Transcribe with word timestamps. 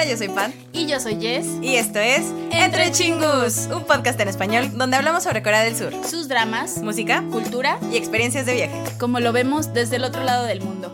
Hola, 0.00 0.08
yo 0.08 0.16
soy 0.16 0.28
Pat. 0.28 0.50
Y 0.72 0.86
yo 0.86 0.98
soy 0.98 1.20
Jess. 1.20 1.46
Y 1.60 1.76
esto 1.76 1.98
es 1.98 2.22
Entre 2.52 2.90
Chingus, 2.90 3.66
un 3.66 3.84
podcast 3.84 4.18
en 4.18 4.28
español 4.28 4.78
donde 4.78 4.96
hablamos 4.96 5.24
sobre 5.24 5.42
Corea 5.42 5.60
del 5.62 5.76
Sur, 5.76 5.92
Sus 6.08 6.26
dramas, 6.26 6.78
música 6.78 7.22
cultura 7.30 7.78
y 7.92 7.98
experiencias 7.98 8.46
de 8.46 8.54
viaje. 8.54 8.82
como 8.98 9.20
lo 9.20 9.34
vemos 9.34 9.74
desde 9.74 9.96
el 9.96 10.04
otro 10.04 10.24
lado 10.24 10.46
del 10.46 10.62
mundo. 10.62 10.90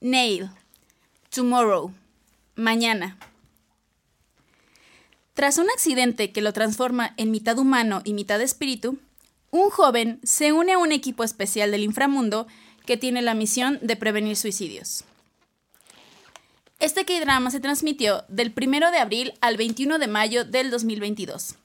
Nail. 0.00 0.48
Tomorrow. 1.28 1.92
Mañana. 2.56 3.18
Tras 5.34 5.58
un 5.58 5.68
accidente 5.70 6.30
que 6.30 6.40
lo 6.40 6.52
transforma 6.52 7.12
en 7.16 7.32
mitad 7.32 7.58
humano 7.58 8.02
y 8.04 8.14
mitad 8.14 8.40
espíritu, 8.40 8.98
un 9.50 9.68
joven 9.68 10.20
se 10.22 10.52
une 10.52 10.74
a 10.74 10.78
un 10.78 10.92
equipo 10.92 11.24
especial 11.24 11.72
del 11.72 11.82
inframundo 11.82 12.46
que 12.86 12.96
tiene 12.96 13.20
la 13.20 13.34
misión 13.34 13.78
de 13.82 13.96
prevenir 13.96 14.36
suicidios. 14.36 15.04
Este 16.78 17.04
K-drama 17.04 17.50
se 17.50 17.60
transmitió 17.60 18.24
del 18.28 18.54
1 18.56 18.92
de 18.92 18.98
abril 18.98 19.34
al 19.40 19.56
21 19.56 19.98
de 19.98 20.06
mayo 20.06 20.44
del 20.44 20.70
2022. 20.70 21.56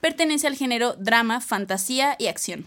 Pertenece 0.00 0.46
al 0.46 0.56
género 0.56 0.94
drama, 0.94 1.40
fantasía 1.40 2.16
y 2.18 2.26
acción. 2.26 2.66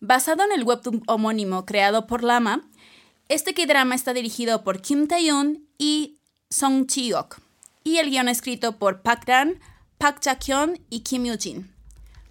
Basado 0.00 0.44
en 0.44 0.52
el 0.52 0.62
webtoon 0.62 1.02
homónimo 1.08 1.64
creado 1.64 2.06
por 2.06 2.22
Lama, 2.22 2.68
este 3.28 3.54
K-drama 3.54 3.96
está 3.96 4.12
dirigido 4.14 4.62
por 4.62 4.80
Kim 4.80 5.08
Tae-yoon 5.08 5.66
y 5.78 6.18
Song 6.48 6.86
Chi-ok, 6.86 7.40
y 7.88 7.98
el 7.98 8.10
guion 8.10 8.28
escrito 8.28 8.78
por 8.78 9.00
Park 9.00 9.24
Dan, 9.26 9.60
Park 9.96 10.20
Ja-kyun 10.22 10.78
y 10.90 11.00
Kim 11.00 11.24
Yoo-jin. 11.24 11.72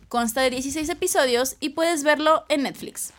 Consta 0.08 0.42
de 0.42 0.52
16 0.52 0.88
episodios 0.90 1.58
y 1.60 1.70
puedes 1.70 2.04
verlo 2.04 2.46
en 2.48 2.64
Netflix. 2.64 3.12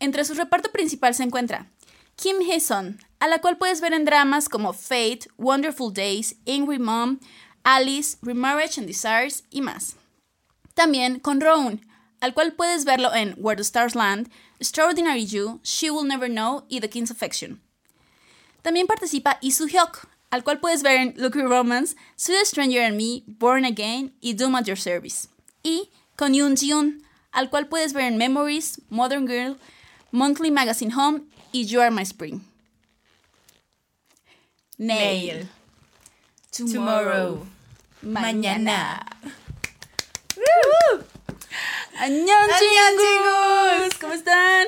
Entre 0.00 0.24
su 0.24 0.34
reparto 0.34 0.72
principal 0.72 1.14
se 1.14 1.24
encuentra 1.24 1.70
Kim 2.16 2.36
Hee-sun, 2.40 2.98
a 3.20 3.28
la 3.28 3.40
cual 3.40 3.58
puedes 3.58 3.82
ver 3.82 3.92
en 3.92 4.06
dramas 4.06 4.48
como 4.48 4.72
Fate, 4.72 5.28
Wonderful 5.36 5.92
Days, 5.92 6.36
Angry 6.46 6.78
Mom, 6.78 7.20
Alice, 7.64 8.16
Remarriage 8.22 8.80
and 8.80 8.88
Desires 8.88 9.44
y 9.50 9.60
más. 9.60 9.96
También 10.74 11.20
con 11.20 11.40
Rowan, 11.42 11.86
al 12.20 12.32
cual 12.32 12.54
puedes 12.54 12.86
verlo 12.86 13.14
en 13.14 13.34
Where 13.38 13.56
the 13.56 13.62
Stars 13.62 13.94
Land, 13.94 14.30
Extraordinary 14.58 15.26
You, 15.26 15.60
She 15.62 15.90
Will 15.90 16.08
Never 16.08 16.30
Know 16.30 16.64
y 16.70 16.80
The 16.80 16.88
King's 16.88 17.10
Affection. 17.10 17.62
También 18.62 18.86
participa 18.86 19.38
Lee 19.42 19.52
Soo-hyuk, 19.52 20.15
al 20.30 20.44
cual 20.44 20.60
puedes 20.60 20.82
ver 20.82 21.00
en 21.00 21.14
Lucky 21.16 21.42
Romance, 21.42 21.96
Sweet 22.16 22.44
Stranger 22.44 22.82
and 22.82 22.96
Me, 22.96 23.22
Born 23.26 23.64
Again 23.64 24.14
y 24.20 24.34
Doom 24.34 24.54
at 24.56 24.64
Your 24.64 24.78
Service. 24.78 25.28
Y 25.62 25.90
con 26.16 26.34
Yoon 26.34 26.56
Ji-yoon, 26.56 27.02
al 27.32 27.50
cual 27.50 27.68
puedes 27.68 27.92
ver 27.92 28.04
en 28.04 28.16
Memories, 28.16 28.80
Modern 28.88 29.26
Girl, 29.26 29.58
Monthly 30.10 30.50
Magazine 30.50 30.94
Home 30.94 31.22
y 31.52 31.66
You 31.66 31.80
Are 31.80 31.90
My 31.90 32.02
Spring. 32.02 32.42
Nail. 34.78 35.48
Tomorrow. 36.50 37.46
Mañana. 38.02 39.04
¡Añón, 41.98 42.48
chingus! 42.58 43.98
¿Cómo 43.98 44.12
están? 44.12 44.66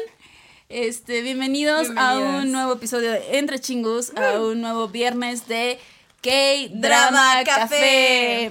Este, 0.71 1.23
bienvenidos, 1.23 1.89
a 1.97 2.19
un 2.19 2.53
nuevo 2.53 2.75
episodio 2.75 3.11
de 3.13 3.39
Entre 3.39 3.59
Chingus, 3.59 4.13
a 4.15 4.39
un 4.39 4.61
nuevo 4.61 4.89
viernes 4.89 5.49
de 5.49 5.79
K-Drama 6.21 6.79
Drama 6.79 7.45
Café. 7.47 8.51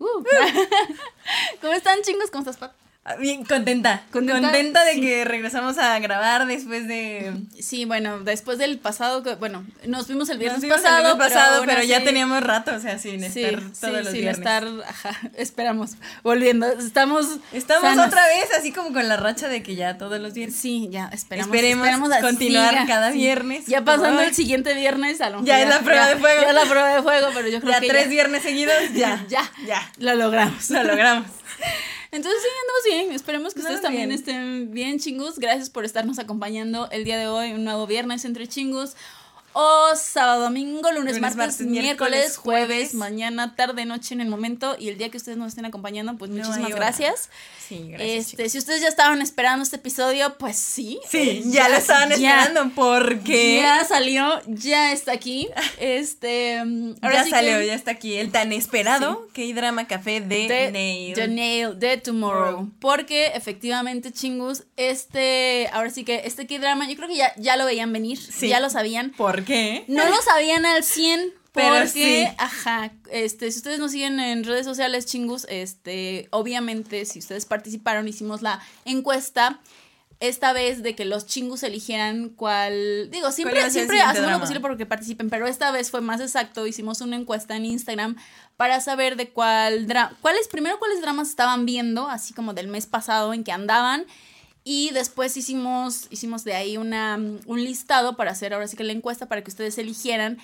Uh. 0.00 0.24
¿Cómo 1.60 1.72
están, 1.72 2.02
chingos? 2.02 2.32
¿Cómo 2.32 2.40
estás, 2.40 2.56
Pat? 2.56 2.72
Ah, 3.06 3.16
Bien, 3.16 3.44
contenta. 3.44 4.02
¿Contenta? 4.10 4.40
Contenta, 4.40 4.82
de 4.84 4.94
Sí. 4.94 5.00
que 5.02 5.24
regresamos 5.26 5.76
a 5.76 5.98
grabar 5.98 6.46
después 6.46 6.88
de... 6.88 7.34
Sí, 7.60 7.84
bueno, 7.84 8.20
después 8.20 8.56
del 8.56 8.78
pasado, 8.78 9.22
bueno, 9.38 9.62
nos 9.86 10.08
vimos 10.08 10.30
el 10.30 10.38
viernes 10.38 10.62
Nos 10.62 10.62
vimos 10.62 10.78
el 10.78 10.84
pasado, 10.84 11.18
pasado, 11.18 11.62
pero, 11.66 11.82
ya 11.82 12.02
teníamos 12.02 12.42
rato, 12.42 12.74
o 12.74 12.80
sea, 12.80 12.98
sin 12.98 13.20
Sí, 13.30 13.42
estar 13.44 13.60
sí, 13.60 13.80
todos 13.80 13.92
los 14.04 14.04
sin 14.12 14.22
viernes. 14.22 14.38
estar, 14.38 14.64
ajá, 14.88 15.20
esperamos, 15.36 15.92
volviendo, 16.22 16.66
estamos 16.66 17.26
Estamos 17.52 17.92
otra 17.98 18.26
vez 18.26 18.48
así 18.58 18.72
como 18.72 18.94
con 18.94 19.06
la 19.06 19.18
racha 19.18 19.48
de 19.48 19.62
que 19.62 19.74
ya 19.74 19.98
todos 19.98 20.18
los 20.18 20.32
viernes. 20.32 20.56
Sí, 20.58 20.88
ya, 20.90 21.10
esperamos. 21.12 21.54
Esperemos 21.54 21.86
esperamos 21.86 22.12
a- 22.12 22.20
continuar 22.22 22.86
cada 22.86 23.10
viernes. 23.10 23.66
Ya 23.66 23.84
pasando 23.84 24.22
el 24.22 24.34
siguiente 24.34 24.72
viernes, 24.72 25.20
a 25.20 25.26
lo 25.28 25.42
mejor 25.42 25.46
Ya 25.46 25.60
es 25.60 25.68
la 25.68 25.80
prueba 25.80 26.06
de 26.08 26.16
fuego. 26.16 26.40
Ya 26.42 26.48
es 26.48 26.54
la 26.54 26.62
prueba 26.64 26.94
de 26.94 27.02
fuego, 27.02 27.28
pero 27.34 27.48
yo 27.48 27.60
creo 27.60 27.72
Ya 27.72 27.80
que 27.80 27.88
tres 27.88 28.04
ya, 28.04 28.08
viernes 28.08 28.42
seguidos, 28.42 28.74
ya. 28.94 29.22
ya, 29.28 29.42
Ya. 29.66 29.92
lo 29.98 30.14
logramos. 30.14 30.70
Lo 30.70 30.82
logramos. 30.84 31.26
Entonces 32.14 32.40
sí, 32.42 32.48
andamos 32.60 32.84
bien. 32.84 33.12
Esperemos 33.16 33.54
que 33.54 33.60
ustedes 33.60 33.82
también 33.82 34.08
bien. 34.08 34.18
estén 34.18 34.72
bien, 34.72 34.98
chingus. 35.00 35.38
Gracias 35.38 35.68
por 35.68 35.84
estarnos 35.84 36.20
acompañando 36.20 36.88
el 36.92 37.04
día 37.04 37.18
de 37.18 37.26
hoy, 37.26 37.52
un 37.52 37.64
nuevo 37.64 37.88
viernes 37.88 38.24
entre 38.24 38.46
chingus. 38.46 38.94
O 39.56 39.94
sábado, 39.94 40.42
domingo, 40.42 40.90
lunes, 40.90 41.16
Lunes, 41.16 41.20
martes, 41.20 41.36
martes, 41.36 41.60
miércoles, 41.60 41.84
miércoles, 41.84 42.36
jueves, 42.36 42.66
jueves. 42.68 42.94
mañana, 42.94 43.54
tarde, 43.54 43.84
noche 43.84 44.12
en 44.14 44.20
el 44.20 44.28
momento 44.28 44.74
y 44.78 44.88
el 44.88 44.98
día 44.98 45.10
que 45.10 45.16
ustedes 45.16 45.38
nos 45.38 45.48
estén 45.48 45.64
acompañando, 45.64 46.16
pues 46.18 46.30
No 46.30 46.38
muchísimas 46.38 46.74
gracias. 46.74 47.30
Sí, 47.68 47.86
gracias. 47.90 48.28
este, 48.32 48.48
si 48.50 48.58
ustedes 48.58 48.82
ya 48.82 48.88
estaban 48.88 49.22
esperando 49.22 49.62
este 49.62 49.76
episodio, 49.76 50.36
pues 50.38 50.56
sí. 50.56 50.98
Sí, 51.08 51.18
eh, 51.18 51.42
ya, 51.46 51.68
lo 51.68 51.76
estaban 51.76 52.10
ya- 52.10 52.42
esperando 52.42 52.74
porque 52.74 53.60
Ya 53.62 53.84
salió, 53.84 54.42
ya 54.48 54.92
está 54.92 55.12
aquí. 55.12 55.48
Este, 55.78 56.62
mm, 56.64 56.96
ahora 57.00 57.14
ya 57.14 57.24
sí 57.24 57.30
salió, 57.30 57.58
que- 57.58 57.66
ya 57.68 57.74
está 57.74 57.92
aquí 57.92 58.16
el 58.16 58.32
tan 58.32 58.52
esperado 58.52 59.28
K-Drama 59.34 59.86
Café 59.86 60.20
de, 60.20 60.70
Nail. 60.72 61.14
The 61.14 61.28
Nail 61.28 61.78
de 61.78 61.96
Tomorrow. 61.98 62.44
Tomorrow. 62.50 62.70
Porque 62.80 63.28
efectivamente, 63.34 64.12
chingus, 64.12 64.64
este, 64.76 65.68
ahora 65.72 65.90
sí 65.90 66.04
que 66.04 66.22
este 66.24 66.46
K-drama, 66.46 66.88
yo 66.88 66.96
creo 66.96 67.08
que 67.08 67.16
ya, 67.16 67.32
ya 67.36 67.56
lo 67.56 67.64
veían 67.66 67.92
venir, 67.92 68.18
Sí. 68.18 68.48
ya 68.48 68.58
lo 68.60 68.68
sabían. 68.68 69.10
¿Por 69.12 69.43
qué? 69.44 69.84
No 69.88 70.08
lo 70.08 70.20
sabían 70.22 70.66
al 70.66 70.82
100, 70.82 71.32
Pero 71.54 71.68
porque, 71.68 71.86
sí. 71.88 72.26
ajá, 72.36 72.90
este, 73.12 73.52
si 73.52 73.58
ustedes 73.58 73.78
nos 73.78 73.92
siguen 73.92 74.18
en 74.18 74.42
redes 74.42 74.66
sociales, 74.66 75.06
chingus, 75.06 75.46
este, 75.48 76.26
obviamente, 76.32 77.04
si 77.04 77.20
ustedes 77.20 77.46
participaron, 77.46 78.08
hicimos 78.08 78.42
la 78.42 78.60
encuesta. 78.84 79.60
Esta 80.18 80.52
vez 80.52 80.82
de 80.82 80.96
que 80.96 81.04
los 81.04 81.26
chingus 81.26 81.62
eligieran 81.62 82.30
cuál. 82.30 83.08
Digo, 83.10 83.30
siempre, 83.30 83.70
siempre 83.70 84.00
hacemos 84.00 84.30
lo 84.30 84.40
posible 84.40 84.60
porque 84.60 84.86
participen, 84.86 85.28
pero 85.28 85.46
esta 85.46 85.70
vez 85.70 85.90
fue 85.90 86.00
más 86.00 86.20
exacto. 86.20 86.66
Hicimos 86.66 87.00
una 87.00 87.16
encuesta 87.16 87.56
en 87.56 87.66
Instagram 87.66 88.16
para 88.56 88.80
saber 88.80 89.16
de 89.16 89.28
cuál 89.28 89.86
drama. 89.86 90.16
¿Cuáles, 90.22 90.48
primero, 90.48 90.78
cuáles 90.78 91.00
dramas 91.00 91.28
estaban 91.28 91.66
viendo, 91.66 92.08
así 92.08 92.32
como 92.32 92.54
del 92.54 92.68
mes 92.68 92.86
pasado 92.86 93.34
en 93.34 93.44
que 93.44 93.52
andaban. 93.52 94.06
Y 94.64 94.90
después 94.90 95.36
hicimos, 95.36 96.06
hicimos 96.10 96.42
de 96.42 96.54
ahí 96.54 96.78
una, 96.78 97.16
un 97.16 97.62
listado 97.62 98.16
para 98.16 98.30
hacer 98.30 98.54
ahora 98.54 98.66
sí 98.66 98.76
que 98.76 98.84
la 98.84 98.92
encuesta 98.92 99.26
para 99.26 99.44
que 99.44 99.50
ustedes 99.50 99.76
eligieran 99.76 100.38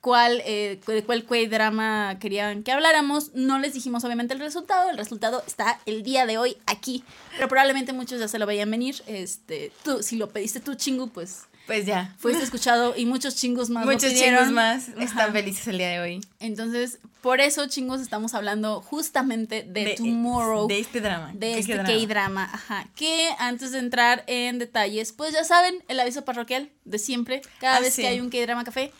cuál, 0.00 0.42
eh, 0.46 0.80
de 0.86 1.04
cuál 1.04 1.26
drama 1.50 2.18
querían 2.18 2.62
que 2.62 2.72
habláramos. 2.72 3.32
No 3.34 3.58
les 3.58 3.74
dijimos 3.74 4.02
obviamente 4.04 4.32
el 4.32 4.40
resultado. 4.40 4.88
El 4.88 4.96
resultado 4.96 5.42
está 5.46 5.78
el 5.84 6.02
día 6.02 6.24
de 6.24 6.38
hoy 6.38 6.56
aquí. 6.64 7.04
Pero 7.36 7.48
probablemente 7.48 7.92
muchos 7.92 8.18
ya 8.18 8.28
se 8.28 8.38
lo 8.38 8.46
veían 8.46 8.70
venir. 8.70 9.02
Este, 9.06 9.72
tú, 9.84 10.02
si 10.02 10.16
lo 10.16 10.30
pediste 10.30 10.60
tú, 10.60 10.74
chingu, 10.74 11.08
pues 11.08 11.42
Pues 11.70 11.86
ya. 11.86 12.12
fuiste 12.18 12.42
escuchado 12.42 12.94
y 12.96 13.06
muchos 13.06 13.36
chingos 13.36 13.70
más. 13.70 13.86
Muchos 13.86 14.12
chicos 14.12 14.50
más 14.50 14.88
Ajá. 14.88 15.04
están 15.04 15.32
felices 15.32 15.68
el 15.68 15.78
día 15.78 15.88
de 15.90 16.00
hoy. 16.00 16.20
Entonces, 16.40 16.98
por 17.22 17.40
eso, 17.40 17.68
chingos, 17.68 18.00
estamos 18.00 18.34
hablando 18.34 18.80
justamente 18.82 19.62
de, 19.62 19.94
Tomorrow 19.96 20.66
De 20.66 20.80
este 20.80 21.00
drama. 21.00 21.30
de 21.32 21.52
¿Qué 21.52 21.58
este 21.60 21.76
K-drama? 21.76 21.88
K-drama, 22.00 22.50
ajá. 22.52 22.88
Que 22.96 23.28
antes 23.38 23.70
de 23.70 23.78
entrar 23.78 24.24
en 24.26 24.58
detalles, 24.58 25.12
pues 25.12 25.32
ya 25.32 25.44
saben, 25.44 25.84
el 25.86 26.00
aviso 26.00 26.24
parroquial 26.24 26.70
de 26.84 26.98
siempre, 26.98 27.40
cada 27.60 27.76
Ah, 27.76 27.80
vez 27.80 27.94
sí. 27.94 28.02
que 28.02 28.08
hay 28.08 28.18
un 28.20 28.30
K-drama 28.30 28.64
café, 28.64 28.90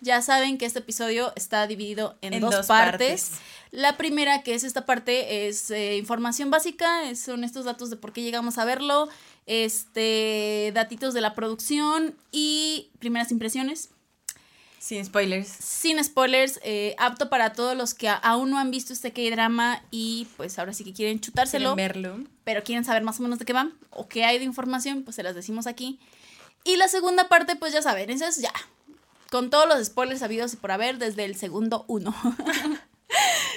ya 0.00 0.20
saben 0.22 0.58
que 0.58 0.66
este 0.66 0.80
episodio 0.80 1.32
está 1.36 1.66
dividido 1.66 2.16
en, 2.20 2.34
En 2.34 2.40
dos, 2.40 2.50
dos 2.54 2.66
partes. 2.66 3.30
partes. 3.30 3.40
La 3.70 3.96
primera, 3.96 4.42
que 4.42 4.54
es 4.54 4.62
esta 4.64 4.86
parte, 4.86 5.48
es 5.48 5.70
eh, 5.70 5.96
información 5.96 6.50
básica, 6.50 7.08
es- 7.08 7.20
son 7.20 7.42
estos 7.44 7.64
datos 7.64 7.90
de 7.90 7.96
por 7.96 8.12
qué 8.12 8.22
llegamos 8.22 8.58
a 8.58 8.64
verlo, 8.64 9.08
este, 9.46 10.70
datitos 10.74 11.14
de 11.14 11.20
la 11.20 11.34
producción 11.34 12.14
y 12.32 12.90
primeras 12.98 13.30
impresiones. 13.32 13.90
Sin 14.78 15.02
spoilers. 15.04 15.48
Sin 15.48 16.02
spoilers, 16.04 16.60
eh, 16.62 16.94
apto 16.98 17.30
para 17.30 17.54
todos 17.54 17.74
los 17.74 17.94
que 17.94 18.06
aún 18.08 18.50
no 18.50 18.58
han 18.58 18.70
visto 18.70 18.92
este 18.92 19.12
K-drama 19.14 19.82
y 19.90 20.26
pues 20.36 20.58
ahora 20.58 20.74
sí 20.74 20.84
que 20.84 20.92
quieren 20.92 21.20
chutárselo 21.20 21.74
Quieren 21.74 22.02
verlo. 22.02 22.28
pero 22.44 22.62
quieren 22.62 22.84
saber 22.84 23.02
más 23.02 23.18
o 23.18 23.22
menos 23.22 23.38
de 23.38 23.46
qué 23.46 23.54
va 23.54 23.70
o 23.90 24.08
qué 24.08 24.24
hay 24.26 24.38
de 24.38 24.44
información, 24.44 25.02
pues 25.02 25.16
se 25.16 25.22
las 25.22 25.34
decimos 25.34 25.66
aquí. 25.66 25.98
Y 26.64 26.76
la 26.76 26.88
segunda 26.88 27.28
parte, 27.28 27.56
pues 27.56 27.72
ya 27.72 27.80
saben, 27.80 28.10
esa 28.10 28.28
es 28.28 28.36
ya, 28.42 28.52
con 29.34 29.50
todos 29.50 29.66
los 29.68 29.84
spoilers 29.84 30.22
habidos 30.22 30.52
y 30.52 30.56
por 30.58 30.70
haber 30.70 30.98
desde 30.98 31.24
el 31.24 31.34
segundo 31.34 31.84
uno. 31.88 32.14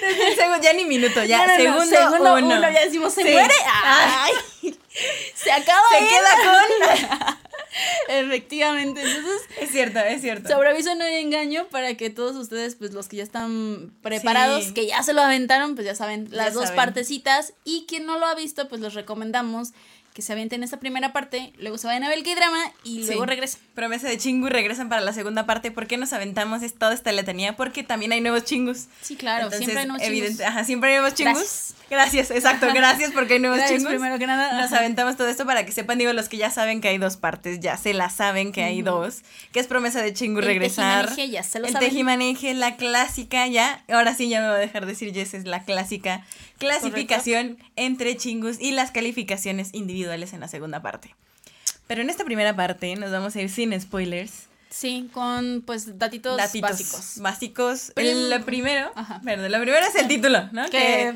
Desde 0.00 0.28
el 0.28 0.36
segundo, 0.36 0.60
ya 0.62 0.72
ni 0.72 0.84
minuto, 0.84 1.22
ya. 1.24 1.38
No, 1.38 1.46
no, 1.46 1.52
no, 1.52 1.62
segundo, 1.62 1.96
segundo 1.96 2.34
uno. 2.34 2.46
uno, 2.56 2.70
ya 2.70 2.84
decimos, 2.84 3.12
se 3.12 3.22
Sí. 3.22 3.30
muere. 3.30 3.54
Ah, 3.66 4.24
Ay, 4.26 4.32
se 5.34 5.52
acaba 5.52 5.82
se 5.90 5.98
él. 5.98 6.08
queda 6.08 7.28
con. 7.28 7.36
Efectivamente, 8.08 9.02
entonces 9.02 9.40
Es 9.60 9.70
cierto, 9.70 9.98
es 10.00 10.20
cierto. 10.20 10.48
sobre 10.48 10.70
aviso 10.70 10.94
no 10.94 11.04
hay 11.04 11.16
engaño 11.16 11.66
para 11.68 11.94
que 11.96 12.10
todos 12.10 12.34
ustedes, 12.36 12.74
pues 12.76 12.92
los 12.92 13.08
que 13.08 13.16
ya 13.18 13.22
están 13.22 13.92
preparados, 14.02 14.64
Sí. 14.66 14.74
que 14.74 14.86
ya 14.86 15.02
se 15.02 15.12
lo 15.12 15.22
aventaron, 15.22 15.74
pues 15.74 15.86
ya 15.86 15.94
saben 15.94 16.28
las 16.30 16.46
Ya 16.48 16.52
dos 16.54 16.62
saben. 16.64 16.76
partecitas 16.76 17.52
y 17.64 17.84
quien 17.86 18.06
no 18.06 18.18
lo 18.18 18.26
ha 18.26 18.34
visto, 18.34 18.68
pues 18.68 18.80
les 18.80 18.94
recomendamos 18.94 19.72
que 20.18 20.22
se 20.22 20.32
avienten 20.32 20.64
esta 20.64 20.80
primera 20.80 21.12
parte, 21.12 21.52
luego 21.58 21.78
se 21.78 21.86
vayan 21.86 22.02
a 22.02 22.08
ver 22.08 22.18
el 22.18 22.24
K-drama 22.24 22.58
y 22.82 23.02
Sí. 23.02 23.06
luego 23.06 23.24
regresen. 23.24 23.60
Promesa 23.76 24.08
de 24.08 24.18
chingu 24.18 24.48
y 24.48 24.50
regresan 24.50 24.88
para 24.88 25.00
la 25.00 25.12
segunda 25.12 25.46
parte. 25.46 25.70
¿Por 25.70 25.86
qué 25.86 25.96
nos 25.96 26.12
aventamos 26.12 26.64
es 26.64 26.74
toda 26.74 26.92
esta 26.92 27.12
letanía? 27.12 27.54
Porque 27.54 27.84
también 27.84 28.10
hay 28.10 28.20
nuevos 28.20 28.42
chingus. 28.42 28.86
Sí, 29.00 29.14
claro, 29.14 29.44
Entonces, 29.44 29.60
siempre 29.60 29.82
hay 29.82 29.86
nuevos 29.86 30.02
evidente- 30.04 30.28
chingus. 30.38 30.46
Ajá, 30.46 30.64
siempre 30.64 30.90
hay 30.90 30.96
nuevos 30.96 31.14
chingus. 31.14 31.34
Gracias. 31.38 31.74
Gracias, 31.88 32.30
exacto, 32.32 32.66
gracias 32.74 33.12
porque 33.12 33.34
hay 33.34 33.38
nuevos 33.40 33.58
Gracias, 33.58 33.78
chingus. 33.78 33.92
primero 33.94 34.18
que 34.18 34.26
nada. 34.26 34.54
Nos 34.60 34.72
Ajá. 34.72 34.78
aventamos 34.80 35.16
todo 35.16 35.28
esto 35.28 35.46
para 35.46 35.64
que 35.64 35.70
sepan, 35.70 35.98
digo, 35.98 36.12
los 36.12 36.28
que 36.28 36.36
ya 36.36 36.50
saben 36.50 36.80
que 36.80 36.88
hay 36.88 36.98
dos 36.98 37.16
partes, 37.16 37.60
ya 37.60 37.76
se 37.76 37.94
la 37.94 38.10
saben 38.10 38.50
que 38.50 38.64
hay 38.64 38.82
dos, 38.82 39.22
que 39.52 39.60
es 39.60 39.68
promesa 39.68 40.02
de 40.02 40.12
chingu 40.12 40.40
El 40.40 40.46
regresar. 40.46 41.06
tejimaneje, 41.06 41.30
ya 41.32 41.42
se 41.44 41.60
lo 41.60 41.66
el 41.68 41.72
saben. 41.74 41.88
tejimaneje, 41.88 42.54
la 42.54 42.74
clásica, 42.76 43.46
ya, 43.46 43.84
ahora 43.88 44.14
sí 44.16 44.28
ya 44.28 44.40
me 44.40 44.48
va 44.48 44.54
a 44.56 44.58
dejar 44.58 44.84
decir 44.84 45.14
Jess, 45.14 45.32
es 45.34 45.44
la 45.44 45.62
clásica 45.62 46.24
clasificación 46.58 47.56
entre 47.76 48.16
chingus 48.16 48.60
y 48.60 48.72
las 48.72 48.90
calificaciones 48.90 49.70
individuales 49.72 50.07
en 50.14 50.40
la 50.40 50.48
segunda 50.48 50.82
parte. 50.82 51.14
Pero 51.86 52.02
en 52.02 52.10
esta 52.10 52.24
primera 52.24 52.54
parte 52.54 52.94
nos 52.96 53.10
vamos 53.10 53.34
a 53.36 53.40
ir 53.40 53.48
sin 53.50 53.78
spoilers. 53.80 54.46
Sí, 54.70 55.08
con 55.12 55.62
pues 55.66 55.98
datitos, 55.98 56.36
datitos 56.36 56.70
básicos. 56.70 57.14
Básicos. 57.20 57.92
El, 57.96 58.28
lo 58.28 58.44
primero, 58.44 58.90
Ajá. 58.94 59.20
perdón, 59.24 59.50
lo 59.50 59.60
primero 59.60 59.86
es 59.86 59.94
el 59.94 60.08
título, 60.08 60.48
¿no? 60.52 60.68
Que 60.68 61.14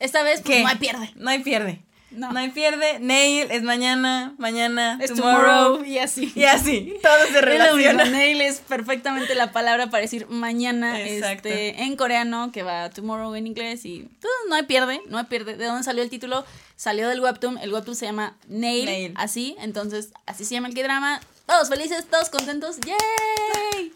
esta 0.00 0.22
vez 0.22 0.40
pues, 0.42 0.56
que 0.56 0.62
no 0.62 0.68
hay 0.68 0.76
pierde. 0.76 1.10
No 1.14 1.30
hay 1.30 1.38
pierde. 1.40 1.80
No. 2.10 2.32
No, 2.32 2.38
hay 2.38 2.48
pierde. 2.48 2.98
Nail 3.00 3.50
es 3.50 3.62
mañana, 3.62 4.34
mañana, 4.38 4.98
Es 5.00 5.12
tomorrow. 5.14 5.74
tomorrow 5.74 5.84
y 5.84 5.98
así. 5.98 6.32
Y 6.34 6.44
así, 6.44 6.94
todo 7.02 7.26
se 7.30 7.40
relaciona. 7.42 8.06
Nail 8.06 8.40
es 8.40 8.60
perfectamente 8.60 9.34
la 9.34 9.52
palabra 9.52 9.90
para 9.90 10.00
decir 10.00 10.26
mañana 10.28 10.98
Exacto. 11.00 11.48
este, 11.50 11.82
en 11.82 11.96
coreano, 11.96 12.50
que 12.50 12.62
va 12.62 12.88
tomorrow 12.88 13.34
en 13.34 13.46
inglés 13.46 13.84
y 13.84 14.08
todo, 14.20 14.32
no 14.48 14.54
hay 14.54 14.62
pierde, 14.62 15.02
no 15.08 15.18
hay 15.18 15.24
pierde. 15.24 15.56
¿De 15.56 15.66
dónde 15.66 15.84
salió 15.84 16.02
el 16.02 16.08
título? 16.08 16.46
Salió 16.78 17.08
del 17.08 17.20
webtoon, 17.20 17.58
el 17.58 17.72
webtoon 17.74 17.96
se 17.96 18.06
llama 18.06 18.36
Nail, 18.46 18.84
Nail. 18.84 19.14
así, 19.16 19.56
entonces 19.58 20.10
así 20.26 20.44
se 20.44 20.54
llama 20.54 20.68
el 20.68 20.74
drama 20.74 21.20
Todos 21.44 21.68
felices, 21.68 22.06
todos 22.08 22.30
contentos, 22.30 22.76
¡yay! 22.86 23.92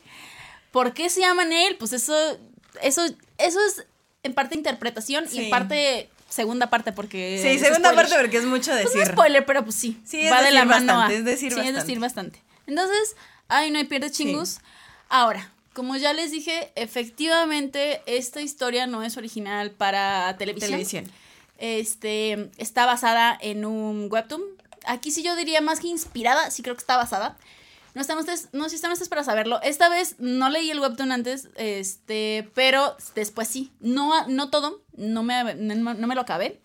¿Por 0.73 0.93
qué 0.93 1.09
se 1.09 1.21
llama 1.21 1.45
Nail? 1.45 1.77
Pues 1.77 1.93
eso, 1.93 2.13
eso, 2.83 3.05
eso 3.39 3.59
es 3.67 3.87
en 4.25 4.35
parte 4.35 4.57
interpretación 4.57 5.25
y 5.27 5.29
Sí. 5.29 5.45
en 5.45 5.51
parte 5.51 6.11
segunda 6.29 6.71
parte 6.71 6.93
porque... 6.93 7.39
Sí, 7.41 7.49
es 7.51 7.61
segunda 7.61 7.91
spoiler. 7.91 8.09
parte 8.09 8.21
porque 8.21 8.37
es 8.39 8.45
mucho 8.47 8.73
Pues 8.73 8.85
no 8.87 8.91
decir. 9.01 9.13
spoiler, 9.13 9.47
pero 9.47 9.63
pues 9.63 9.77
sí. 9.77 10.01
Sí, 10.05 10.23
es 10.23 10.33
va 10.33 10.43
de 10.43 10.51
la 10.51 10.65
decir 10.65 10.69
mano 10.69 10.93
bastante, 10.95 11.15
a- 11.15 11.19
es 11.19 11.25
decir 11.25 11.53
sí, 11.53 11.59
es 11.61 11.65
bastante. 11.67 11.81
decir 11.81 11.99
bastante. 12.01 12.43
Entonces, 12.67 13.17
ay, 13.49 13.71
no 13.71 13.79
hay 13.79 13.85
pierde 13.85 14.11
chingus. 14.11 14.59
Ahora, 15.09 15.53
como 15.75 15.95
ya 15.97 16.13
les 16.15 16.33
dije, 16.33 16.73
efectivamente, 16.75 18.03
esta 18.07 18.41
historia 18.41 18.87
no 18.89 19.03
es 19.05 19.17
original 19.17 19.71
para 19.71 20.35
televisión. 20.37 20.71
Televisión. 20.71 21.11
Este, 21.59 22.51
está 22.57 22.87
basada 22.87 23.37
en 23.41 23.65
un 23.65 24.09
webtoon. 24.11 24.43
Aquí 24.87 25.11
sí 25.11 25.23
yo 25.23 25.37
diría 25.37 25.61
más 25.61 25.81
que 25.81 25.89
inspirada, 25.89 26.51
sí 26.51 26.63
creo 26.63 26.75
que 26.75 26.81
está 26.81 26.97
basada. 26.97 27.37
No 27.95 28.01
están 28.01 28.19
ustedes, 28.19 28.49
no 28.53 28.69
si 28.69 28.77
están 28.77 28.91
ustedes 28.91 29.11
para 29.11 29.23
saberlo. 29.23 29.61
Esta 29.63 29.89
vez 29.89 30.17
no 30.19 30.49
leí 30.49 30.71
el 30.71 30.81
webtoon 30.81 31.13
antes, 31.13 31.49
este, 31.57 32.51
pero 32.55 32.97
después 33.15 33.49
sí. 33.49 33.71
No, 33.81 34.27
no 34.29 34.49
todo, 34.49 34.83
no 34.97 35.23
me, 35.23 35.55
no, 35.55 35.95
no 35.95 36.07
me 36.07 36.15
lo 36.15 36.23
acabé. 36.23 36.61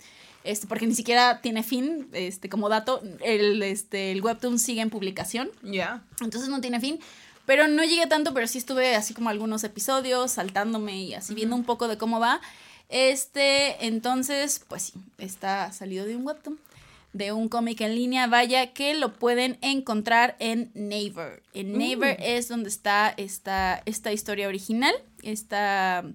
Este, 0.45 0.66
porque 0.66 0.88
ni 0.88 0.95
siquiera 0.95 1.42
tiene 1.42 1.62
fin, 1.62 2.07
este, 2.13 2.48
como 2.48 2.69
dato, 2.69 3.01
el, 3.22 3.62
este, 3.63 4.13
el 4.13 4.22
webtoon 4.22 4.60
sigue 4.60 4.80
en 4.80 4.89
publicación. 4.89 5.51
Ya. 5.62 6.06
Entonces 6.22 6.48
no 6.48 6.62
tiene 6.62 6.80
fin. 6.80 7.00
Pero 7.45 7.68
no 7.68 7.84
llegué 7.84 8.07
tanto, 8.07 8.34
pero 8.34 8.48
sí 8.48 8.57
estuve 8.57 8.95
así 8.95 9.13
como 9.13 9.30
algunos 9.30 9.66
episodios, 9.66 10.31
saltándome 10.31 11.01
y 11.01 11.13
así 11.13 11.34
viendo 11.34 11.56
un 11.56 11.66
poco 11.66 11.89
de 11.89 11.98
cómo 11.98 12.22
va. 12.22 12.39
Este, 12.89 13.86
entonces, 13.86 14.63
pues 14.68 14.84
sí, 14.84 14.94
está 15.18 15.72
salido 15.72 16.06
de 16.06 16.16
un 16.16 16.25
webtoon, 16.25 16.60
de 17.13 17.31
un 17.31 17.50
cómic 17.50 17.81
en 17.81 17.95
línea, 17.95 18.28
vaya, 18.28 18.74
que 18.74 18.94
lo 18.94 19.13
pueden 19.13 19.57
encontrar 19.62 20.36
en 20.39 20.72
Naver. 20.74 21.42
En 21.54 21.78
Naver 21.78 22.18
es 22.22 22.48
donde 22.48 22.69
está 22.69 23.13
esta, 23.18 23.81
esta 23.86 24.13
historia 24.13 24.48
original, 24.48 24.94
esta, 25.24 26.06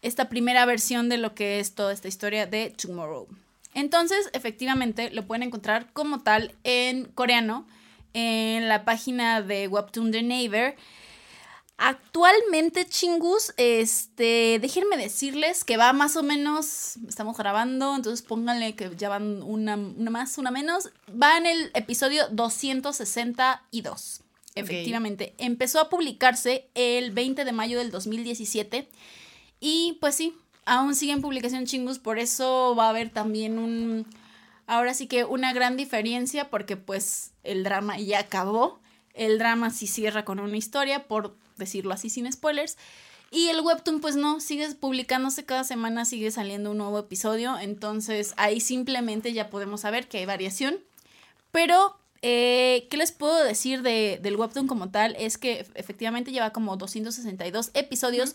esta 0.00 0.28
primera 0.28 0.64
versión 0.64 1.08
de 1.08 1.18
lo 1.18 1.34
que 1.34 1.60
es 1.60 1.74
toda 1.74 1.92
esta 1.92 2.08
historia 2.08 2.46
de 2.46 2.70
Tomorrow. 2.70 3.28
Entonces, 3.74 4.28
efectivamente, 4.32 5.10
lo 5.10 5.26
pueden 5.26 5.44
encontrar 5.44 5.92
como 5.92 6.20
tal 6.20 6.54
en 6.64 7.04
coreano 7.06 7.66
en 8.14 8.68
la 8.68 8.84
página 8.84 9.40
de 9.42 9.68
Webtoon 9.68 10.10
de 10.10 10.22
Naver. 10.22 10.76
Actualmente, 11.78 12.86
chingus, 12.86 13.54
este, 13.56 14.58
déjenme 14.60 14.96
decirles 14.96 15.64
que 15.64 15.76
va 15.76 15.92
más 15.92 16.16
o 16.16 16.22
menos, 16.22 16.96
estamos 17.08 17.36
grabando, 17.36 17.96
entonces 17.96 18.24
pónganle 18.24 18.76
que 18.76 18.94
ya 18.96 19.08
van 19.08 19.42
una, 19.42 19.76
una 19.76 20.10
más, 20.10 20.38
una 20.38 20.50
menos, 20.50 20.90
va 21.10 21.36
en 21.38 21.46
el 21.46 21.70
episodio 21.74 22.28
262. 22.30 24.20
Efectivamente, 24.54 25.34
empezó 25.38 25.80
a 25.80 25.88
publicarse 25.88 26.68
el 26.74 27.10
20 27.10 27.44
de 27.44 27.52
mayo 27.52 27.78
del 27.78 27.90
2017 27.90 28.88
y 29.58 29.96
pues 30.00 30.14
sí, 30.14 30.36
aún 30.66 30.94
sigue 30.94 31.12
en 31.12 31.22
publicación 31.22 31.64
chingus, 31.64 31.98
por 31.98 32.18
eso 32.18 32.74
va 32.76 32.86
a 32.86 32.90
haber 32.90 33.10
también 33.10 33.58
un, 33.58 34.06
ahora 34.66 34.94
sí 34.94 35.06
que 35.06 35.24
una 35.24 35.52
gran 35.52 35.76
diferencia 35.76 36.50
porque 36.50 36.76
pues 36.76 37.32
el 37.44 37.64
drama 37.64 37.98
ya 37.98 38.20
acabó, 38.20 38.80
el 39.14 39.38
drama 39.38 39.70
sí 39.70 39.86
cierra 39.86 40.24
con 40.24 40.38
una 40.38 40.56
historia, 40.56 41.08
por 41.08 41.36
decirlo 41.62 41.94
así 41.94 42.10
sin 42.10 42.30
spoilers, 42.32 42.76
y 43.30 43.48
el 43.48 43.60
webtoon 43.60 44.00
pues 44.00 44.14
no, 44.16 44.40
sigue 44.40 44.68
publicándose 44.74 45.44
cada 45.44 45.64
semana, 45.64 46.04
sigue 46.04 46.30
saliendo 46.30 46.70
un 46.72 46.78
nuevo 46.78 46.98
episodio, 46.98 47.58
entonces 47.58 48.34
ahí 48.36 48.60
simplemente 48.60 49.32
ya 49.32 49.48
podemos 49.48 49.80
saber 49.80 50.06
que 50.06 50.18
hay 50.18 50.26
variación, 50.26 50.78
pero 51.50 51.96
eh, 52.22 52.86
¿qué 52.90 52.96
les 52.98 53.10
puedo 53.10 53.42
decir 53.42 53.82
de, 53.82 54.18
del 54.22 54.36
webtoon 54.36 54.66
como 54.68 54.90
tal? 54.90 55.16
Es 55.18 55.38
que 55.38 55.66
efectivamente 55.74 56.30
lleva 56.30 56.50
como 56.50 56.76
262 56.76 57.70
episodios. 57.74 58.34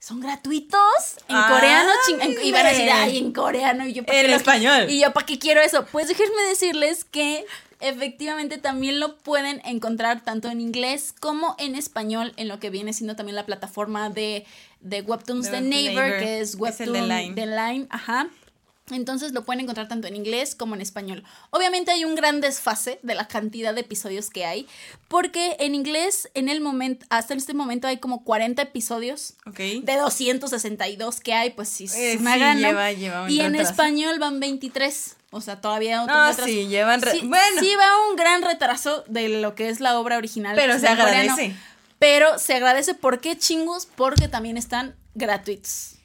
Son 0.00 0.20
gratuitos 0.20 0.80
en 1.28 1.34
Ah, 1.36 1.48
coreano. 1.50 1.90
en- 2.20 2.36
y 2.46 2.52
van 2.52 2.66
a 2.66 2.68
decir, 2.68 2.88
ay, 2.90 3.18
en 3.18 3.32
coreano. 3.32 3.86
Y 3.86 3.94
yo, 3.94 4.04
¿para 4.04 4.20
En 4.20 4.30
español. 4.30 4.90
Y 4.90 5.00
yo, 5.00 5.12
¿para 5.12 5.26
qué 5.26 5.38
quiero 5.38 5.60
eso? 5.60 5.86
Pues 5.90 6.06
déjenme 6.08 6.42
decirles 6.48 7.04
que 7.04 7.44
efectivamente 7.80 8.58
también 8.58 9.00
lo 9.00 9.16
pueden 9.18 9.60
encontrar 9.64 10.22
tanto 10.24 10.48
en 10.48 10.60
inglés 10.60 11.14
como 11.18 11.54
en 11.58 11.74
español, 11.74 12.32
en 12.36 12.48
lo 12.48 12.58
que 12.58 12.70
viene 12.70 12.92
siendo 12.92 13.16
también 13.16 13.36
la 13.36 13.46
plataforma 13.46 14.10
de, 14.10 14.44
de 14.80 15.00
Webtoons 15.02 15.50
De 15.50 15.60
Naver, 15.60 16.18
que 16.18 16.40
es 16.40 16.54
Webtoon 16.56 16.92
de 16.92 17.02
Line. 17.02 17.34
de 17.34 17.46
Line. 17.46 17.86
Ajá. 17.90 18.28
Entonces 18.90 19.32
lo 19.32 19.44
pueden 19.44 19.60
encontrar 19.60 19.86
tanto 19.86 20.08
en 20.08 20.16
inglés 20.16 20.54
como 20.54 20.74
en 20.74 20.80
español. 20.80 21.22
Obviamente 21.50 21.90
hay 21.90 22.06
un 22.06 22.14
gran 22.14 22.40
desfase 22.40 22.98
de 23.02 23.14
la 23.14 23.28
cantidad 23.28 23.74
de 23.74 23.82
episodios 23.82 24.30
que 24.30 24.46
hay, 24.46 24.66
porque 25.08 25.56
en 25.60 25.74
inglés 25.74 26.30
en 26.32 26.48
el 26.48 26.62
momento 26.62 27.04
hasta 27.10 27.34
este 27.34 27.52
momento 27.52 27.86
hay 27.86 27.98
como 27.98 28.24
40 28.24 28.62
episodios 28.62 29.34
Ok. 29.46 29.58
de 29.58 29.96
262 29.98 31.20
que 31.20 31.34
hay, 31.34 31.50
pues 31.50 31.68
sí, 31.68 31.84
es 31.84 31.94
Eh, 31.96 32.18
sí, 32.18 32.24
lleva- 32.24 33.30
y 33.30 33.40
en 33.40 33.56
español 33.56 34.18
van 34.18 34.40
23. 34.40 35.16
O 35.30 35.40
sea, 35.42 35.60
todavía 35.60 35.98
No, 35.98 36.06
retraso. 36.28 36.44
sí, 36.44 36.68
llevan 36.68 37.00
Sí, 37.02 37.20
bueno. 37.24 37.60
sí 37.60 37.74
va 37.76 38.08
un 38.10 38.16
gran 38.16 38.42
retraso 38.42 39.04
de 39.08 39.28
lo 39.28 39.54
que 39.54 39.68
es 39.68 39.80
la 39.80 39.98
obra 39.98 40.16
original. 40.16 40.56
Pero 40.56 40.78
se 40.78 40.86
en 40.86 40.96
coreano. 40.96 41.32
agradece. 41.34 41.56
Pero 41.98 42.38
se 42.38 42.54
agradece. 42.54 42.94
¿Por 42.94 43.20
qué 43.20 43.36
chingos? 43.36 43.86
Porque 43.86 44.28
también 44.28 44.56
están 44.56 44.94
gratuitos. 45.14 45.96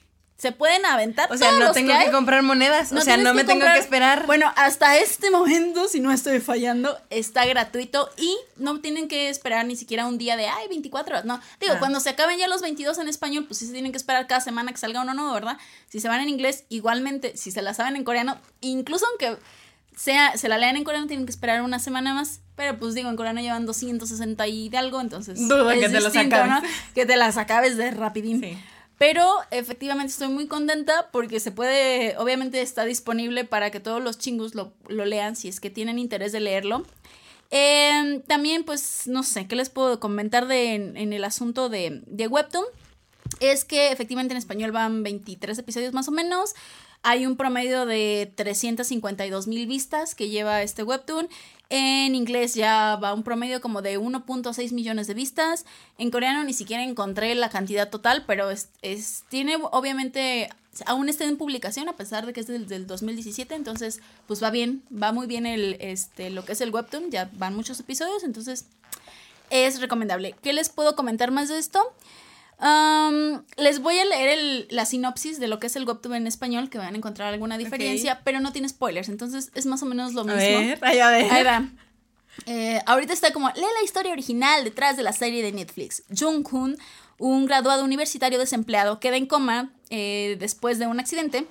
Se 0.44 0.52
pueden 0.52 0.86
aventar. 0.86 1.32
O 1.32 1.38
sea, 1.38 1.48
todos 1.48 1.60
no 1.62 1.66
los 1.68 1.74
tengo 1.74 1.88
que, 1.88 1.94
hay. 1.96 2.12
comprar 2.12 2.44
monedas. 2.44 2.92
o 2.92 3.00
sea, 3.00 3.16
no 3.16 3.34
me 3.34 3.46
tengo 3.46 3.62
comprar- 3.62 3.74
que 3.76 3.80
esperar. 3.80 4.26
Bueno, 4.26 4.52
hasta 4.58 4.98
este 4.98 5.32
momento, 5.32 5.88
si 5.88 6.02
no 6.02 6.12
estoy 6.12 6.42
fallando, 6.42 6.98
está 7.10 7.46
gratuito 7.46 8.10
y 8.18 8.38
no 8.58 8.82
tienen 8.82 9.08
que 9.08 9.30
esperar 9.30 9.66
ni 9.66 9.78
siquiera 9.78 10.06
un 10.06 10.18
día 10.18 10.36
de, 10.36 10.48
ay, 10.48 10.68
24 10.68 11.16
horas. 11.16 11.26
No, 11.26 11.40
digo, 11.62 11.76
Ah. 11.76 11.80
cuando 11.80 12.02
se 12.02 12.10
acaben 12.10 12.38
ya 12.38 12.50
los 12.50 12.62
22 12.62 12.98
en 12.98 13.08
español, 13.08 13.46
pues 13.48 13.60
sí 13.60 13.66
se 13.68 13.72
tienen 13.72 13.94
que 13.94 13.98
esperar 13.98 14.28
cada 14.28 14.42
semana 14.42 14.72
que 14.74 14.78
salga 14.78 15.02
uno 15.02 15.14
nuevo, 15.14 15.32
¿verdad? 15.34 15.58
Si 15.88 16.02
se 16.02 16.10
van 16.10 16.20
en 16.20 16.28
inglés, 16.28 16.66
igualmente, 16.68 17.38
si 17.38 17.50
se 17.52 17.62
la 17.62 17.74
saben 17.74 17.96
en 17.96 18.04
coreano, 18.04 18.38
incluso 18.60 19.06
aunque 19.08 19.38
sea, 19.96 20.36
se 20.38 20.50
la 20.50 20.58
lean 20.58 20.76
en 20.76 20.84
coreano, 20.84 21.08
tienen 21.08 21.26
que 21.26 21.32
esperar 21.32 21.62
una 21.62 21.80
semana 21.80 22.14
más. 22.14 22.42
Pero 22.56 22.78
pues 22.78 22.94
digo, 22.94 23.10
en 23.10 23.16
coreano 23.16 23.42
llevan 23.42 23.66
260 23.66 24.46
y 24.48 24.70
de 24.70 24.78
algo, 24.78 25.02
entonces. 25.02 25.40
Duda 25.48 25.74
es 25.74 25.80
que 25.82 25.90
te 25.90 26.00
¿no? 26.00 26.20
acabes. 26.20 26.70
Que 26.94 27.06
te 27.06 27.16
las 27.18 27.38
acabes 27.38 27.78
de 27.78 27.92
rapidín. 27.92 28.42
Sí. 28.42 28.58
Pero 28.98 29.28
efectivamente 29.52 30.12
estoy 30.12 30.30
muy 30.30 30.48
contenta 30.48 31.10
porque 31.12 31.40
se 31.40 31.52
puede, 31.52 32.16
obviamente 32.18 32.62
está 32.62 32.86
disponible 32.86 33.44
para 33.44 33.72
que 33.72 33.80
todos 33.80 34.02
los 34.02 34.18
chingus 34.18 34.56
lo, 34.56 34.74
lo 34.88 35.06
lean 35.06 35.36
si 35.36 35.48
es 35.48 35.60
que 35.60 35.70
tienen 35.70 36.00
interés 36.00 36.32
de 36.32 36.40
leerlo. 36.40 36.86
Em, 37.50 38.22
también, 38.22 38.64
pues, 38.64 39.04
no 39.06 39.22
sé, 39.24 39.48
¿qué 39.48 39.56
les 39.56 39.70
puedo 39.70 40.00
comentar 40.00 40.48
de, 40.48 40.74
en, 40.74 40.98
en 40.98 41.14
el 41.14 41.24
asunto 41.24 41.70
de, 41.70 42.02
de 42.08 42.28
Webtoon? 42.28 42.66
Es 43.40 43.66
que 43.66 43.92
efectivamente 43.92 44.34
en 44.34 44.38
español 44.38 44.72
van 44.72 45.04
23 45.04 45.58
episodios 45.58 45.94
más 45.94 46.08
o 46.08 46.12
menos. 46.12 46.56
Hay 47.04 47.26
un 47.26 47.36
promedio 47.36 47.86
de 47.86 48.32
352 48.36 49.48
mil 49.48 49.68
vistas 49.68 50.16
que 50.16 50.30
lleva 50.30 50.62
este 50.62 50.84
webtoon. 50.84 51.28
En 51.76 52.14
inglés 52.14 52.54
ya 52.54 52.98
va 52.98 53.16
un 53.16 53.24
promedio 53.24 53.60
como 53.60 53.82
de 53.82 54.00
1.6 54.00 54.74
millones 54.74 55.08
de 55.08 55.16
vistas. 55.16 55.66
En 55.98 56.12
coreano 56.12 56.44
ni 56.44 56.54
siquiera 56.54 56.84
encontré 56.84 57.34
la 57.34 57.50
cantidad 57.50 57.90
total, 57.90 58.26
pero 58.28 58.52
es, 58.52 59.24
tiene 59.28 59.58
obviamente, 59.72 60.52
aún 60.86 61.10
está 61.10 61.24
en 61.24 61.36
publicación 61.36 61.90
a 61.90 61.96
pesar 61.96 62.28
de 62.28 62.34
que 62.34 62.42
es 62.42 62.46
del, 62.46 62.68
del 62.68 62.86
2017, 62.86 63.56
entonces 63.56 64.02
pues 64.28 64.44
va 64.44 64.52
bien, 64.52 64.84
va 64.94 65.14
muy 65.14 65.26
bien 65.26 65.48
el, 65.48 65.78
este, 65.80 66.30
lo 66.30 66.46
que 66.46 66.52
es 66.52 66.62
el 66.62 66.70
webtoon, 66.70 67.10
ya 67.10 67.32
van 67.34 67.56
muchos 67.56 67.80
episodios, 67.80 68.24
entonces 68.24 68.68
es 69.50 69.82
recomendable. 69.82 70.36
¿Qué 70.44 70.54
les 70.54 70.70
puedo 70.70 70.96
comentar 70.96 71.32
más 71.32 71.50
de 71.50 71.58
esto? 71.58 71.92
Um, 72.64 73.44
les 73.58 73.80
voy 73.80 74.00
a 74.00 74.06
leer 74.06 74.40
el, 74.40 74.68
la 74.70 74.86
sinopsis 74.86 75.38
de 75.38 75.50
lo 75.50 75.60
que 75.60 75.68
es 75.68 75.76
el 75.76 75.86
webtoon 75.86 76.16
en 76.16 76.28
español, 76.28 76.70
que 76.70 76.78
van 76.78 76.94
a 76.94 76.98
encontrar 76.98 77.34
alguna 77.34 77.58
diferencia, 77.58 78.22
pero 78.24 78.40
no 78.40 78.54
tiene 78.54 78.70
spoilers, 78.70 79.10
entonces 79.10 79.52
es 79.54 79.66
más 79.66 79.84
o 79.84 79.86
menos 79.86 80.14
lo 80.14 80.24
mismo. 80.24 80.40
Ver, 80.40 80.80
ahí, 80.82 81.00
a 81.00 81.10
ver. 81.10 81.30
Ahí 81.30 81.44
va. 81.44 81.68
Eh, 82.46 82.82
ahorita 82.86 83.12
está 83.12 83.34
como, 83.34 83.50
lee 83.50 83.62
la 83.62 83.84
historia 83.84 84.14
original 84.14 84.64
detrás 84.64 84.96
de 84.96 85.04
la 85.04 85.12
serie 85.12 85.44
de 85.44 85.52
Netflix. 85.52 86.04
Jung-Hoon, 86.10 86.78
un 87.18 87.46
graduado 87.48 87.84
universitario 87.84 88.40
desempleado, 88.40 89.02
queda 89.02 89.18
en 89.18 89.26
coma 89.26 89.74
eh, 89.90 90.38
después 90.40 90.80
de 90.80 90.88
un 90.88 91.02
accidente. 91.02 91.46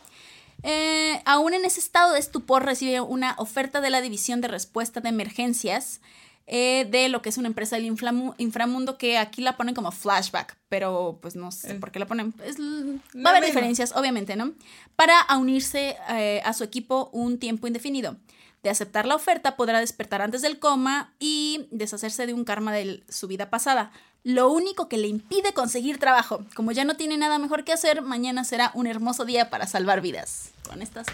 Eh, 0.62 1.21
aún 1.26 1.52
en 1.52 1.66
ese 1.66 1.81
estado 1.81 2.14
de 2.14 2.21
estupor 2.21 2.64
recibe 2.64 3.02
una 3.02 3.35
oferta 3.37 3.83
de 3.83 3.90
la 3.90 4.00
División 4.00 4.40
de 4.40 4.49
Respuesta 4.49 5.00
de 5.00 5.11
Emergencias 5.11 6.00
eh, 6.47 6.87
de 6.91 7.09
lo 7.09 7.23
que 7.23 7.29
es 7.29 7.39
una 7.39 7.49
empresa 7.49 7.77
del 7.77 7.87
inframundo 7.87 8.99
que 8.99 9.17
aquí 9.17 9.43
la 9.43 9.57
ponen 9.57 9.75
como 9.75 9.93
flashback, 9.93 10.57
pero 10.69 11.19
pues 11.23 11.37
no 11.37 11.53
sé 11.53 11.75
por 11.77 11.93
qué 11.93 11.99
la 11.99 12.07
ponen. 12.07 12.35
va 12.35 13.31
a 13.31 13.37
haber 13.37 13.45
diferencias, 13.45 13.93
obviamente, 13.95 14.35
¿no? 14.35 14.53
Para 14.97 15.15
unirse 15.39 15.97
eh, 16.11 16.43
a 16.45 16.53
su 16.53 16.65
equipo 16.65 17.11
un 17.13 17.39
tiempo 17.39 17.67
indefinido. 17.67 18.17
De 18.63 18.71
aceptar 18.71 19.07
la 19.07 19.17
oferta 19.17 19.57
podrá 19.57 19.81
despertar 19.81 20.23
antes 20.23 20.43
del 20.43 20.59
coma 20.59 21.13
y 21.19 21.67
deshacerse 21.71 22.27
de 22.27 22.35
un 22.35 22.45
karma 22.45 22.73
de 22.73 23.03
su 23.09 23.27
vida 23.27 23.51
pasada. 23.51 23.91
Lo 24.25 24.53
único 24.53 24.89
que 24.89 24.99
le 24.99 25.09
impide 25.09 25.53
conseguir 25.53 25.99
trabajo. 25.99 26.45
Como 26.55 26.71
ya 26.71 26.85
no 26.85 26.97
tiene 26.97 27.17
nada 27.17 27.39
mejor 27.39 27.65
que 27.65 27.73
hacer, 27.73 28.03
mañana 28.03 28.45
será 28.45 28.71
un 28.75 28.87
hermoso 28.87 29.25
día 29.25 29.51
para 29.51 29.67
salvar 29.67 30.01
vidas. 30.01 30.51
Con 30.69 30.81
estas 30.81 31.09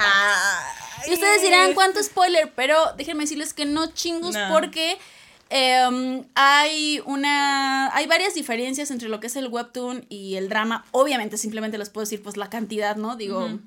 Y 1.06 1.14
ustedes 1.14 1.40
dirán, 1.40 1.72
¿cuánto 1.72 2.02
spoiler? 2.02 2.52
Pero 2.54 2.76
déjenme 2.98 3.24
decirles 3.24 3.54
que 3.54 3.64
no 3.64 3.86
chingus 3.92 4.36
porque 4.50 4.98
Em, 5.50 6.24
hay 6.34 7.00
una. 7.06 7.94
Hay 7.94 8.06
varias 8.06 8.34
diferencias 8.34 8.90
entre 8.90 9.08
lo 9.08 9.20
que 9.20 9.28
es 9.28 9.36
el 9.36 9.48
webtoon 9.48 10.04
y 10.08 10.36
el 10.36 10.48
drama. 10.48 10.84
Obviamente, 10.90 11.38
simplemente 11.38 11.78
les 11.78 11.88
puedo 11.90 12.04
decir, 12.04 12.22
pues, 12.22 12.36
la 12.36 12.50
cantidad, 12.50 12.96
¿no? 12.96 13.16
Digo. 13.16 13.58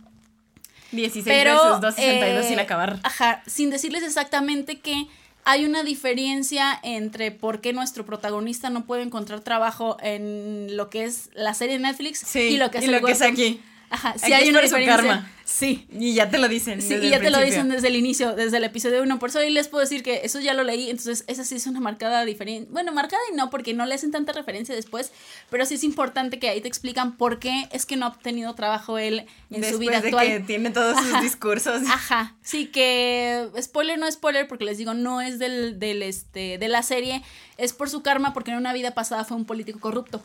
16 0.92 1.24
pero, 1.26 1.54
versus 1.54 1.82
262 1.82 2.46
sin 2.46 2.60
eh, 2.60 2.62
acabar. 2.62 3.00
Ajá, 3.04 3.44
sin 3.48 3.70
decirles 3.70 4.04
exactamente 4.04 4.80
que 4.80 5.08
hay 5.44 5.66
una 5.66 5.84
diferencia 5.84 6.80
entre 6.84 7.32
por 7.32 7.62
qué 7.62 7.74
nuestro 7.74 8.06
protagonista 8.06 8.70
no 8.70 8.86
puede 8.86 9.04
encontrar 9.04 9.40
trabajo 9.40 9.98
en 10.02 10.76
lo 10.76 10.90
que 10.90 11.06
es 11.06 11.30
la 11.34 11.54
serie 11.54 11.78
de 11.78 11.84
Netflix 11.84 12.36
y 12.36 12.58
lo 12.58 12.70
que 12.70 12.80
es, 12.80 12.84
y 12.84 12.88
lo 12.88 13.02
que 13.02 13.12
es 13.14 13.22
aquí. 13.22 13.62
Ajá, 13.92 14.16
si 14.18 14.32
hay 14.32 14.50
una 14.50 14.62
diferencia. 14.62 14.96
karma. 14.96 15.32
Sí. 15.44 15.86
Y 15.92 16.14
ya 16.14 16.30
te 16.30 16.38
lo 16.38 16.48
dicen. 16.48 16.82
Sí, 16.82 16.96
y 16.96 17.10
ya 17.10 17.20
te 17.20 17.30
lo 17.30 17.40
dicen 17.42 17.68
desde 17.68 17.90
el 17.90 17.98
inicio, 17.98 18.36
desde 18.36 18.56
el 18.56 18.64
episodio 18.64 19.02
1. 19.04 19.20
Por 19.20 19.30
eso 19.30 19.40
ahí 19.40 19.50
les 19.50 19.68
puedo 19.68 19.82
decir 19.82 20.02
que 20.02 20.22
eso 20.24 20.40
ya 20.40 20.54
lo 20.54 20.64
leí, 20.64 20.90
entonces 20.90 21.26
esa 21.28 21.44
sí 21.44 21.56
es 21.56 21.68
una 21.68 21.82
marcada 21.82 22.24
diferencia. 22.24 22.70
Bueno, 22.72 22.94
marcada 22.94 23.22
y 23.32 23.36
no, 23.36 23.50
porque 23.50 23.74
no 23.74 23.86
le 23.86 23.96
hacen 23.96 24.12
tanta 24.12 24.32
referencia 24.32 24.74
después, 24.74 25.12
pero 25.50 25.66
sí 25.66 25.76
es 25.76 25.84
importante 25.84 26.40
que 26.40 26.48
ahí 26.48 26.62
te 26.62 26.70
explican 26.70 27.18
por 27.18 27.40
qué 27.40 27.68
es 27.72 27.86
que 27.86 27.98
no 27.98 28.06
ha 28.06 28.10
obtenido 28.10 28.56
trabajo 28.56 28.98
él 28.98 29.26
en 29.50 29.64
su 29.64 29.78
vida 29.78 29.98
actual. 29.98 30.26
De 30.26 30.38
que 30.38 30.40
tiene 30.40 30.70
todos 30.70 30.98
sus 30.98 31.22
discursos. 31.22 31.82
Ajá. 31.90 32.36
Sí, 32.42 32.68
que 32.68 33.50
spoiler 33.62 34.00
no 34.00 34.10
spoiler, 34.10 34.48
porque 34.48 34.64
les 34.64 34.78
digo, 34.78 34.94
no 34.94 35.20
es 35.20 35.38
del, 35.38 35.80
del 35.80 36.02
este, 36.02 36.58
de 36.58 36.68
la 36.70 36.82
serie, 36.82 37.24
es 37.58 37.74
por 37.74 37.90
su 37.90 38.02
karma, 38.02 38.34
porque 38.34 38.52
en 38.52 38.58
una 38.58 38.72
vida 38.72 38.92
pasada 38.92 39.26
fue 39.26 39.36
un 39.36 39.46
político 39.46 39.82
corrupto. 39.82 40.24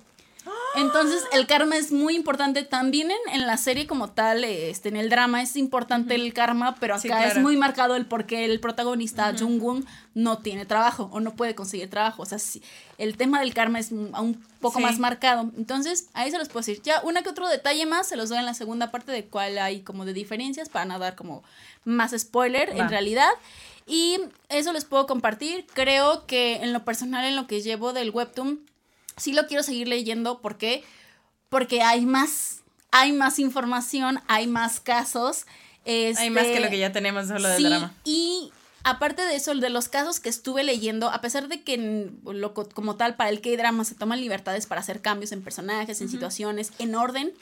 Entonces, 0.76 1.24
el 1.32 1.46
karma 1.46 1.76
es 1.76 1.90
muy 1.90 2.14
importante 2.14 2.62
también 2.62 3.10
en, 3.32 3.46
la 3.46 3.56
serie 3.56 3.86
como 3.86 4.10
tal, 4.10 4.44
este, 4.44 4.88
en 4.88 4.96
el 4.96 5.08
drama 5.08 5.42
es 5.42 5.56
importante 5.56 6.14
el 6.14 6.32
karma, 6.32 6.76
pero 6.78 6.94
acá 6.94 7.26
es 7.26 7.38
muy 7.38 7.56
marcado 7.56 7.96
el 7.96 8.06
por 8.06 8.26
qué 8.26 8.44
el 8.44 8.60
protagonista, 8.60 9.34
uh 9.40 9.82
no 10.14 10.38
tiene 10.38 10.64
trabajo 10.64 11.10
o 11.12 11.20
no 11.20 11.34
puede 11.34 11.54
conseguir 11.54 11.90
trabajo. 11.90 12.22
O 12.22 12.26
sea, 12.26 12.38
el 12.96 13.18
tema 13.18 13.40
del 13.40 13.52
karma 13.52 13.78
es 13.78 13.92
un 13.92 14.42
poco 14.60 14.80
más 14.80 14.98
marcado. 14.98 15.50
Entonces, 15.58 16.08
ahí 16.14 16.30
se 16.30 16.38
los 16.38 16.48
puedo 16.48 16.64
decir. 16.64 16.80
Ya, 16.82 17.02
una 17.02 17.22
que 17.22 17.28
otro 17.28 17.46
detalle 17.48 17.84
más 17.84 18.08
se 18.08 18.16
los 18.16 18.30
doy 18.30 18.38
en 18.38 18.46
la 18.46 18.54
segunda 18.54 18.90
parte 18.90 19.12
de 19.12 19.26
cuál 19.26 19.58
hay 19.58 19.82
como 19.82 20.06
de 20.06 20.14
diferencias 20.14 20.70
para 20.70 20.86
no 20.86 20.98
dar 20.98 21.16
como 21.16 21.44
más 21.84 22.14
spoiler 22.18 22.70
en 22.70 22.88
realidad. 22.88 23.28
Y 23.86 24.18
eso 24.48 24.72
les 24.72 24.84
puedo 24.84 25.06
compartir. 25.06 25.66
Creo 25.74 26.26
que 26.26 26.56
en 26.56 26.72
lo 26.72 26.84
personal, 26.84 27.24
en 27.24 27.36
lo 27.36 27.46
que 27.46 27.60
llevo 27.60 27.92
del 27.92 28.10
webtoon, 28.10 28.60
sí 29.16 29.32
lo 29.32 29.46
quiero 29.46 29.62
seguir 29.62 29.88
leyendo. 29.88 30.40
¿Por 30.40 30.58
qué? 30.58 30.84
Porque 31.48 31.82
hay 31.82 32.06
más, 32.06 32.62
hay 32.90 33.12
más 33.12 33.38
información, 33.38 34.20
hay 34.28 34.46
más 34.46 34.80
casos. 34.80 35.46
hay 35.84 36.30
más 36.30 36.46
que 36.46 36.60
lo 36.60 36.70
que 36.70 36.78
ya 36.78 36.92
tenemos 36.92 37.28
solo 37.28 37.48
del 37.48 37.62
drama. 37.62 37.94
Y 38.04 38.52
aparte 38.84 39.22
de 39.22 39.34
eso, 39.34 39.54
de 39.54 39.70
los 39.70 39.88
casos 39.88 40.20
que 40.20 40.28
estuve 40.28 40.62
leyendo, 40.62 41.10
a 41.10 41.20
pesar 41.20 41.48
de 41.48 41.62
que 41.62 42.10
lo, 42.24 42.54
como 42.54 42.96
tal 42.96 43.16
para 43.16 43.30
el 43.30 43.40
K-drama 43.40 43.84
se 43.84 43.96
toman 43.96 44.20
libertades 44.20 44.66
para 44.66 44.80
hacer 44.80 45.00
cambios 45.00 45.32
en 45.32 45.42
personajes, 45.42 46.00
en 46.00 46.08
situaciones, 46.08 46.72
en 46.78 46.94
orden, 46.94 47.32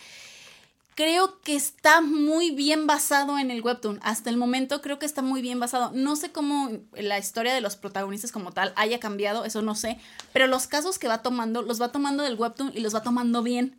creo 0.95 1.41
que 1.41 1.57
está 1.57 2.01
muy 2.01 2.51
bien 2.51 2.87
basado 2.87 3.39
en 3.39 3.51
el 3.51 3.63
webtoon. 3.63 4.01
Hasta 4.03 4.31
el 4.31 4.37
momento 4.37 4.81
creo 4.81 4.99
que 4.99 5.07
está 5.07 5.23
muy 5.23 5.43
bien 5.43 5.61
basado. 5.61 5.91
No 5.95 6.17
sé 6.17 6.33
cómo 6.33 6.71
la 6.93 7.19
historia 7.19 7.55
de 7.55 7.61
los 7.61 7.77
protagonistas 7.77 8.33
como 8.33 8.53
tal 8.53 8.73
haya 8.77 9.01
cambiado, 9.01 9.45
eso 9.45 9.63
no 9.63 9.75
sé, 9.75 9.99
pero 10.33 10.47
los 10.47 10.67
casos 10.67 10.99
que 10.99 11.09
va 11.09 11.23
tomando, 11.23 11.63
los 11.63 11.81
va 11.81 11.93
tomando 11.93 12.23
del 12.23 12.39
webtoon 12.39 12.73
y 12.75 12.81
los 12.81 12.95
va 12.95 13.03
tomando 13.03 13.43
bien. 13.43 13.77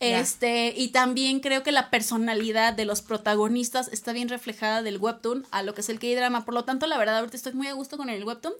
Este, 0.00 0.74
y 0.76 0.88
también 0.88 1.40
creo 1.40 1.62
que 1.62 1.72
la 1.72 1.88
personalidad 1.88 2.74
de 2.74 2.84
los 2.84 3.00
protagonistas 3.00 3.88
está 3.88 4.12
bien 4.12 4.28
reflejada 4.28 4.82
del 4.82 4.98
webtoon 4.98 5.46
a 5.50 5.62
lo 5.62 5.72
que 5.72 5.80
es 5.80 5.88
el 5.88 5.98
K-drama. 5.98 6.44
Por 6.44 6.52
lo 6.52 6.64
tanto, 6.64 6.86
la 6.86 6.98
verdad, 6.98 7.18
ahorita 7.18 7.36
estoy 7.36 7.54
muy 7.54 7.68
a 7.68 7.72
gusto 7.72 7.96
con 7.96 8.10
el 8.10 8.24
webtoon 8.24 8.54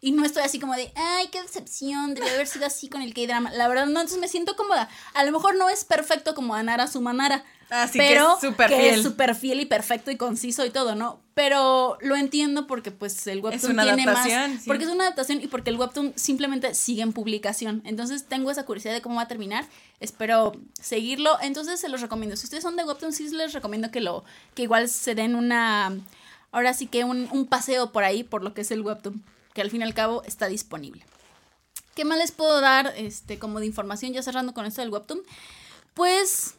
y 0.00 0.12
no 0.12 0.24
estoy 0.24 0.42
así 0.42 0.58
como 0.58 0.74
de, 0.74 0.92
ay, 0.94 1.28
qué 1.28 1.40
decepción, 1.40 2.14
debe 2.14 2.30
haber 2.30 2.46
sido 2.46 2.66
así 2.66 2.88
con 2.88 3.02
el 3.02 3.14
K-drama. 3.14 3.50
La 3.52 3.68
verdad, 3.68 3.86
no, 3.86 4.00
entonces 4.00 4.18
me 4.18 4.28
siento 4.28 4.56
cómoda. 4.56 4.90
A 5.14 5.24
lo 5.24 5.32
mejor 5.32 5.56
no 5.56 5.70
es 5.70 5.84
perfecto 5.84 6.34
como 6.34 6.54
Anara 6.54 6.86
Sumanara, 6.86 7.44
Así 7.70 7.98
pero 7.98 8.36
que 8.40 8.46
es 8.46 8.50
súper 8.50 8.68
fiel. 8.68 8.94
es 8.94 9.02
súper 9.02 9.34
fiel 9.36 9.60
y 9.60 9.66
perfecto 9.66 10.10
y 10.10 10.16
conciso 10.16 10.66
y 10.66 10.70
todo, 10.70 10.96
¿no? 10.96 11.20
Pero 11.34 11.96
lo 12.00 12.16
entiendo 12.16 12.66
porque 12.66 12.90
pues 12.90 13.26
el 13.28 13.40
webtoon 13.40 13.76
tiene 13.76 14.04
más. 14.04 14.28
Porque 14.66 14.84
es 14.84 14.90
una 14.90 15.04
adaptación 15.04 15.40
y 15.40 15.46
porque 15.46 15.70
el 15.70 15.76
webtoon 15.76 16.12
simplemente 16.16 16.74
sigue 16.74 17.02
en 17.02 17.12
publicación. 17.12 17.80
Entonces 17.84 18.24
tengo 18.26 18.50
esa 18.50 18.64
curiosidad 18.64 18.92
de 18.92 19.00
cómo 19.00 19.16
va 19.16 19.22
a 19.22 19.28
terminar. 19.28 19.66
Espero 20.00 20.52
seguirlo. 20.80 21.38
Entonces 21.40 21.80
se 21.80 21.88
los 21.88 22.00
recomiendo. 22.00 22.36
Si 22.36 22.44
ustedes 22.44 22.64
son 22.64 22.74
de 22.76 22.84
webtoon, 22.84 23.12
sí 23.12 23.28
les 23.30 23.52
recomiendo 23.52 23.90
que 23.90 24.00
lo, 24.00 24.24
que 24.54 24.64
igual 24.64 24.88
se 24.88 25.14
den 25.14 25.36
una. 25.36 25.96
Ahora 26.50 26.74
sí 26.74 26.86
que 26.86 27.04
un, 27.04 27.28
un 27.30 27.46
paseo 27.46 27.92
por 27.92 28.02
ahí, 28.02 28.24
por 28.24 28.42
lo 28.42 28.52
que 28.52 28.62
es 28.62 28.70
el 28.72 28.82
webtoon. 28.82 29.22
Que 29.54 29.62
al 29.62 29.70
fin 29.70 29.80
y 29.80 29.84
al 29.84 29.94
cabo 29.94 30.24
está 30.24 30.48
disponible. 30.48 31.04
¿Qué 31.94 32.04
más 32.04 32.18
les 32.18 32.32
puedo 32.32 32.60
dar 32.60 32.92
este, 32.96 33.38
como 33.38 33.60
de 33.60 33.66
información 33.66 34.12
ya 34.12 34.22
cerrando 34.22 34.54
con 34.54 34.66
esto 34.66 34.80
del 34.80 34.90
webtoon? 34.90 35.20
Pues 35.94 36.54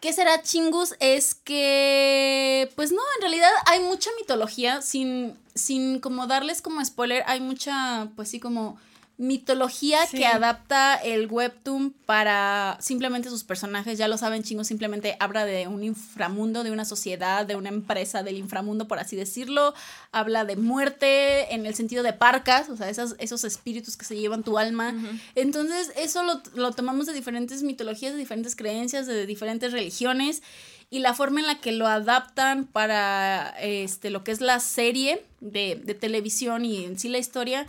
¿Qué 0.00 0.12
será 0.12 0.42
chingus? 0.42 0.94
Es 1.00 1.34
que, 1.34 2.70
pues 2.76 2.92
no, 2.92 3.00
en 3.16 3.20
realidad 3.22 3.50
hay 3.66 3.80
mucha 3.80 4.10
mitología, 4.18 4.80
sin, 4.80 5.36
sin 5.54 5.98
como 5.98 6.26
darles 6.26 6.62
como 6.62 6.84
spoiler, 6.84 7.24
hay 7.26 7.40
mucha, 7.40 8.08
pues 8.14 8.28
sí, 8.28 8.38
como 8.38 8.78
mitología 9.18 9.98
que 10.06 10.26
adapta 10.26 10.94
el 10.94 11.26
webtoon 11.26 11.90
para 12.06 12.78
simplemente 12.80 13.28
sus 13.28 13.42
personajes, 13.42 13.98
ya 13.98 14.06
lo 14.06 14.16
saben 14.16 14.44
chingos, 14.44 14.68
simplemente 14.68 15.16
habla 15.18 15.44
de 15.44 15.66
un 15.66 15.82
inframundo, 15.82 16.62
de 16.62 16.70
una 16.70 16.84
sociedad, 16.84 17.44
de 17.44 17.56
una 17.56 17.68
empresa 17.68 18.22
del 18.22 18.36
inframundo, 18.36 18.86
por 18.86 19.00
así 19.00 19.16
decirlo, 19.16 19.74
habla 20.12 20.44
de 20.44 20.54
muerte 20.54 21.52
en 21.52 21.66
el 21.66 21.74
sentido 21.74 22.04
de 22.04 22.12
parcas, 22.12 22.68
o 22.68 22.76
sea, 22.76 22.88
esos, 22.88 23.16
esos 23.18 23.42
espíritus 23.42 23.96
que 23.96 24.04
se 24.04 24.16
llevan 24.16 24.44
tu 24.44 24.56
alma. 24.56 24.94
Entonces, 25.34 25.92
eso 25.96 26.22
lo, 26.22 26.40
lo 26.54 26.70
tomamos 26.70 27.06
de 27.06 27.12
diferentes 27.12 27.64
mitologías, 27.64 28.12
de 28.12 28.18
diferentes 28.18 28.54
creencias, 28.54 29.08
de 29.08 29.26
diferentes 29.26 29.72
religiones 29.72 30.44
y 30.90 31.00
la 31.00 31.12
forma 31.12 31.40
en 31.40 31.48
la 31.48 31.60
que 31.60 31.72
lo 31.72 31.88
adaptan 31.88 32.66
para 32.66 33.54
este 33.60 34.10
lo 34.10 34.22
que 34.22 34.30
es 34.30 34.40
la 34.40 34.60
serie 34.60 35.24
de, 35.40 35.80
de 35.84 35.94
televisión 35.94 36.64
y 36.64 36.84
en 36.84 36.98
sí 36.98 37.08
la 37.08 37.18
historia 37.18 37.66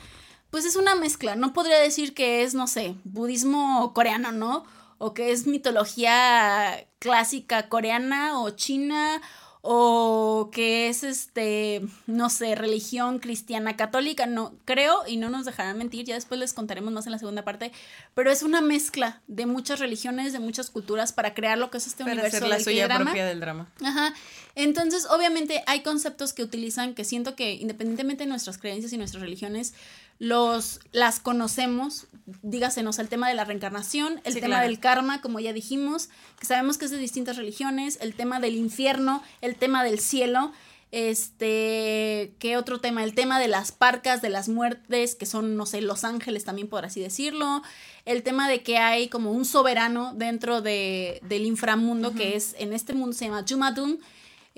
pues 0.49 0.65
es 0.65 0.75
una 0.75 0.95
mezcla. 0.95 1.35
No 1.35 1.53
podría 1.53 1.79
decir 1.79 2.13
que 2.13 2.43
es, 2.43 2.53
no 2.53 2.67
sé, 2.67 2.95
budismo 3.03 3.93
coreano, 3.93 4.31
¿no? 4.31 4.65
O 4.97 5.13
que 5.13 5.31
es 5.31 5.47
mitología 5.47 6.85
clásica 6.99 7.69
coreana 7.69 8.39
o 8.41 8.49
china 8.51 9.21
o 9.61 10.49
que 10.53 10.87
es 10.87 11.03
este, 11.03 11.81
no 12.07 12.29
sé, 12.29 12.55
religión 12.55 13.19
cristiana 13.19 13.75
católica, 13.75 14.25
no 14.25 14.53
creo 14.63 15.03
y 15.05 15.17
no 15.17 15.29
nos 15.29 15.45
dejarán 15.45 15.77
mentir, 15.77 16.05
ya 16.05 16.15
después 16.15 16.39
les 16.39 16.53
contaremos 16.53 16.93
más 16.93 17.05
en 17.07 17.11
la 17.11 17.19
segunda 17.19 17.43
parte, 17.43 17.73
pero 18.13 18.31
es 18.31 18.41
una 18.41 18.61
mezcla 18.61 19.21
de 19.27 19.45
muchas 19.45 19.79
religiones, 19.79 20.31
de 20.31 20.39
muchas 20.39 20.69
culturas 20.69 21.11
para 21.11 21.33
crear 21.33 21.57
lo 21.57 21.69
que 21.71 21.77
es 21.77 21.87
este 21.87 22.03
Para 22.03 22.13
universo 22.13 22.37
hacer 22.37 22.49
la 22.49 22.55
del 22.55 22.63
suya 22.63 22.87
propia 22.87 23.25
del 23.25 23.41
drama. 23.41 23.69
Ajá. 23.83 24.13
Entonces, 24.55 25.05
obviamente 25.09 25.61
hay 25.67 25.83
conceptos 25.83 26.31
que 26.31 26.41
utilizan 26.41 26.93
que 26.93 27.03
siento 27.03 27.35
que 27.35 27.53
independientemente 27.53 28.23
de 28.23 28.29
nuestras 28.29 28.57
creencias 28.57 28.93
y 28.93 28.97
nuestras 28.97 29.21
religiones, 29.21 29.73
los 30.19 30.79
las 30.91 31.19
conocemos, 31.19 32.07
dígasenos 32.43 32.99
el 32.99 33.09
tema 33.09 33.27
de 33.27 33.33
la 33.33 33.45
reencarnación, 33.45 34.21
el 34.23 34.33
Sí, 34.33 34.41
tema 34.41 34.57
claro. 34.57 34.67
del 34.67 34.79
karma, 34.79 35.21
como 35.21 35.39
ya 35.39 35.53
dijimos, 35.53 36.09
que 36.39 36.45
sabemos 36.45 36.77
que 36.77 36.85
es 36.85 36.91
de 36.91 36.97
distintas 36.97 37.37
religiones, 37.37 37.97
el 38.01 38.13
tema 38.13 38.39
del 38.39 38.55
infierno, 38.55 39.23
el 39.41 39.55
tema 39.55 39.83
del 39.83 39.99
cielo, 39.99 40.51
este, 40.91 42.33
¿qué 42.39 42.57
otro 42.57 42.79
tema? 42.79 43.03
El 43.03 43.13
tema 43.13 43.39
de 43.39 43.47
las 43.47 43.71
parcas, 43.71 44.21
de 44.21 44.29
las 44.29 44.49
muertes, 44.49 45.15
que 45.15 45.25
son, 45.25 45.55
no 45.55 45.65
sé, 45.65 45.81
los 45.81 46.03
ángeles 46.03 46.45
también, 46.45 46.67
por 46.67 46.85
así 46.85 46.99
decirlo, 47.01 47.61
el 48.05 48.23
tema 48.23 48.49
de 48.49 48.63
que 48.63 48.77
hay 48.77 49.07
como 49.07 49.31
un 49.31 49.45
soberano 49.45 50.13
dentro 50.15 50.61
de, 50.61 51.19
del 51.23 51.45
inframundo, 51.45 52.13
que 52.13 52.35
es, 52.35 52.55
en 52.59 52.73
este 52.73 52.93
mundo 52.93 53.13
se 53.15 53.25
llama 53.25 53.45
Jumadun, 53.47 53.99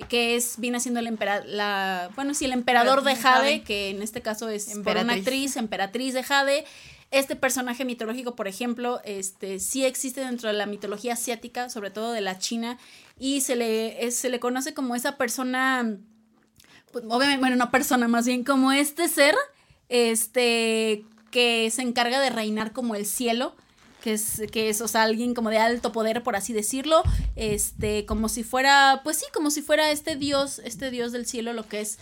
que 0.03 0.35
es, 0.35 0.55
viene 0.59 0.79
siendo 0.79 0.99
el 0.99 1.07
emperador, 1.07 1.45
la, 1.47 2.09
bueno, 2.15 2.33
sí, 2.33 2.45
el 2.45 2.51
emperador 2.53 3.03
de 3.03 3.15
Jade, 3.15 3.61
que 3.63 3.89
en 3.89 4.01
este 4.01 4.21
caso 4.21 4.49
es 4.49 4.65
por 4.65 4.73
una 4.73 4.79
Emperatriz. 5.01 5.17
actriz, 5.21 5.55
emperatriz 5.57 6.13
de 6.13 6.23
Jade. 6.23 6.65
Este 7.11 7.35
personaje 7.35 7.83
mitológico, 7.83 8.35
por 8.37 8.47
ejemplo, 8.47 9.01
este, 9.03 9.59
sí 9.59 9.83
existe 9.85 10.21
dentro 10.21 10.47
de 10.47 10.53
la 10.53 10.65
mitología 10.65 11.13
asiática, 11.13 11.69
sobre 11.69 11.91
todo 11.91 12.13
de 12.13 12.21
la 12.21 12.37
China, 12.39 12.77
y 13.19 13.41
se 13.41 13.55
le, 13.57 14.05
es- 14.05 14.15
se 14.15 14.29
le 14.29 14.39
conoce 14.39 14.73
como 14.73 14.95
esa 14.95 15.17
persona, 15.17 15.97
pues, 16.93 17.03
obviamente, 17.09 17.39
bueno, 17.41 17.57
no 17.57 17.69
persona, 17.69 18.07
más 18.07 18.25
bien 18.25 18.43
como 18.45 18.71
este 18.71 19.09
ser, 19.09 19.35
este, 19.89 21.03
que 21.31 21.69
se 21.71 21.81
encarga 21.81 22.19
de 22.19 22.29
reinar 22.29 22.71
como 22.73 22.95
el 22.95 23.05
cielo, 23.05 23.55
que 24.01 24.13
es, 24.13 24.41
que 24.51 24.69
es, 24.69 24.81
o 24.81 24.87
sea, 24.87 25.03
alguien 25.03 25.33
como 25.33 25.49
de 25.49 25.57
alto 25.57 25.91
poder, 25.91 26.23
por 26.23 26.35
así 26.35 26.51
decirlo, 26.51 27.03
este, 27.35 28.05
como 28.05 28.27
si 28.27 28.43
fuera, 28.43 29.01
pues 29.03 29.17
sí, 29.17 29.25
como 29.33 29.51
si 29.51 29.61
fuera 29.61 29.91
este 29.91 30.15
dios, 30.15 30.59
este 30.59 30.91
dios 30.91 31.11
del 31.11 31.25
cielo, 31.25 31.53
lo 31.53 31.67
que 31.67 31.81
es 31.81 31.99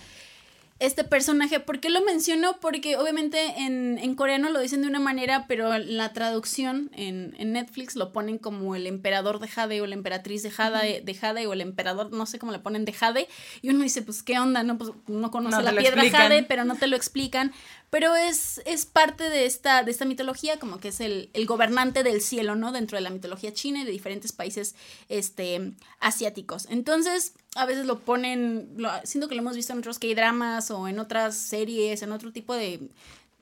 este 0.80 1.04
personaje. 1.04 1.60
¿Por 1.60 1.80
qué 1.82 1.90
lo 1.90 2.02
menciono? 2.02 2.58
Porque 2.62 2.96
obviamente 2.96 3.38
en, 3.58 3.98
en 3.98 4.16
coreano 4.16 4.50
lo 4.50 4.62
dicen 4.62 4.82
de 4.82 4.88
una 4.88 5.00
manera, 5.00 5.46
pero 5.48 5.78
la 5.78 6.14
traducción 6.14 6.90
en, 6.96 7.36
en 7.38 7.52
Netflix 7.52 7.98
lo 7.98 8.14
ponen 8.14 8.38
como 8.38 8.76
el 8.76 8.88
emperador 8.88 9.40
de 9.40 9.50
Jade 9.50 9.82
o 9.82 9.88
la 9.88 9.96
emperatriz 9.96 10.42
de 10.42 10.52
Jade, 10.52 11.02
de 11.02 11.14
Jade 11.14 11.48
o 11.48 11.54
el 11.54 11.62
emperador, 11.62 12.12
no 12.14 12.26
sé 12.26 12.40
cómo 12.40 12.54
le 12.54 12.60
ponen 12.60 12.86
de 12.86 12.94
Jade. 12.94 13.28
Y 13.62 13.70
uno 13.70 13.84
dice, 13.84 14.02
pues, 14.02 14.24
¿qué 14.24 14.40
onda? 14.40 14.64
No, 14.64 14.78
pues 14.78 14.92
conoce 15.32 15.58
No 15.58 15.64
te 15.64 15.64
la 15.64 15.72
piedra 15.72 16.02
explican. 16.02 16.30
Jade, 16.30 16.44
pero 16.44 16.64
no 16.64 16.76
te 16.76 16.88
lo 16.88 16.96
explican. 16.96 17.52
Pero 17.90 18.16
es, 18.16 18.62
es 18.66 18.86
parte 18.86 19.30
de 19.30 19.46
esta, 19.46 19.84
de 19.84 19.92
esta 19.92 20.06
mitología, 20.06 20.60
como 20.60 20.80
que 20.80 20.90
es 20.90 21.02
el, 21.02 21.30
el 21.34 21.46
gobernante 21.46 22.04
del 22.04 22.22
cielo, 22.22 22.56
¿no? 22.56 22.72
Dentro 22.72 22.98
de 22.98 23.02
la 23.02 23.10
mitología 23.10 23.52
china 23.52 23.82
y 23.82 23.86
de 23.86 23.92
diferentes 23.92 24.32
países 24.32 24.76
este, 25.10 25.74
asiáticos. 26.00 26.68
Entonces, 26.70 27.34
a 27.56 27.66
veces 27.66 27.86
lo 27.86 28.00
ponen, 28.00 28.70
lo, 28.78 28.90
siento 29.04 29.28
que 29.28 29.36
lo 29.36 29.42
hemos 29.42 29.56
visto 29.56 29.74
en 29.74 29.80
otros 29.80 30.00
K-dramas 30.00 30.70
o 30.72 30.88
en 30.88 31.00
otras 31.00 31.36
series, 31.36 32.02
en 32.02 32.12
otro 32.12 32.32
tipo 32.32 32.54
de... 32.54 32.80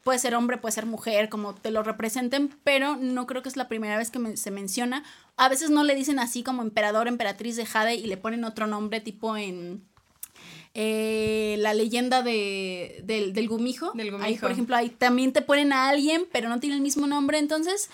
Puede 0.04 0.20
ser 0.20 0.36
hombre, 0.36 0.58
puede 0.58 0.72
ser 0.72 0.86
mujer, 0.86 1.28
como 1.28 1.54
te 1.54 1.70
lo 1.70 1.84
representen, 1.84 2.56
pero 2.64 2.96
no 2.96 3.28
creo 3.28 3.42
que 3.44 3.50
es 3.50 3.58
la 3.58 3.68
primera 3.68 3.98
vez 3.98 4.10
que 4.10 4.20
me- 4.20 4.38
se 4.38 4.52
menciona. 4.52 5.04
A 5.36 5.50
veces 5.50 5.70
no 5.70 5.84
le 5.84 5.96
dicen 5.96 6.18
así 6.20 6.44
como 6.44 6.62
emperador, 6.62 7.10
emperatriz 7.10 7.58
de 7.58 7.66
Jade 7.66 7.96
y 7.96 8.06
le 8.08 8.16
ponen 8.16 8.46
otro 8.46 8.68
nombre 8.68 9.02
tipo 9.02 9.36
en 9.36 9.84
eh, 10.74 11.56
la 11.60 11.74
leyenda 11.74 12.22
de, 12.22 13.02
del, 13.04 13.34
del 13.34 13.48
gumijo. 13.50 13.92
Del 13.94 14.08
Ahí, 14.08 14.14
gumijo. 14.14 14.42
por 14.42 14.52
ejemplo, 14.52 14.76
ahí 14.76 14.90
también 14.90 15.34
te 15.34 15.42
ponen 15.42 15.74
a 15.74 15.90
alguien, 15.90 16.26
pero 16.32 16.50
no 16.50 16.60
tiene 16.60 16.76
el 16.76 16.82
mismo 16.82 17.08
nombre. 17.08 17.40
Entonces, 17.40 17.90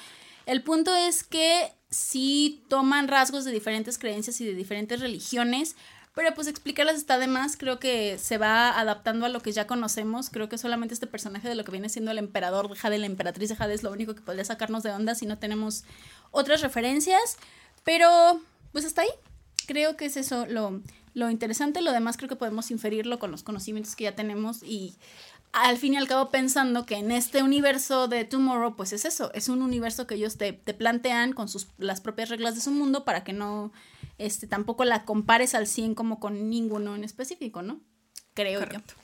el 0.46 0.62
punto 0.62 0.94
es 0.94 1.24
que 1.24 1.72
sí 1.90 2.62
toman 2.68 3.08
rasgos 3.08 3.46
de 3.46 3.52
diferentes 3.52 3.98
creencias 3.98 4.40
y 4.42 4.46
de 4.46 4.54
diferentes 4.54 5.00
religiones. 5.00 5.76
Pero 6.16 6.34
pues 6.36 6.48
explicarlas 6.48 6.96
está 6.96 7.18
de 7.18 7.28
más, 7.28 7.58
creo 7.58 7.80
que 7.80 8.20
se 8.20 8.38
va 8.38 8.80
adaptando 8.80 9.26
a 9.26 9.30
lo 9.30 9.40
que 9.40 9.52
ya 9.52 9.66
conocemos, 9.66 10.30
creo 10.30 10.48
que 10.48 10.60
solamente 10.60 10.94
este 10.94 11.08
personaje 11.08 11.50
de 11.50 11.56
lo 11.56 11.64
que 11.64 11.72
viene 11.72 11.90
siendo 11.90 12.12
el 12.12 12.20
emperador 12.20 12.70
de 12.70 12.76
Jade, 12.76 13.00
la 13.00 13.08
emperatriz 13.08 13.50
de 13.50 13.56
Jade 13.56 13.74
es 13.74 13.82
lo 13.82 13.92
único 13.92 14.14
que 14.14 14.22
podría 14.22 14.46
sacarnos 14.46 14.84
de 14.84 14.92
onda 14.92 15.16
si 15.16 15.26
no 15.26 15.40
tenemos 15.40 15.86
otras 16.30 16.62
referencias, 16.62 17.38
pero 17.84 18.40
pues 18.72 18.86
hasta 18.86 19.02
ahí, 19.02 19.10
creo 19.66 19.98
que 19.98 20.06
es 20.06 20.18
eso 20.18 20.46
lo, 20.46 20.82
lo 21.14 21.30
interesante. 21.30 21.82
Lo 21.82 21.92
demás 21.92 22.18
creo 22.18 22.30
que 22.30 22.36
podemos 22.36 22.72
inferirlo 22.72 23.20
con 23.20 23.32
los 23.32 23.44
conocimientos 23.44 23.96
que 23.96 24.06
ya 24.06 24.16
tenemos 24.16 24.64
y 24.64 24.96
al 25.52 25.78
fin 25.78 25.94
y 25.94 25.98
al 25.98 26.08
cabo 26.08 26.30
pensando 26.32 26.86
que 26.86 26.96
en 26.96 27.12
este 27.12 27.44
universo 27.44 28.08
de 28.08 28.26
Tomorrow, 28.26 28.76
pues 28.76 28.92
es 28.92 29.06
eso, 29.06 29.32
es 29.34 29.50
un 29.50 29.62
universo 29.62 30.08
que 30.08 30.16
ellos 30.16 30.38
te, 30.38 30.52
te 30.54 30.74
plantean 30.74 31.34
con 31.34 31.48
sus, 31.48 31.68
las 31.78 32.02
propias 32.02 32.30
reglas 32.30 32.56
de 32.56 32.62
su 32.62 32.72
mundo 32.72 33.06
para 33.06 33.24
que 33.24 33.34
no, 33.34 33.72
este, 34.18 34.48
tampoco 34.48 34.86
la 34.86 35.06
compares 35.06 35.56
al 35.56 35.68
100 35.68 35.96
como 35.96 36.20
con 36.20 36.50
ninguno 36.50 36.96
en 36.96 37.04
específico, 37.04 37.62
¿no? 37.62 37.80
Creo 38.34 38.60
Correcto. 38.60 38.94
yo. 38.96 39.04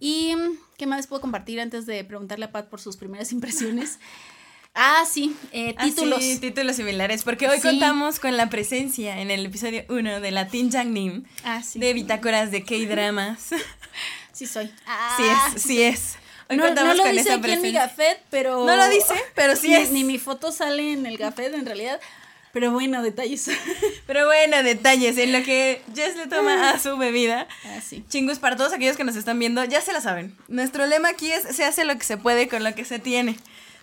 ¿Y 0.00 0.34
qué 0.78 0.86
más 0.86 1.06
puedo 1.06 1.20
compartir 1.20 1.60
antes 1.60 1.86
de 1.86 2.02
preguntarle 2.04 2.46
a 2.46 2.52
Pat 2.52 2.68
por 2.68 2.80
sus 2.80 2.96
primeras 2.96 3.30
impresiones? 3.32 3.98
ah, 4.74 5.04
sí, 5.10 5.36
eh, 5.52 5.74
Ah, 5.76 5.84
títulos. 5.84 6.22
sí, 6.22 6.38
títulos 6.38 6.76
similares, 6.76 7.22
porque 7.24 7.46
hoy 7.48 7.58
Sí. 7.60 7.68
contamos 7.68 8.18
con 8.18 8.36
la 8.36 8.48
presencia 8.48 9.20
en 9.20 9.30
el 9.30 9.44
episodio 9.46 9.84
1 9.90 10.20
de 10.20 10.30
la 10.30 10.48
Teen 10.48 10.70
Jang 10.72 10.92
Nim 10.92 11.24
Ah, 11.44 11.62
sí. 11.62 11.78
de 11.78 11.92
bitácoras 11.92 12.50
de 12.50 12.64
K-dramas. 12.64 13.50
Sí 14.32 14.46
soy. 14.46 14.66
sí 14.68 14.72
Ah, 14.86 15.52
es, 15.54 15.62
sí 15.62 15.82
es. 15.82 16.14
Hoy 16.48 16.56
No, 16.56 16.62
no 16.62 16.68
contamos 16.70 16.96
lo 16.96 17.02
con 17.02 17.12
dice 17.12 17.22
esa 17.28 17.34
aquí 17.34 17.50
en 17.52 17.60
mi 17.62 17.70
gafet, 17.72 18.18
pero... 18.30 18.64
No 18.64 18.74
lo 18.76 18.88
dice, 18.88 19.14
pero 19.34 19.54
sí 19.56 19.68
ni, 19.68 19.74
es. 19.74 19.90
Ni 19.90 20.04
mi 20.04 20.18
foto 20.18 20.50
sale 20.52 20.94
en 20.94 21.04
el 21.04 21.18
gafet, 21.18 21.52
en 21.52 21.66
realidad. 21.66 22.00
Pero 22.52 22.70
bueno, 22.70 23.02
detalles. 23.02 23.50
Pero 24.06 24.26
bueno, 24.26 24.62
detalles 24.62 25.16
en 25.18 25.32
lo 25.32 25.42
que 25.42 25.80
Jess 25.94 26.16
le 26.16 26.26
toma 26.26 26.70
a 26.70 26.78
su 26.78 26.96
bebida. 26.98 27.48
ah, 27.64 27.80
sí. 27.80 28.04
Chingus, 28.08 28.38
para 28.38 28.56
todos 28.56 28.72
aquellos 28.72 28.96
que 28.96 29.04
nos 29.04 29.16
están 29.16 29.38
viendo, 29.38 29.64
ya 29.64 29.80
se 29.80 29.92
la 29.92 30.00
saben. 30.00 30.36
Nuestro 30.48 30.86
lema 30.86 31.08
aquí 31.08 31.30
es, 31.32 31.42
se 31.56 31.64
hace 31.64 31.84
lo 31.84 31.96
que 31.96 32.04
se 32.04 32.18
puede 32.18 32.48
con 32.48 32.62
lo 32.62 32.74
que 32.74 32.84
se 32.84 32.98
tiene. 32.98 33.36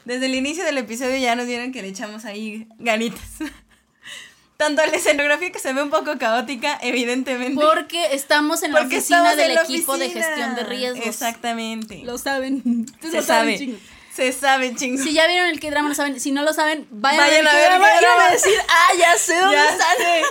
Desde 0.06 0.28
el 0.28 0.36
inicio 0.36 0.64
del 0.64 0.78
episodio 0.78 1.18
ya 1.18 1.36
nos 1.36 1.48
dieron 1.48 1.72
que 1.72 1.82
le 1.82 1.90
echamos 1.90 2.26
ahí 2.26 2.68
ganitas. 2.78 3.22
Tanto 4.58 4.86
la 4.86 4.92
escenografía 4.92 5.52
que 5.52 5.60
se 5.60 5.72
ve 5.72 5.82
un 5.82 5.90
poco 5.90 6.18
caótica, 6.18 6.78
evidentemente. 6.82 7.64
Porque 7.64 8.14
estamos 8.14 8.62
en 8.62 8.74
la 8.74 8.82
Porque 8.82 8.98
oficina 8.98 9.36
del 9.36 9.52
en 9.52 9.56
la 9.56 9.62
equipo 9.62 9.98
de 9.98 10.10
gestión 10.10 10.54
de 10.56 10.64
riesgos. 10.66 11.08
Exactamente. 11.08 12.02
Lo 12.04 12.18
saben. 12.18 12.86
Se 13.00 13.08
lo 13.08 13.22
saben, 13.22 13.24
sabe. 13.24 13.58
chingos. 13.58 13.80
Se 14.20 14.34
sabe, 14.34 14.76
chingus. 14.76 15.04
Si 15.06 15.14
ya 15.14 15.28
vieron 15.28 15.50
el 15.50 15.60
que 15.62 15.72
drama 15.72 15.88
lo 15.90 15.96
saben. 15.96 16.20
Si 16.20 16.32
no 16.32 16.44
lo 16.44 16.52
saben, 16.54 16.88
vayan, 16.92 17.20
Vayan 17.22 17.48
a 17.48 17.54
ver 17.54 17.72
el 17.72 17.80
K-drama 17.80 17.92
el 17.98 18.02
y 18.04 18.06
van 18.06 18.20
a 18.22 18.32
decir, 18.32 18.54
ah, 18.68 18.90
ya 18.98 19.18
sé 19.18 19.36
dónde 19.40 19.56
Ya 19.58 19.70
están. 19.70 19.98
sé. 19.98 20.22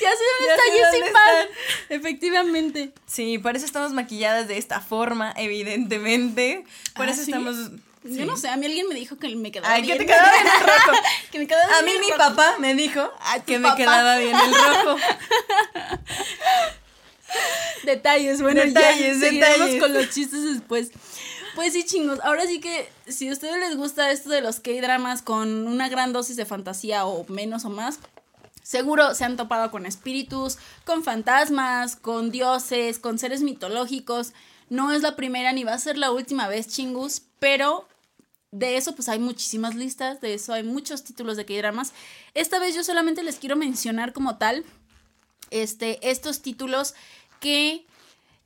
Ya 0.00 0.10
sé 0.10 0.22
dónde 0.38 0.46
Ya 0.46 0.54
está 0.54 0.90
Jessie 0.90 1.12
Pan. 1.12 1.46
Efectivamente. 1.88 2.90
Sí, 3.06 3.38
por 3.38 3.54
eso 3.56 3.64
estamos 3.64 3.92
maquilladas 3.92 4.48
de 4.48 4.58
esta 4.58 4.80
forma, 4.80 5.32
evidentemente. 5.36 6.64
Por 6.96 7.06
¿Ah, 7.06 7.12
eso 7.12 7.22
sí? 7.24 7.30
estamos. 7.30 7.56
Yo 8.02 8.24
no 8.26 8.36
sé, 8.36 8.48
a 8.48 8.56
mí 8.56 8.66
alguien 8.66 8.88
me 8.88 8.94
dijo 8.96 9.18
que 9.18 9.34
me 9.36 9.50
quedaba 9.52 9.72
Ay, 9.74 9.82
bien. 9.82 9.98
que 9.98 10.04
te 10.04 10.12
quedaba 10.12 10.30
bien 10.32 10.46
el 10.46 10.60
rojo. 10.66 10.92
que 11.32 11.38
me 11.38 11.46
quedaba 11.46 11.78
A 11.78 11.82
mí 11.82 11.92
mi 12.00 12.06
rojo. 12.10 12.18
papá 12.18 12.54
me 12.58 12.74
dijo 12.74 13.12
que 13.46 13.58
me 13.58 13.64
papá. 13.68 13.76
quedaba 13.76 14.18
bien 14.18 14.36
el 14.36 14.54
rojo. 14.54 14.96
Detalles, 17.84 18.42
bueno, 18.42 18.62
Detalles, 18.62 19.20
ya 19.20 19.30
detalles. 19.30 19.80
con 19.80 19.92
los 19.92 20.10
chistes 20.10 20.42
después. 20.42 20.90
Pues 21.56 21.72
sí, 21.72 21.84
chingos. 21.84 22.20
Ahora 22.22 22.46
sí 22.46 22.60
que 22.60 22.86
si 23.08 23.30
a 23.30 23.32
ustedes 23.32 23.58
les 23.58 23.78
gusta 23.78 24.10
esto 24.10 24.28
de 24.28 24.42
los 24.42 24.60
K-dramas 24.60 25.22
con 25.22 25.66
una 25.66 25.88
gran 25.88 26.12
dosis 26.12 26.36
de 26.36 26.44
fantasía 26.44 27.06
o 27.06 27.24
menos 27.30 27.64
o 27.64 27.70
más, 27.70 27.98
seguro 28.62 29.14
se 29.14 29.24
han 29.24 29.38
topado 29.38 29.70
con 29.70 29.86
espíritus, 29.86 30.58
con 30.84 31.02
fantasmas, 31.02 31.96
con 31.96 32.30
dioses, 32.30 32.98
con 32.98 33.18
seres 33.18 33.40
mitológicos. 33.40 34.34
No 34.68 34.92
es 34.92 35.00
la 35.00 35.16
primera 35.16 35.50
ni 35.52 35.64
va 35.64 35.72
a 35.72 35.78
ser 35.78 35.96
la 35.96 36.10
última 36.10 36.46
vez, 36.46 36.68
chingus, 36.68 37.22
pero 37.38 37.88
de 38.50 38.76
eso 38.76 38.94
pues 38.94 39.08
hay 39.08 39.18
muchísimas 39.18 39.74
listas, 39.74 40.20
de 40.20 40.34
eso 40.34 40.52
hay 40.52 40.62
muchos 40.62 41.04
títulos 41.04 41.38
de 41.38 41.46
K-dramas. 41.46 41.94
Esta 42.34 42.58
vez 42.58 42.74
yo 42.74 42.84
solamente 42.84 43.22
les 43.22 43.36
quiero 43.36 43.56
mencionar 43.56 44.12
como 44.12 44.36
tal 44.36 44.62
este, 45.50 46.10
estos 46.10 46.42
títulos 46.42 46.92
que 47.40 47.86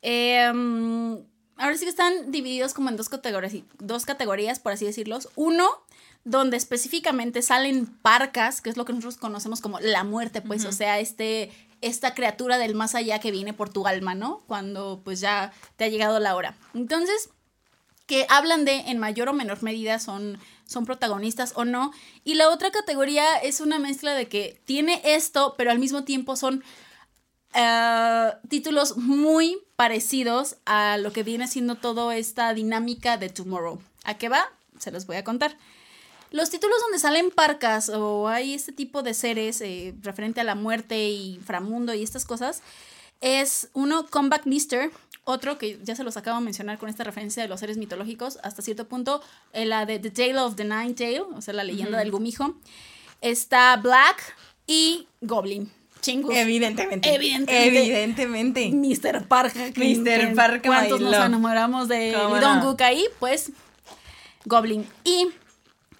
em, 0.01 1.25
ahora 1.61 1.77
sí 1.77 1.85
que 1.85 1.91
están 1.91 2.33
divididos 2.33 2.75
como 2.75 2.89
en 2.89 2.97
dos 2.97 3.09
categorías, 3.09 3.55
dos 3.79 4.07
categorías, 4.07 4.59
por 4.59 4.73
así 4.73 4.87
decirlos. 4.87 5.29
Uno, 5.37 5.69
donde 6.25 6.57
específicamente 6.57 7.43
salen 7.43 7.87
parcas, 7.87 8.61
que 8.61 8.71
es 8.71 8.77
lo 8.77 8.85
que 8.85 8.93
nosotros 8.93 9.17
conocemos 9.17 9.61
como 9.61 9.79
la 9.81 10.05
muerte, 10.05 10.43
pues, 10.43 10.65
o 10.65 10.73
sea, 10.73 10.99
este, 10.99 11.51
esta 11.81 12.15
criatura 12.15 12.59
del 12.59 12.75
más 12.75 12.95
allá 12.95 13.21
que 13.21 13.31
viene 13.31 13.53
por 13.53 13.71
tu 13.71 13.87
alma, 13.87 14.15
¿no? 14.15 14.43
Cuando 14.47 15.01
pues 15.05 15.21
ya 15.21 15.53
te 15.77 15.85
ha 15.85 15.89
llegado 15.89 16.19
la 16.19 16.35
hora. 16.35 16.57
Entonces, 16.75 17.31
que 18.07 18.27
hablan 18.29 18.65
de 18.65 18.73
en 18.73 18.99
mayor 18.99 19.29
o 19.29 19.33
menor 19.33 19.63
medida 19.63 19.99
son, 19.99 20.39
son 20.67 20.85
protagonistas 20.85 21.53
o 21.55 21.65
no. 21.65 21.93
Y 22.25 22.35
la 22.35 22.51
otra 22.51 22.71
categoría 22.71 23.37
es 23.39 23.61
una 23.61 23.79
mezcla 23.79 24.15
de 24.15 24.29
que 24.29 24.61
tiene 24.65 25.01
esto, 25.05 25.55
pero 25.57 25.71
al 25.71 25.79
mismo 25.79 26.05
tiempo 26.05 26.37
son 26.37 26.65
eh, 27.55 28.33
títulos 28.49 28.97
muy 28.97 29.59
parecidos 29.77 30.57
a 30.67 30.97
lo 30.99 31.13
que 31.13 31.23
viene 31.23 31.49
siendo 31.49 31.75
toda 31.75 32.17
esta 32.17 32.55
dinámica 32.55 33.17
de 33.17 33.29
Tomorrow. 33.29 33.81
¿A 34.05 34.15
qué 34.15 34.29
va? 34.29 34.45
Se 34.79 34.91
los 34.91 35.07
voy 35.07 35.17
a 35.17 35.25
contar. 35.25 35.57
Los 36.31 36.51
títulos 36.51 36.77
donde 36.83 37.01
salen 37.01 37.31
parcas 37.31 37.89
o 37.89 38.29
hay 38.29 38.55
este 38.55 38.73
tipo 38.73 39.03
de 39.03 39.15
seres 39.15 39.61
eh, 39.61 39.95
referente 40.03 40.41
a 40.41 40.45
la 40.45 40.55
muerte 40.55 41.09
y 41.09 41.35
inframundo 41.35 41.93
y 41.93 42.05
estas 42.05 42.25
cosas, 42.25 42.63
es 43.21 43.69
uno 43.73 44.07
Comeback 44.07 44.47
Mister, 44.47 44.91
otro 45.25 45.59
que 45.59 45.79
ya 45.83 45.97
se 45.97 46.05
los 46.05 46.17
acabo 46.17 46.39
de 46.39 46.45
mencionar 46.45 46.79
con 46.79 46.89
esta 46.89 47.05
referencia 47.05 47.43
de 47.43 47.49
los 47.49 47.61
seres 47.61 47.77
mitológicos, 47.77 48.39
hasta 48.43 48.63
cierto 48.63 48.87
punto, 48.87 49.23
eh, 49.53 49.67
la 49.67 49.87
de 49.87 49.99
The 49.99 50.11
Tale 50.11 50.39
of 50.39 50.55
the 50.55 50.65
Nine 50.65 50.95
Tail, 50.95 51.23
o 51.35 51.43
sea, 51.43 51.53
la 51.53 51.65
leyenda 51.65 51.99
del 51.99 52.13
gumijo. 52.13 52.55
Está 53.21 53.77
Black 53.77 54.37
y 54.67 55.09
Goblin. 55.21 55.80
Chingus. 56.01 56.35
Evidentemente. 56.35 57.15
Evidentemente. 57.15 57.81
Evidentemente. 57.83 58.71
Mr. 58.71 59.27
Parka. 59.27 59.61
Mr. 59.77 60.35
Parka 60.35 60.69
¿Cuántos 60.69 61.01
nos 61.01 61.15
enamoramos 61.15 61.89
de. 61.89 62.17
Gook 62.63 62.81
ahí? 62.83 63.07
Pues 63.19 63.53
Goblin. 64.45 64.87
Y 65.05 65.29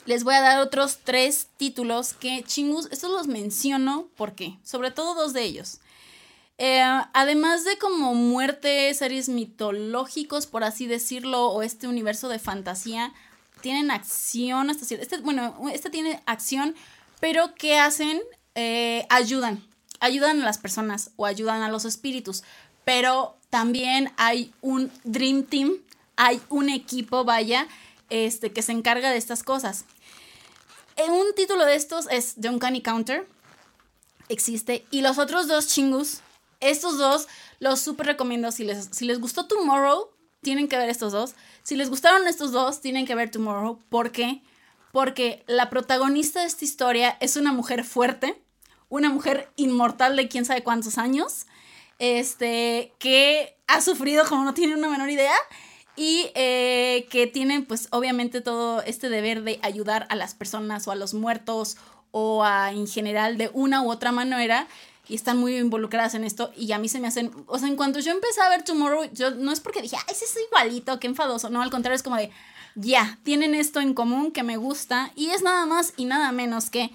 les 0.07 0.25
voy 0.25 0.35
a 0.35 0.41
dar 0.41 0.61
otros 0.61 0.99
tres 1.05 1.49
títulos 1.57 2.15
que 2.15 2.43
chingus, 2.43 2.89
estos 2.91 3.11
los 3.11 3.27
menciono 3.27 4.09
porque, 4.17 4.59
sobre 4.65 4.91
todo 4.91 5.15
dos 5.15 5.33
de 5.33 5.43
ellos. 5.45 5.81
Eh, 6.59 6.83
además 7.15 7.65
de 7.65 7.79
como 7.79 8.15
muerte, 8.15 8.93
series 8.93 9.29
mitológicos, 9.29 10.47
por 10.47 10.65
así 10.65 10.87
decirlo, 10.87 11.49
o 11.49 11.63
este 11.63 11.89
universo 11.89 12.29
de 12.29 12.39
fantasía, 12.39 13.15
tienen 13.63 13.91
acción 13.91 14.69
hasta 14.69 14.85
cierto. 14.85 15.03
Este, 15.03 15.19
bueno, 15.19 15.57
este 15.73 15.91
tiene 15.91 16.23
acción, 16.27 16.75
pero 17.19 17.55
¿qué 17.55 17.79
hacen? 17.79 18.21
Eh, 18.55 19.07
ayudan. 19.09 19.65
Ayudan 20.01 20.43
a 20.43 20.45
las 20.45 20.59
personas 20.59 21.11
o 21.17 21.27
ayudan 21.27 21.63
a 21.63 21.71
los 21.71 21.85
espíritus. 21.85 22.43
Pero 22.85 23.37
también 23.51 24.13
hay 24.17 24.53
un 24.61 24.91
Dream 25.05 25.45
Team, 25.45 25.75
hay 26.17 26.41
un 26.49 26.69
equipo, 26.69 27.25
vaya, 27.25 27.69
este, 28.09 28.53
que 28.53 28.63
se 28.63 28.73
encarga 28.73 29.11
de 29.11 29.17
estas 29.17 29.43
cosas. 29.43 29.85
Eh, 30.97 31.11
un 31.11 31.35
título 31.35 31.65
de 31.65 31.77
estos 31.77 32.09
es 32.11 32.35
The 32.41 32.49
Uncanny 32.49 32.83
Counter. 32.83 33.27
Existe. 34.29 34.87
Y 34.91 35.03
los 35.03 35.19
otros 35.19 35.49
dos 35.49 35.67
chingus, 35.69 36.21
estos 36.61 36.99
dos 36.99 37.27
los 37.59 37.81
súper 37.81 38.07
recomiendo. 38.07 38.53
Si 38.53 38.65
les, 38.65 38.89
si 38.93 39.05
les 39.05 39.21
gustó 39.21 39.47
Tomorrow, 39.47 40.11
tienen 40.43 40.69
que 40.69 40.77
ver 40.77 40.89
estos 40.89 41.13
dos. 41.13 41.35
Si 41.63 41.77
les 41.77 41.91
gustaron 41.91 42.27
estos 42.27 42.53
dos, 42.53 42.81
tienen 42.81 43.07
que 43.07 43.15
ver 43.15 43.31
Tomorrow. 43.31 43.79
¿Por 43.89 44.13
qué? 44.13 44.43
Porque 44.93 45.45
la 45.47 45.71
protagonista 45.71 46.41
de 46.41 46.47
esta 46.47 46.65
historia 46.65 47.17
es 47.21 47.37
una 47.37 47.53
mujer 47.53 47.85
fuerte, 47.85 48.43
una 48.91 49.09
mujer 49.09 49.51
inmortal 49.57 50.17
de 50.17 50.29
quién 50.29 50.45
sabe 50.45 50.63
cuántos 50.63 50.99
años, 50.99 51.47
este, 51.99 52.93
que 52.99 53.57
ha 53.67 53.81
sufrido 53.81 54.27
como 54.29 54.45
no 54.45 54.53
tiene 54.53 54.75
una 54.75 54.91
menor 54.91 55.09
idea 55.09 55.35
y 55.97 56.31
eh, 56.35 57.07
que 57.11 57.27
tiene 57.27 57.63
pues 57.63 57.89
obviamente 57.91 58.41
todo 58.41 58.83
este 58.83 59.09
deber 59.09 59.43
de 59.43 59.59
ayudar 59.63 60.07
a 60.11 60.17
las 60.17 60.35
personas 60.35 60.87
o 60.89 60.93
a 60.93 60.97
los 60.97 61.15
muertos 61.15 61.77
o 62.11 62.45
a 62.45 62.73
en 62.73 62.87
general 62.87 63.39
de 63.39 63.51
una 63.53 63.83
u 63.83 63.91
otra 63.91 64.13
manera 64.13 64.67
y 65.09 65.15
están 65.15 65.39
muy 65.39 65.57
involucradas 65.57 66.15
en 66.15 66.25
esto 66.25 66.53
y 66.57 66.73
a 66.73 66.79
mí 66.79 66.89
se 66.89 67.01
me 67.01 67.09
hacen, 67.09 67.33
o 67.47 67.59
sea, 67.59 67.69
en 67.69 67.77
cuanto 67.77 67.99
yo 68.01 68.13
empecé 68.13 68.41
a 68.41 68.49
ver 68.49 68.63
Tomorrow, 68.63 69.11
yo 69.13 69.33
no 69.33 69.53
es 69.53 69.61
porque 69.61 69.83
dije, 69.83 69.97
ay, 69.97 70.05
ese 70.09 70.25
es 70.25 70.37
igualito, 70.49 70.99
qué 71.01 71.09
enfadoso, 71.09 71.51
no, 71.51 71.63
al 71.63 71.71
contrario 71.71 71.97
es 71.97 72.03
como 72.03 72.17
de, 72.17 72.31
ya, 72.77 73.19
tienen 73.25 73.55
esto 73.55 73.81
en 73.81 73.95
común 73.95 74.31
que 74.31 74.43
me 74.43 74.57
gusta 74.57 75.13
y 75.17 75.31
es 75.31 75.43
nada 75.43 75.67
más 75.67 75.95
y 75.97 76.05
nada 76.05 76.33
menos 76.33 76.71
que 76.71 76.91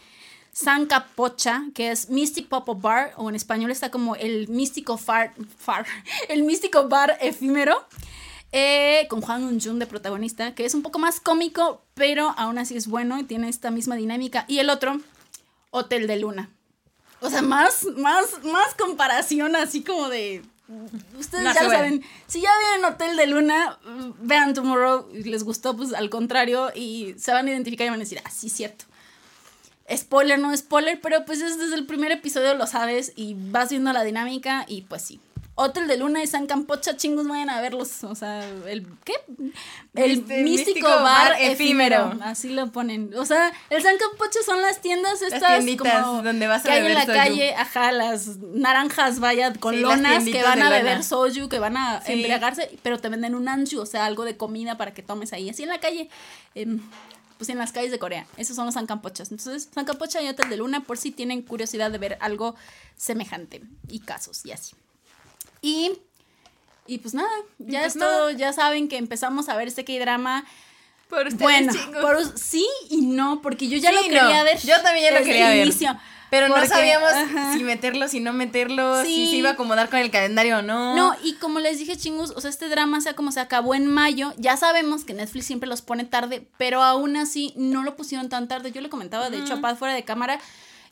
San 0.56 0.86
Capocha, 0.86 1.66
que 1.74 1.92
es 1.92 2.10
Mystic 2.10 2.48
Pop 2.48 2.70
Up 2.70 2.80
Bar, 2.80 3.12
o 3.18 3.28
en 3.28 3.36
español 3.36 3.72
está 3.72 3.92
como 3.92 4.16
el 4.16 4.48
místico 4.48 4.98
far, 4.98 5.34
far 5.58 5.86
el 6.30 6.44
místico 6.44 6.88
bar 6.88 7.18
efímero, 7.20 7.86
eh, 8.54 9.06
con 9.10 9.20
Juan 9.20 9.44
Unjun 9.44 9.80
de 9.80 9.86
protagonista, 9.86 10.56
que 10.56 10.64
es 10.64 10.74
un 10.74 10.82
poco 10.82 10.98
más 10.98 11.20
cómico, 11.20 11.82
pero 11.94 12.34
aún 12.38 12.58
así 12.58 12.78
es 12.78 12.88
bueno 12.88 13.20
y 13.20 13.26
tiene 13.26 13.50
esta 13.50 13.70
misma 13.70 13.98
dinámica. 13.98 14.46
Y 14.48 14.60
el 14.60 14.70
otro, 14.70 15.02
Hotel 15.72 16.08
de 16.08 16.16
Luna. 16.20 16.50
O 17.20 17.30
sea, 17.30 17.42
más, 17.42 17.84
más, 17.98 18.42
más 18.46 18.76
comparación 18.76 19.58
así 19.58 19.84
como 19.84 20.08
de... 20.08 20.42
Ustedes 21.20 21.44
No 21.44 21.54
ya 21.54 21.64
lo 21.64 21.70
saben. 21.70 22.02
Si 22.28 22.40
ya 22.40 22.50
vieron 22.60 22.94
Hotel 22.94 23.18
de 23.18 23.28
Luna, 23.28 23.78
vean 24.22 24.54
Tomorrow 24.54 25.10
les 25.12 25.44
gustó, 25.44 25.76
pues 25.76 25.94
al 25.94 26.10
contrario, 26.10 26.72
y 26.74 27.14
se 27.18 27.34
van 27.34 27.48
a 27.48 27.52
identificar 27.52 27.88
y 27.88 27.90
van 27.90 28.00
a 28.00 28.04
decir, 28.04 28.22
ah, 28.24 28.32
sí, 28.32 28.48
cierto. 28.48 28.86
Spoiler, 29.94 30.40
no 30.40 30.56
spoiler, 30.56 31.00
pero 31.02 31.26
pues 31.26 31.42
es 31.42 31.60
desde 31.60 31.76
el 31.76 31.86
primer 31.86 32.12
episodio 32.12 32.56
lo 32.56 32.66
sabes 32.66 33.14
y 33.16 33.36
vas 33.38 33.70
viendo 33.70 33.94
la 33.94 34.04
dinámica 34.04 34.66
y 34.68 34.82
pues 34.82 35.02
sí. 35.04 35.20
Hotel 35.58 35.88
de 35.88 35.96
Luna 35.96 36.22
y 36.22 36.28
San 36.28 36.48
Campocha, 36.48 36.98
chingos, 36.98 37.30
vayan 37.30 37.50
a 37.50 37.62
verlos. 37.62 38.04
O 38.04 38.14
sea, 38.14 38.46
el 38.68 38.86
¿qué? 39.06 39.14
El 39.94 40.18
místico, 40.18 40.42
místico 40.44 40.88
bar, 40.90 41.02
bar 41.04 41.32
efímero. 41.40 42.08
efímero. 42.08 42.26
Así 42.26 42.50
lo 42.50 42.74
ponen. 42.74 43.14
O 43.16 43.26
sea, 43.26 43.54
el 43.70 43.82
San 43.82 43.96
Campocha 43.98 44.40
son 44.46 44.62
las 44.62 44.82
tiendas 44.82 45.22
estas 45.22 45.48
tienditas 45.56 46.04
como 46.04 46.24
donde 46.24 46.48
vas 46.48 46.60
a 46.66 46.68
que 46.68 46.72
hay 46.72 46.78
en 46.80 46.84
beber 46.84 46.98
la 46.98 47.06
soju. 47.06 47.18
calle, 47.18 47.56
ajá, 47.56 47.92
las 47.94 48.38
naranjas, 48.40 49.22
vaya, 49.22 49.54
con 49.54 49.76
Sí, 49.76 49.80
las 49.82 49.96
lonas 49.96 50.26
que 50.26 50.44
van 50.44 50.62
a 50.62 50.70
beber 50.70 51.04
soju, 51.06 51.48
que 51.48 51.60
van 51.60 51.78
a 51.78 52.02
Sí. 52.02 52.12
embriagarse, 52.12 52.78
pero 52.84 53.00
te 53.00 53.08
venden 53.08 53.34
un 53.34 53.48
anju, 53.48 53.80
o 53.80 53.86
sea, 53.86 54.06
algo 54.06 54.26
de 54.26 54.36
comida 54.36 54.78
para 54.78 54.94
que 54.94 55.04
tomes 55.04 55.32
ahí, 55.32 55.50
así 55.50 55.64
en 55.64 55.70
la 55.70 55.80
calle. 55.80 56.10
em, 56.54 56.82
pues 57.38 57.50
en 57.50 57.58
las 57.58 57.72
calles 57.72 57.92
de 57.92 58.00
Corea. 58.00 58.26
Esos 58.38 58.56
son 58.56 58.66
los 58.66 58.76
Sancampochas. 58.76 59.32
Entonces, 59.32 59.70
Sancampocha 59.74 60.22
y 60.22 60.28
Hotel 60.28 60.50
de 60.50 60.58
Luna, 60.58 60.82
por 60.84 60.98
si 60.98 61.12
tienen 61.12 61.42
curiosidad 61.42 61.92
de 61.92 61.98
ver 61.98 62.18
algo 62.22 62.56
semejante 62.96 63.62
y 63.90 64.00
casos 64.00 64.46
y 64.46 64.52
así. 64.52 64.76
Y, 65.62 65.94
y 66.88 67.00
pues 67.00 67.14
nada, 67.14 67.30
ya 67.60 67.82
pues 67.82 67.96
es 67.96 68.00
todo. 68.00 68.30
Ya 68.32 68.54
saben 68.54 68.88
que 68.88 68.98
empezamos 68.98 69.50
a 69.50 69.56
ver 69.58 69.68
este 69.68 69.84
K-drama. 69.86 70.46
Por 71.10 71.28
ustedes, 71.28 71.40
Bueno, 71.40 71.74
por 72.02 72.38
sí 72.40 72.68
y 72.90 73.02
no, 73.02 73.42
porque 73.44 73.68
yo 73.68 73.78
ya 73.78 73.90
Sí 73.90 73.96
lo 73.96 74.02
quería 74.04 74.24
no. 74.40 74.44
ver. 74.44 74.58
Yo 74.60 74.82
también 74.82 75.12
ya 75.14 75.20
lo 75.20 75.26
quería 75.26 75.52
el 75.52 75.58
ver. 75.60 75.68
inicio. 75.68 75.96
Pero 76.32 76.50
no 76.50 76.66
sabíamos 76.66 77.12
ajá. 77.12 77.54
si 77.54 77.64
meterlo, 77.64 78.08
si 78.08 78.20
no 78.20 78.34
meterlo, 78.34 79.04
Sí. 79.04 79.08
si 79.16 79.30
se 79.32 79.36
iba 79.38 79.50
a 79.50 79.54
acomodar 79.54 79.90
con 79.90 80.00
el 80.00 80.12
calendario 80.12 80.60
o 80.60 80.62
no. 80.62 80.96
No, 80.96 81.16
y 81.24 81.36
como 81.36 81.60
les 81.60 81.78
dije, 81.80 81.96
chingus, 81.96 82.32
o 82.32 82.42
sea, 82.42 82.50
este 82.50 82.68
drama, 82.68 83.00
sea 83.02 83.16
como 83.16 83.32
se 83.32 83.40
acabó 83.40 83.76
en 83.76 83.88
mayo, 83.88 84.34
ya 84.38 84.58
sabemos 84.58 85.06
que 85.06 85.14
Netflix 85.14 85.46
siempre 85.46 85.70
los 85.70 85.82
pone 85.82 86.04
tarde, 86.04 86.48
pero 86.58 86.82
aún 86.84 87.16
así 87.16 87.54
no 87.56 87.84
lo 87.84 87.96
pusieron 87.96 88.28
tan 88.30 88.48
tarde. 88.48 88.72
Yo 88.72 88.82
le 88.82 88.90
comentaba, 88.90 89.30
de 89.30 89.38
hecho, 89.40 89.54
a 89.54 89.62
Paz 89.62 89.78
fuera 89.80 89.94
de 89.94 90.04
cámara, 90.04 90.40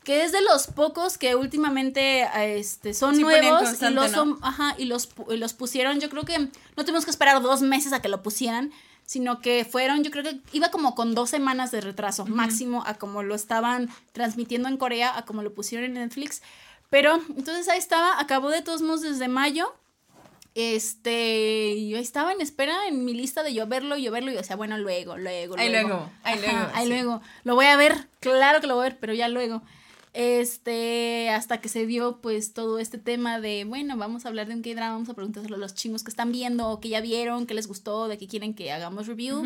que 0.04 0.24
es 0.24 0.32
de 0.34 0.42
los 0.42 0.68
pocos 0.68 1.18
que 1.18 1.36
últimamente 1.36 2.28
este, 2.60 2.94
son 2.94 3.16
Sí 3.16 3.22
nuevos 3.22 3.82
y 3.82 3.90
los, 3.90 4.12
¿no? 4.12 4.18
son- 4.18 4.40
ajá, 4.42 4.76
y 4.78 4.86
los, 4.86 5.10
y 5.30 5.38
los 5.38 5.54
pusieron, 5.54 6.00
yo 6.00 6.10
creo 6.10 6.24
que 6.26 6.38
no 6.40 6.84
tuvimos 6.84 7.06
que 7.06 7.12
esperar 7.12 7.42
dos 7.42 7.62
meses 7.62 7.94
a 7.94 8.02
que 8.02 8.10
lo 8.10 8.22
pusieran, 8.22 8.72
sino 9.06 9.40
que 9.42 9.66
fueron, 9.66 10.04
yo 10.04 10.12
creo 10.12 10.24
que 10.24 10.40
iba 10.54 10.70
como 10.72 10.96
con 10.96 11.14
dos 11.16 11.30
semanas 11.30 11.72
de 11.72 11.82
retraso 11.82 12.26
máximo 12.26 12.84
a 12.86 12.94
como 12.96 13.22
lo 13.24 13.36
estaban 13.36 13.90
transmitiendo 14.12 14.70
en 14.70 14.78
Corea, 14.78 15.18
a 15.18 15.26
como 15.26 15.44
lo 15.44 15.54
pusieron 15.54 15.86
en 15.86 15.94
Netflix. 15.96 16.42
Pero 16.90 17.16
entonces 17.36 17.68
ahí 17.70 17.80
estaba, 17.80 18.20
acabó 18.20 18.50
de 18.50 18.62
todos 18.62 18.82
modos 18.82 19.02
desde 19.02 19.28
mayo. 19.28 19.74
Este, 20.56 21.88
yo 21.88 21.98
estaba 21.98 22.32
en 22.32 22.40
espera 22.42 22.88
en 22.88 23.06
mi 23.06 23.14
lista 23.14 23.42
de 23.44 23.54
yo 23.54 23.66
verlo, 23.68 23.98
yo 23.98 24.12
verlo, 24.12 24.30
y 24.30 24.36
yo 24.36 24.40
decía, 24.42 24.56
bueno, 24.56 24.78
luego, 24.78 25.18
luego, 25.18 25.56
Ahí 25.58 25.70
luego. 25.70 25.88
luego, 25.90 26.10
ahí 26.24 26.38
Ajá, 26.40 26.52
luego, 26.52 26.72
ahí 26.76 26.84
sí. 26.86 26.90
luego. 26.90 27.22
Lo 27.44 27.56
voy 27.56 27.66
a 27.66 27.76
ver, 27.76 28.08
claro 28.20 28.62
que 28.62 28.68
lo 28.68 28.76
voy 28.76 28.86
a 28.86 28.90
ver, 28.90 29.00
pero 29.00 29.14
ya 29.14 29.28
luego. 29.28 29.62
Este, 30.14 31.30
hasta 31.32 31.60
que 31.60 31.70
se 31.70 31.86
dio 31.88 32.22
pues 32.22 32.54
todo 32.54 32.78
este 32.80 32.98
tema 33.00 33.40
de, 33.40 33.66
bueno, 33.66 33.98
vamos 33.98 34.26
a 34.26 34.28
hablar 34.30 34.48
de 34.48 34.54
un 34.54 34.62
K-drama, 34.62 34.94
vamos 34.94 35.10
a 35.10 35.14
preguntárselo 35.16 35.56
a 35.56 35.60
los 35.60 35.74
chingos 35.74 36.04
que 36.04 36.12
están 36.12 36.32
viendo, 36.32 36.70
o 36.70 36.80
que 36.80 36.90
ya 36.90 37.02
vieron, 37.02 37.46
que 37.48 37.54
les 37.56 37.68
gustó, 37.68 38.08
de 38.08 38.18
que 38.18 38.28
quieren 38.28 38.54
que 38.54 38.72
hagamos 38.72 39.08
review. 39.08 39.44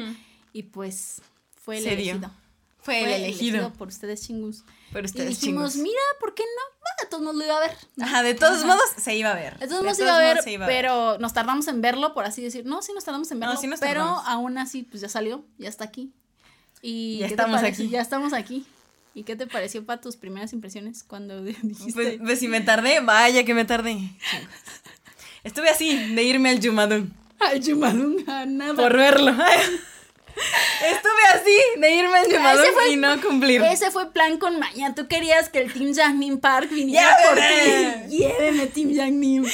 Y 0.53 0.63
pues 0.63 1.21
fue 1.55 1.77
el 1.77 1.87
elegido. 1.87 2.31
Fue 2.79 3.03
el 3.03 3.23
elegido. 3.23 3.73
por 3.73 3.87
ustedes 3.89 4.21
chingus. 4.25 4.63
Por 4.91 5.01
Y 5.01 5.05
ustedes, 5.05 5.29
dijimos, 5.39 5.73
chingos. 5.73 5.83
mira, 5.83 5.99
¿por 6.19 6.33
qué 6.33 6.43
no? 6.43 6.77
De 7.03 7.09
todos 7.09 7.21
modos 7.23 7.35
lo 7.37 7.45
iba 7.45 7.57
a 7.57 7.59
ver. 7.59 7.77
Ajá, 8.01 8.23
de 8.23 8.33
todos 8.33 8.59
Ajá. 8.59 8.67
modos 8.67 8.89
se 8.97 9.15
iba 9.15 9.31
a 9.31 9.35
ver. 9.35 9.59
De 9.59 9.67
todos 9.67 9.81
De 9.81 9.85
modos 9.85 9.99
iba 9.99 10.15
a 10.15 10.19
ver, 10.19 10.41
se 10.41 10.51
iba 10.53 10.65
a 10.65 10.67
pero 10.67 11.17
nos 11.19 11.33
tardamos 11.33 11.67
en 11.67 11.81
verlo, 11.81 12.13
por 12.13 12.25
así 12.25 12.41
decir. 12.41 12.65
No, 12.65 12.81
sí 12.81 12.91
nos 12.93 13.03
tardamos 13.03 13.29
en 13.31 13.39
No, 13.39 13.47
verlo, 13.47 13.61
sí 13.61 13.67
nos 13.67 13.79
pero 13.79 14.01
aún 14.03 14.57
así, 14.57 14.83
pues 14.83 15.01
ya 15.01 15.09
salió, 15.09 15.43
ya 15.57 15.69
está 15.69 15.83
aquí. 15.83 16.11
Y 16.81 17.19
Ya 17.19 17.27
¿qué 17.27 17.33
estamos 17.33 17.61
aquí. 17.63 17.89
Ya 17.89 18.01
estamos 18.01 18.33
aquí. 18.33 18.65
¿Y 19.17 19.23
qué 19.23 19.35
te 19.35 19.47
pareció 19.47 19.83
para 19.83 19.99
tus 19.99 20.15
primeras 20.15 20.53
impresiones 20.53 21.01
cuando 21.03 21.41
dijiste? 21.43 21.91
Pues, 21.93 22.17
pues 22.23 22.39
si 22.39 22.47
me 22.47 22.61
tardé, 22.61 22.99
vaya 22.99 23.43
que 23.43 23.55
me 23.55 23.65
tardé. 23.65 23.97
Estuve 25.43 25.69
así, 25.69 26.13
de 26.13 26.23
irme 26.23 26.49
al 26.49 26.59
Yumadun. 26.59 27.11
Ay, 27.39 27.59
Yumadunga, 27.59 28.45
nada. 28.45 28.75
Por 28.75 28.95
verlo. 28.95 29.31
Estuve 30.85 31.23
así, 31.33 31.79
de 31.81 31.95
irme 31.95 32.15
al 32.19 32.31
Yumadun 32.31 32.65
fue- 32.75 32.91
y 32.93 32.95
no 32.95 33.19
cumplir. 33.21 33.61
Ese 33.63 33.89
fue 33.89 34.11
plan 34.13 34.37
con 34.37 34.59
maña. 34.59 34.93
Tú 34.93 35.07
querías 35.07 35.49
que 35.49 35.59
el 35.63 35.73
Team 35.73 35.95
Jangnim 35.95 36.37
Park 36.39 36.69
viniera 36.69 37.09
Ya, 37.09 37.29
por 37.29 37.37
ti. 37.39 38.17
Lléveme, 38.17 38.67
Team 38.67 38.95
Jangnim. 38.95 39.45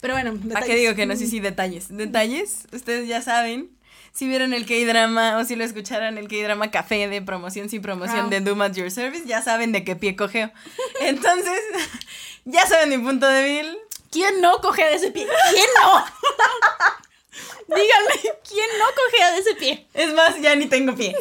Pero 0.00 0.14
bueno, 0.14 0.32
¿Para 0.32 0.42
qué 0.62 0.72
detalles. 0.72 0.76
digo 0.80 0.94
que 0.94 1.04
no? 1.04 1.16
Sí, 1.16 1.26
sí, 1.26 1.40
detalles. 1.40 1.94
Detalles, 1.94 2.66
ustedes 2.72 3.06
ya 3.08 3.20
saben. 3.20 3.68
Si 4.12 4.26
vieron 4.28 4.52
el 4.54 4.66
K-drama 4.66 5.38
o 5.38 5.44
si 5.44 5.56
lo 5.56 5.64
escucharon 5.64 6.18
el 6.18 6.28
K-drama 6.28 6.70
café 6.70 7.08
de 7.08 7.22
promoción 7.22 7.68
sin 7.68 7.80
promoción 7.82 8.26
Ah. 8.26 8.28
de 8.30 8.40
Doom 8.40 8.62
at 8.62 8.72
Your 8.74 8.90
Service, 8.90 9.24
ya 9.26 9.42
saben 9.42 9.72
de 9.72 9.84
qué 9.84 9.96
pie 9.96 10.16
cogeo. 10.16 10.50
Entonces, 11.00 11.60
ya 12.44 12.66
saben 12.66 12.88
mi 12.90 12.98
punto 12.98 13.26
débil. 13.26 13.78
¿Quién 14.10 14.40
no 14.40 14.60
cogea 14.60 14.88
de 14.88 14.96
ese 14.96 15.10
pie? 15.12 15.26
¿Quién 15.52 15.66
no? 15.82 16.04
Díganme, 17.76 18.14
¿quién 18.48 18.66
no 18.78 18.84
cogea 18.86 19.30
de 19.30 19.38
ese 19.38 19.54
pie? 19.54 19.86
Es 19.94 20.12
más, 20.12 20.40
ya 20.40 20.56
ni 20.56 20.66
tengo 20.66 20.94
pie. 20.96 21.14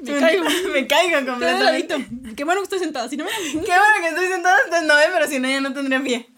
Me 0.00 0.20
caigo. 0.20 0.44
Me 0.72 0.86
caigo 0.86 1.26
completamente. 1.26 2.06
Qué 2.36 2.44
bueno 2.44 2.60
que 2.60 2.64
estoy 2.64 2.78
sentada, 2.78 3.08
si 3.08 3.16
no 3.16 3.24
me... 3.24 3.30
Qué 3.30 3.58
bueno 3.58 3.94
que 4.00 4.08
estoy 4.08 4.28
sentada, 4.28 4.58
entonces 4.64 4.86
no, 4.86 4.98
¿eh? 5.00 5.08
pero 5.12 5.26
si 5.26 5.40
no, 5.40 5.48
ya 5.48 5.60
no 5.60 5.72
tendría 5.74 6.00
pie. 6.00 6.28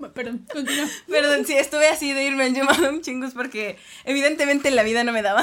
Perdón, 0.14 0.46
continúa. 0.52 0.88
Perdón, 1.08 1.44
sí, 1.46 1.54
estuve 1.54 1.88
así 1.88 2.12
de 2.12 2.24
irme 2.24 2.44
al 2.44 2.54
Yumadum 2.54 3.00
chingus 3.00 3.34
porque 3.34 3.78
evidentemente 4.04 4.70
la 4.70 4.82
vida 4.82 5.04
no 5.04 5.12
me 5.12 5.22
daba 5.22 5.42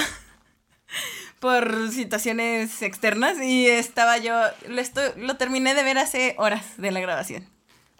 por 1.39 1.91
situaciones 1.91 2.82
externas 2.82 3.38
y 3.41 3.67
estaba 3.67 4.17
yo, 4.17 4.39
lo, 4.67 4.82
estoy, 4.82 5.10
lo 5.17 5.38
terminé 5.38 5.76
de 5.76 5.84
ver 5.84 5.98
hace 5.98 6.36
horas 6.38 6.65
de 6.78 6.91
la 6.91 7.00
grabación. 7.00 7.48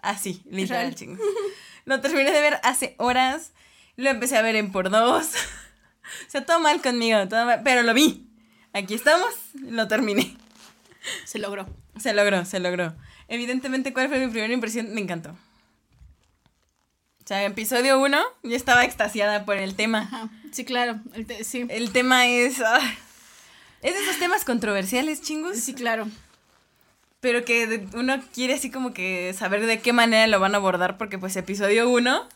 Así, 0.00 0.42
literal, 0.50 0.94
chingus. 0.94 1.20
Lo 1.84 2.00
terminé 2.00 2.30
de 2.30 2.40
ver 2.40 2.60
hace 2.62 2.94
horas, 2.98 3.52
lo 3.96 4.10
empecé 4.10 4.36
a 4.36 4.42
ver 4.42 4.56
en 4.56 4.72
por 4.72 4.90
dos. 4.90 5.30
O 6.26 6.30
sea, 6.30 6.46
todo 6.46 6.58
mal 6.58 6.80
conmigo, 6.80 7.28
todo 7.28 7.44
mal, 7.44 7.60
pero 7.62 7.82
lo 7.82 7.92
vi. 7.92 8.30
Aquí 8.72 8.94
estamos, 8.94 9.28
lo 9.52 9.88
terminé. 9.88 10.38
Se 11.26 11.38
logró. 11.38 11.66
Se 12.00 12.14
logró, 12.14 12.46
se 12.46 12.60
logró. 12.60 12.94
Evidentemente, 13.28 13.92
¿cuál 13.92 14.08
fue 14.08 14.18
mi 14.18 14.32
primera 14.32 14.54
impresión? 14.54 14.94
Me 14.94 15.02
encantó. 15.02 15.36
O 17.28 17.30
sea, 17.30 17.44
episodio 17.44 18.00
1, 18.00 18.18
yo 18.42 18.56
estaba 18.56 18.84
extasiada 18.86 19.44
por 19.44 19.58
el 19.58 19.74
tema. 19.74 19.98
Ajá. 20.10 20.30
Sí, 20.50 20.64
claro. 20.64 20.98
el 21.12 21.26
te- 21.26 21.44
sí. 21.44 21.66
El 21.68 21.92
tema 21.92 22.26
es. 22.26 22.58
ah, 22.64 22.80
es 23.82 23.92
de 23.92 24.00
esos 24.02 24.18
temas 24.18 24.46
controversiales, 24.46 25.20
chingos. 25.20 25.58
Sí, 25.58 25.74
claro. 25.74 26.08
Pero 27.20 27.44
que 27.44 27.86
uno 27.92 28.14
quiere 28.32 28.54
así 28.54 28.70
como 28.70 28.94
que 28.94 29.34
saber 29.38 29.66
de 29.66 29.78
qué 29.78 29.92
manera 29.92 30.26
lo 30.26 30.40
van 30.40 30.54
a 30.54 30.56
abordar, 30.56 30.96
porque 30.96 31.18
pues 31.18 31.36
episodio 31.36 31.90
1 31.90 32.26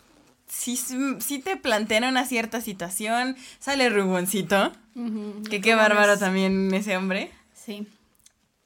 sí, 0.46 0.76
sí 0.76 1.38
te 1.38 1.56
plantean 1.56 2.04
una 2.04 2.26
cierta 2.26 2.60
situación. 2.60 3.38
Sale 3.60 3.88
Ruboncito, 3.88 4.72
que 5.48 5.62
qué 5.62 5.70
¿Cómo 5.70 5.80
bárbaro 5.82 6.18
también 6.18 6.74
ese 6.74 6.98
hombre. 6.98 7.30
Sí. 7.54 7.86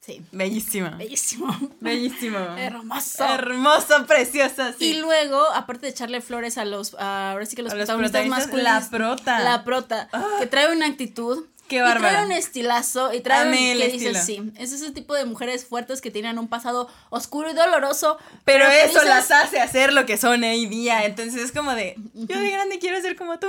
Sí. 0.07 0.23
Bellísimo. 0.31 0.90
Bellísimo. 0.97 1.49
Bellísimo. 1.81 2.38
Hermoso. 2.57 3.25
Hermoso, 3.25 4.07
precioso, 4.07 4.73
sí. 4.79 4.85
Y 4.90 4.95
luego, 5.01 5.42
aparte 5.53 5.87
de 5.87 5.90
echarle 5.90 6.21
flores 6.21 6.57
a 6.59 6.64
los, 6.64 6.95
a- 6.95 7.33
ahora 7.33 7.45
sí 7.45 7.57
que 7.57 7.62
los, 7.62 7.73
A 7.73 7.75
los 7.75 7.87
protagonistas, 7.88 8.29
masculinos, 8.29 8.64
la 8.85 8.88
prota. 8.90 9.40
la 9.40 9.64
prota, 9.64 10.09
que 10.38 10.47
trae 10.47 10.71
una 10.73 10.87
actitud, 10.87 11.47
Qué 11.66 11.79
y 11.79 11.81
bárbara. 11.81 12.11
trae 12.12 12.25
un 12.27 12.31
estilazo, 12.31 13.12
y 13.12 13.21
trae 13.21 13.42
un, 13.42 13.49
Amé 13.49 13.73
el 13.73 13.81
que 13.81 13.88
dices, 13.88 14.25
sí, 14.25 14.53
es 14.57 14.71
ese 14.71 14.92
tipo 14.92 15.12
de 15.14 15.25
mujeres 15.25 15.66
fuertes 15.66 16.01
que 16.01 16.12
tienen 16.12 16.38
un 16.38 16.47
pasado 16.47 16.88
oscuro 17.11 17.51
y 17.51 17.55
doloroso, 17.55 18.16
Pero 18.45 18.64
eso 18.69 19.01
dices, 19.01 19.09
las 19.09 19.33
hace 19.33 19.59
hacer 19.59 19.92
lo 19.92 20.07
que 20.07 20.16
son 20.19 20.45
hoy 20.45 20.66
día. 20.66 21.05
Entonces 21.05 21.42
es 21.42 21.51
como 21.51 21.75
de, 21.75 21.97
yo 22.14 22.38
de 22.38 22.51
grande 22.53 22.79
quiero 22.79 23.01
ser 23.03 23.16
como 23.16 23.40
tú. 23.40 23.49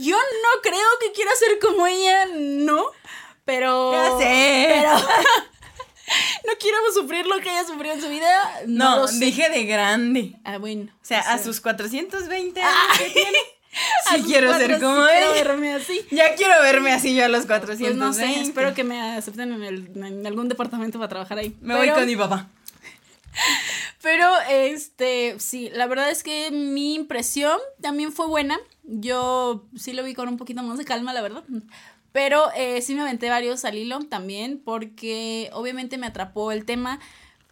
yo 0.00 0.16
no 0.16 0.62
creo 0.62 0.88
que 1.00 1.12
quiera 1.12 1.30
ser 1.38 1.60
como 1.60 1.86
ella, 1.86 2.26
no, 2.34 2.86
pero... 3.44 3.92
Ya 3.92 4.18
sé. 4.18 4.66
Pero... 4.68 4.90
no 6.46 6.52
quiero 6.58 6.76
sufrir 6.94 7.26
lo 7.26 7.38
que 7.40 7.50
ella 7.50 7.64
sufrió 7.66 7.92
en 7.92 8.00
su 8.00 8.08
vida, 8.08 8.50
no, 8.66 8.90
No, 8.96 8.96
lo 9.02 9.08
sé. 9.08 9.24
dije 9.24 9.48
de 9.50 9.64
grande. 9.64 10.34
Ah, 10.44 10.58
bueno. 10.58 10.90
O 10.94 11.04
sea, 11.04 11.20
o 11.20 11.30
a 11.30 11.38
sus 11.38 11.60
420 11.60 12.60
años 12.62 12.98
que 12.98 13.10
tiene. 13.10 13.38
Sí 14.12 14.22
quiero 14.24 14.48
cuatro 14.48 14.66
ser 14.66 14.80
como 14.80 14.96
sí 15.06 15.12
quiero 15.12 15.32
verme 15.32 15.74
así. 15.74 16.00
Ya 16.10 16.34
quiero 16.34 16.60
verme 16.60 16.92
así 16.92 17.14
yo 17.14 17.24
a 17.24 17.28
los 17.28 17.46
420. 17.46 17.84
Pues 17.84 17.96
no 17.96 18.12
sé, 18.12 18.40
espero 18.40 18.74
que 18.74 18.82
me 18.82 19.00
acepten 19.00 19.52
en, 19.52 19.62
el- 19.62 19.90
en 19.94 20.26
algún 20.26 20.48
departamento 20.48 20.98
para 20.98 21.08
trabajar 21.08 21.38
ahí. 21.38 21.56
Me 21.60 21.74
Pero- 21.74 21.78
voy 21.78 21.90
con 22.00 22.06
mi 22.06 22.16
papá. 22.16 22.48
Pero, 24.02 24.28
este, 24.48 25.36
sí, 25.38 25.70
la 25.72 25.86
verdad 25.86 26.10
es 26.10 26.22
que 26.22 26.50
mi 26.50 26.94
impresión 26.94 27.58
también 27.80 28.12
fue 28.12 28.26
buena. 28.26 28.58
Yo 28.82 29.66
sí 29.76 29.92
lo 29.92 30.02
vi 30.02 30.14
con 30.14 30.28
un 30.28 30.36
poquito 30.36 30.62
más 30.62 30.78
de 30.78 30.84
calma, 30.84 31.12
la 31.12 31.20
verdad. 31.22 31.44
Pero 32.12 32.50
eh, 32.56 32.82
sí 32.82 32.94
me 32.94 33.02
aventé 33.02 33.28
varios 33.28 33.64
al 33.64 33.76
hilo 33.76 34.00
también, 34.00 34.60
porque 34.64 35.50
obviamente 35.52 35.98
me 35.98 36.06
atrapó 36.06 36.52
el 36.52 36.64
tema. 36.64 37.00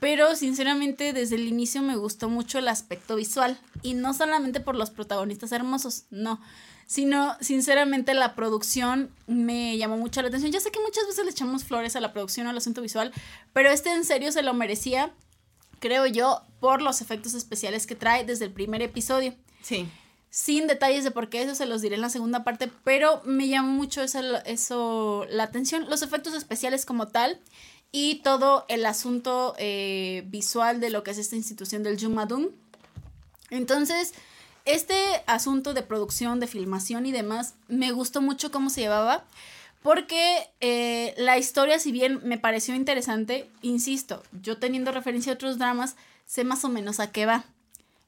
Pero 0.01 0.37
sinceramente 0.37 1.13
desde 1.13 1.37
el 1.37 1.49
inicio 1.49 1.83
me 1.83 1.97
gustó 1.97 2.29
mucho 2.29 2.59
el 2.59 2.69
aspecto 2.69 3.17
visual. 3.17 3.59
Y 3.83 3.95
no 3.95 4.15
solamente 4.15 4.61
por 4.61 4.77
los 4.77 4.91
protagonistas 4.91 5.53
hermosos, 5.53 6.05
no. 6.11 6.41
Sino, 6.87 7.37
sinceramente, 7.41 8.15
la 8.15 8.35
producción 8.35 9.11
me 9.27 9.77
llamó 9.77 9.99
mucho 9.99 10.23
la 10.23 10.29
atención. 10.29 10.53
Ya 10.53 10.61
sé 10.61 10.71
que 10.71 10.81
muchas 10.81 11.07
veces 11.07 11.25
le 11.25 11.31
echamos 11.31 11.65
flores 11.65 11.97
a 11.97 12.01
la 12.01 12.13
producción 12.13 12.47
o 12.47 12.51
al 12.51 12.57
asunto 12.57 12.81
visual, 12.81 13.13
pero 13.53 13.71
este 13.71 13.91
en 13.93 14.05
serio 14.05 14.33
se 14.33 14.43
lo 14.43 14.55
merecía 14.55 15.13
creo 15.79 16.07
yo, 16.07 16.43
por 16.61 16.83
los 16.83 17.01
efectos 17.01 17.35
especiales 17.35 17.87
que 17.87 17.95
trae 17.95 18.25
desde 18.25 18.45
el 18.45 18.53
primer 18.53 18.83
episodio. 18.83 19.35
Sí. 19.63 19.89
Sin 20.31 20.67
detalles 20.67 21.05
de 21.05 21.11
por 21.11 21.31
qué, 21.31 21.43
eso 21.43 21.55
se 21.55 21.67
los 21.67 21.81
diré 21.81 21.95
en 21.95 22.03
la 22.03 22.11
segunda 22.11 22.45
parte, 22.45 22.71
pero 22.85 23.23
me 23.25 23.49
llamó 23.49 23.71
mucho 23.73 24.03
eso, 24.03 24.21
eso 24.45 25.27
la 25.31 25.45
atención, 25.45 25.89
los 25.89 26.03
efectos 26.03 26.35
especiales 26.35 26.85
como 26.85 27.09
tal 27.09 27.41
y 27.93 28.17
todo 28.17 28.67
el 28.69 28.85
asunto 28.85 29.55
eh, 29.59 30.25
visual 30.27 30.81
de 30.81 30.91
lo 30.91 31.03
que 31.03 31.13
es 31.13 31.19
esta 31.19 31.37
institución 31.37 31.83
del 31.83 31.99
Jumadum. 31.99 32.49
Entonces, 33.51 34.13
este 34.67 34.95
asunto 35.27 35.73
de 35.73 35.83
producción, 35.83 36.41
de 36.41 36.47
filmación 36.47 37.07
y 37.07 37.13
demás, 37.13 37.55
me 37.69 37.93
gustó 37.93 38.21
mucho 38.21 38.51
cómo 38.51 38.69
se 38.69 38.83
llevaba. 38.83 39.25
Porque 39.83 40.51
eh, 40.61 41.15
la 41.17 41.39
historia, 41.39 41.79
si 41.79 41.93
bien 41.93 42.21
me 42.25 42.37
pareció 42.37 42.75
interesante, 42.75 43.49
insisto, 43.63 44.23
yo 44.43 44.59
teniendo 44.59 44.91
referencia 44.91 45.33
a 45.33 45.37
otros 45.37 45.57
dramas, 45.57 45.97
sé 46.27 46.45
más 46.45 46.65
o 46.65 46.69
menos 46.69 47.01
a 47.01 47.13
qué 47.13 47.27
va. 47.27 47.45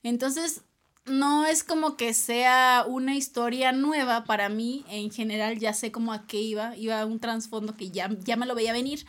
Entonces, 0.02 0.62
no 1.06 1.46
es 1.46 1.64
como 1.64 1.96
que 1.96 2.14
sea 2.14 2.84
una 2.86 3.16
historia 3.16 3.72
nueva 3.72 4.24
para 4.24 4.48
mí, 4.48 4.84
en 4.88 5.10
general 5.10 5.58
ya 5.58 5.72
sé 5.74 5.90
como 5.90 6.12
a 6.12 6.26
qué 6.26 6.40
iba, 6.40 6.76
iba 6.76 7.00
a 7.00 7.06
un 7.06 7.20
trasfondo 7.20 7.76
que 7.76 7.90
ya, 7.90 8.10
ya 8.24 8.36
me 8.36 8.46
lo 8.46 8.54
veía 8.54 8.72
venir, 8.72 9.06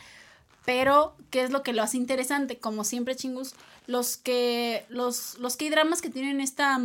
pero 0.64 1.16
¿qué 1.30 1.42
es 1.42 1.50
lo 1.50 1.62
que 1.62 1.72
lo 1.72 1.82
hace 1.82 1.96
interesante? 1.96 2.58
Como 2.58 2.84
siempre, 2.84 3.16
chingus, 3.16 3.54
los 3.86 4.16
que, 4.16 4.86
los, 4.88 5.38
los 5.38 5.56
que 5.56 5.70
dramas 5.70 6.02
que 6.02 6.10
tienen 6.10 6.40
esta 6.40 6.80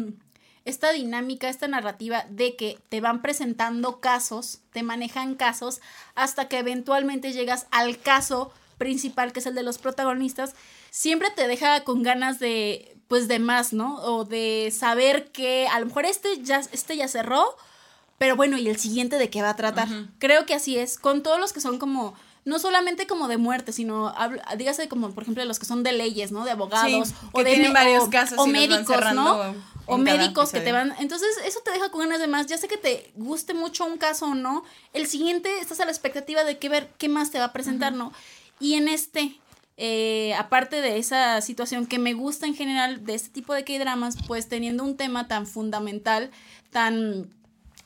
esta 0.68 0.92
dinámica, 0.92 1.48
esta 1.48 1.70
narrativa 1.70 2.26
de 2.30 2.58
que 2.58 2.78
te 2.90 3.00
van 3.00 3.22
presentando 3.22 4.02
casos, 4.02 4.60
te 4.74 4.84
manejan 4.84 5.36
casos, 5.36 5.80
hasta 6.14 6.50
que 6.50 6.60
eventualmente 6.60 7.32
llegas 7.32 7.68
al 7.72 7.98
caso 8.00 8.52
principal, 8.78 9.34
que 9.34 9.40
es 9.40 9.46
el 9.46 9.56
de 9.56 9.64
los 9.64 9.78
protagonistas, 9.78 10.54
siempre 10.92 11.30
te 11.32 11.48
deja 11.48 11.84
con 11.84 12.04
ganas 12.04 12.40
de, 12.40 12.98
pues, 13.08 13.28
de 13.28 13.40
más, 13.40 13.74
¿no? 13.74 13.96
O 14.04 14.26
de 14.26 14.74
saber 14.76 15.32
que 15.32 15.68
a 15.68 15.80
lo 15.80 15.88
mejor 15.88 16.06
este 16.06 16.42
ya, 16.42 16.62
este 16.72 16.96
ya 16.98 17.08
cerró, 17.08 17.46
pero 18.18 18.36
bueno, 18.36 18.58
¿y 18.58 18.68
el 18.68 18.78
siguiente 18.78 19.18
de 19.18 19.30
qué 19.30 19.42
va 19.42 19.52
a 19.52 19.56
tratar? 19.56 19.88
Creo 20.20 20.46
que 20.46 20.54
así 20.54 20.78
es, 20.78 20.98
con 20.98 21.24
todos 21.24 21.40
los 21.40 21.54
que 21.54 21.62
son 21.62 21.78
como 21.78 22.16
no 22.48 22.60
solamente 22.60 23.08
como 23.08 23.28
de 23.28 23.36
muerte, 23.36 23.74
sino 23.74 24.14
dígase 24.58 24.88
como 24.88 25.12
por 25.12 25.24
ejemplo 25.24 25.44
de 25.44 25.48
los 25.48 25.60
que 25.60 25.66
son 25.66 25.84
de 25.84 25.92
leyes, 25.92 26.32
¿no? 26.32 26.46
De 26.46 26.52
abogados 26.52 27.10
Sí, 27.10 27.16
o 27.34 27.44
de 27.44 27.52
tienen 27.52 27.74
varios 27.74 28.08
casos 28.08 28.40
o 28.40 28.48
médicos, 28.48 29.14
¿no? 29.14 29.54
O 29.86 29.98
médicos 29.98 30.54
que 30.54 30.62
te 30.62 30.72
van, 30.72 30.94
entonces 31.00 31.28
eso 31.46 31.60
te 31.60 31.72
deja 31.72 31.92
con 31.92 32.02
ganas 32.02 32.22
de 32.22 32.28
más, 32.28 32.48
ya 32.48 32.58
sé 32.58 32.70
que 32.70 32.78
te 32.78 33.12
guste 33.16 33.54
mucho 33.54 33.86
un 33.86 33.98
caso 33.98 34.28
o 34.28 34.34
no, 34.34 34.64
el 34.94 35.08
siguiente 35.08 35.60
estás 35.60 35.82
a 35.82 35.86
la 35.86 35.92
expectativa 35.92 36.46
de 36.46 36.58
que 36.58 36.70
ver 36.70 36.90
qué 36.98 37.10
más 37.10 37.32
te 37.32 37.38
va 37.38 37.46
a 37.46 37.54
presentar, 37.54 37.92
¿no? 37.92 38.14
Y 38.60 38.74
en 38.76 38.88
este 38.88 39.40
eh, 39.80 40.34
aparte 40.34 40.82
de 40.82 40.98
esa 40.98 41.40
situación 41.42 41.86
que 41.86 42.00
me 42.00 42.16
gusta 42.16 42.48
en 42.48 42.56
general 42.56 43.06
de 43.06 43.14
este 43.14 43.30
tipo 43.30 43.54
de 43.54 43.64
K-dramas, 43.64 44.18
pues 44.26 44.50
teniendo 44.50 44.84
un 44.84 44.98
tema 44.98 45.28
tan 45.28 45.46
fundamental, 45.46 46.32
tan 46.72 47.30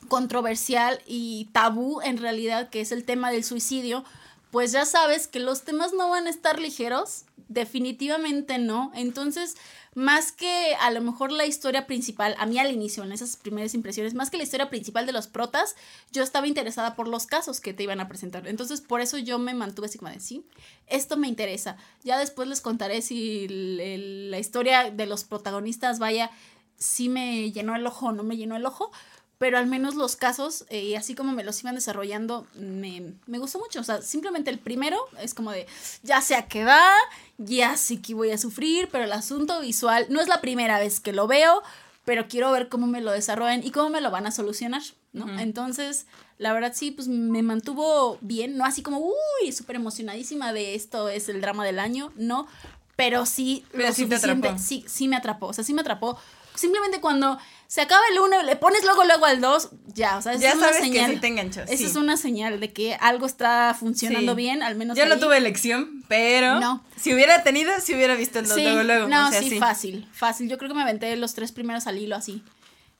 controversial 0.08 1.00
y 1.06 1.50
tabú 1.52 2.00
en 2.00 2.16
realidad, 2.16 2.70
que 2.70 2.80
es 2.80 2.92
el 2.92 3.04
tema 3.04 3.30
del 3.30 3.44
suicidio, 3.44 4.04
pues 4.52 4.70
ya 4.70 4.84
sabes 4.84 5.26
que 5.26 5.40
los 5.40 5.62
temas 5.62 5.94
no 5.94 6.10
van 6.10 6.26
a 6.26 6.30
estar 6.30 6.60
ligeros, 6.60 7.24
definitivamente 7.48 8.58
no. 8.58 8.92
Entonces, 8.94 9.56
más 9.94 10.30
que 10.30 10.74
a 10.78 10.90
lo 10.90 11.00
mejor 11.00 11.32
la 11.32 11.46
historia 11.46 11.86
principal, 11.86 12.34
a 12.38 12.44
mí 12.44 12.58
al 12.58 12.70
inicio, 12.70 13.02
en 13.02 13.12
esas 13.12 13.36
primeras 13.36 13.72
impresiones, 13.72 14.12
más 14.12 14.28
que 14.28 14.36
la 14.36 14.42
historia 14.42 14.68
principal 14.68 15.06
de 15.06 15.12
los 15.12 15.26
protas, 15.26 15.74
yo 16.12 16.22
estaba 16.22 16.46
interesada 16.46 16.96
por 16.96 17.08
los 17.08 17.26
casos 17.26 17.60
que 17.60 17.72
te 17.72 17.84
iban 17.84 18.00
a 18.00 18.08
presentar. 18.08 18.46
Entonces, 18.46 18.82
por 18.82 19.00
eso 19.00 19.16
yo 19.16 19.38
me 19.38 19.54
mantuve 19.54 19.86
así 19.86 19.96
como 19.96 20.10
de, 20.10 20.20
sí, 20.20 20.44
esto 20.86 21.16
me 21.16 21.28
interesa. 21.28 21.78
Ya 22.04 22.18
después 22.18 22.46
les 22.46 22.60
contaré 22.60 23.00
si 23.00 23.48
la 23.48 24.38
historia 24.38 24.90
de 24.90 25.06
los 25.06 25.24
protagonistas, 25.24 25.98
vaya, 25.98 26.30
sí 26.76 27.08
me 27.08 27.52
llenó 27.52 27.74
el 27.74 27.86
ojo 27.86 28.08
o 28.08 28.12
no 28.12 28.22
me 28.22 28.36
llenó 28.36 28.56
el 28.56 28.66
ojo, 28.66 28.92
pero 29.42 29.58
al 29.58 29.66
menos 29.66 29.96
los 29.96 30.14
casos, 30.14 30.64
eh, 30.70 30.96
así 30.96 31.16
como 31.16 31.32
me 31.32 31.42
los 31.42 31.60
iban 31.62 31.74
desarrollando, 31.74 32.46
me, 32.54 33.12
me 33.26 33.38
gustó 33.38 33.58
mucho. 33.58 33.80
O 33.80 33.82
sea, 33.82 34.00
simplemente 34.00 34.50
el 34.50 34.60
primero 34.60 34.96
es 35.20 35.34
como 35.34 35.50
de, 35.50 35.66
ya 36.04 36.20
sé 36.20 36.36
a 36.36 36.46
qué 36.46 36.64
va, 36.64 36.92
ya 37.38 37.76
sé 37.76 38.00
que 38.00 38.14
voy 38.14 38.30
a 38.30 38.38
sufrir, 38.38 38.88
pero 38.92 39.02
el 39.02 39.10
asunto 39.12 39.60
visual 39.60 40.06
no 40.10 40.20
es 40.20 40.28
la 40.28 40.40
primera 40.40 40.78
vez 40.78 41.00
que 41.00 41.12
lo 41.12 41.26
veo, 41.26 41.60
pero 42.04 42.28
quiero 42.28 42.52
ver 42.52 42.68
cómo 42.68 42.86
me 42.86 43.00
lo 43.00 43.10
desarrollan 43.10 43.64
y 43.64 43.72
cómo 43.72 43.90
me 43.90 44.00
lo 44.00 44.12
van 44.12 44.26
a 44.28 44.30
solucionar. 44.30 44.82
¿no? 45.12 45.28
Entonces, 45.40 46.06
la 46.38 46.52
verdad 46.52 46.72
sí, 46.76 46.92
pues 46.92 47.08
me 47.08 47.42
mantuvo 47.42 48.18
bien, 48.20 48.56
no 48.56 48.64
así 48.64 48.80
como, 48.82 49.00
uy, 49.00 49.50
súper 49.50 49.74
emocionadísima 49.74 50.52
de 50.52 50.76
esto 50.76 51.08
es 51.08 51.28
el 51.28 51.40
drama 51.40 51.64
del 51.64 51.80
año, 51.80 52.12
no, 52.14 52.46
pero 52.94 53.26
sí, 53.26 53.64
Pero 53.72 53.88
lo 53.88 53.92
sí 53.92 54.06
te 54.06 54.14
suficiente- 54.18 54.48
atrapó. 54.48 54.62
sí, 54.64 54.84
sí 54.86 55.08
me 55.08 55.16
atrapó, 55.16 55.46
o 55.48 55.52
sea, 55.52 55.64
sí 55.64 55.74
me 55.74 55.80
atrapó. 55.80 56.16
Simplemente 56.54 57.00
cuando 57.00 57.38
se 57.72 57.80
acaba 57.80 58.02
el 58.12 58.20
uno 58.20 58.42
le 58.42 58.54
pones 58.56 58.84
luego 58.84 59.02
luego 59.04 59.24
al 59.24 59.40
dos, 59.40 59.70
ya, 59.86 60.18
o 60.18 60.20
sea, 60.22 60.34
Ya 60.34 60.50
es 60.50 60.56
una 60.56 60.64
sabes 60.66 60.80
que 60.82 60.84
señal. 60.88 61.10
sí 61.14 61.20
te 61.20 61.26
enganchó, 61.28 61.62
Esa 61.62 61.74
sí. 61.78 61.84
es 61.86 61.96
una 61.96 62.18
señal 62.18 62.60
de 62.60 62.70
que 62.70 62.96
algo 63.00 63.24
está 63.24 63.74
funcionando 63.80 64.32
Sí. 64.32 64.36
bien, 64.36 64.62
al 64.62 64.74
menos 64.76 64.94
Yo 64.98 65.06
no 65.06 65.14
ahí. 65.14 65.20
tuve 65.20 65.38
elección, 65.38 66.04
pero 66.06 66.60
No. 66.60 66.84
si 67.00 67.14
hubiera 67.14 67.42
tenido, 67.44 67.72
si 67.80 67.94
hubiera 67.94 68.14
visto 68.14 68.40
el 68.40 68.44
dos 68.46 68.56
Sí, 68.56 68.62
luego, 68.62 68.82
luego. 68.82 69.08
no, 69.08 69.26
o 69.28 69.30
sea, 69.30 69.40
sí, 69.40 69.58
fácil, 69.58 70.06
fácil. 70.12 70.50
Yo 70.50 70.58
creo 70.58 70.68
que 70.68 70.74
me 70.74 70.82
aventé 70.82 71.16
los 71.16 71.32
tres 71.32 71.50
primeros 71.52 71.86
al 71.86 71.96
hilo 71.96 72.14
así. 72.14 72.42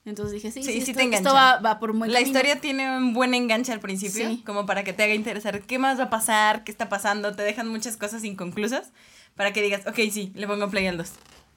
Entonces 0.05 0.33
dije, 0.33 0.51
sí, 0.51 0.63
Sí, 0.63 0.71
sí, 0.73 0.81
sí 0.85 0.91
esto, 0.91 1.07
te 1.07 1.15
esto 1.17 1.33
va, 1.35 1.59
va 1.59 1.77
por 1.79 1.95
buen 1.95 2.11
La 2.11 2.17
camino. 2.19 2.27
historia 2.39 2.59
tiene 2.59 2.97
un 2.97 3.13
buen 3.13 3.35
enganche 3.35 3.71
al 3.73 3.79
principio, 3.79 4.27
Sí. 4.27 4.41
como 4.43 4.65
para 4.65 4.83
que 4.83 4.91
te 4.91 5.03
haga 5.03 5.13
interesar 5.13 5.61
qué 5.61 5.77
más 5.77 5.99
va 5.99 6.05
a 6.05 6.09
pasar, 6.09 6.63
qué 6.63 6.71
está 6.71 6.89
pasando, 6.89 7.35
te 7.35 7.43
dejan 7.43 7.67
muchas 7.69 7.95
cosas 7.95 8.23
inconclusas 8.23 8.91
para 9.35 9.53
que 9.53 9.61
digas, 9.61 9.85
ok, 9.85 9.97
sí, 10.11 10.31
le 10.33 10.47
pongo 10.47 10.67
play 10.71 10.87
al 10.87 10.97
2. 10.97 11.11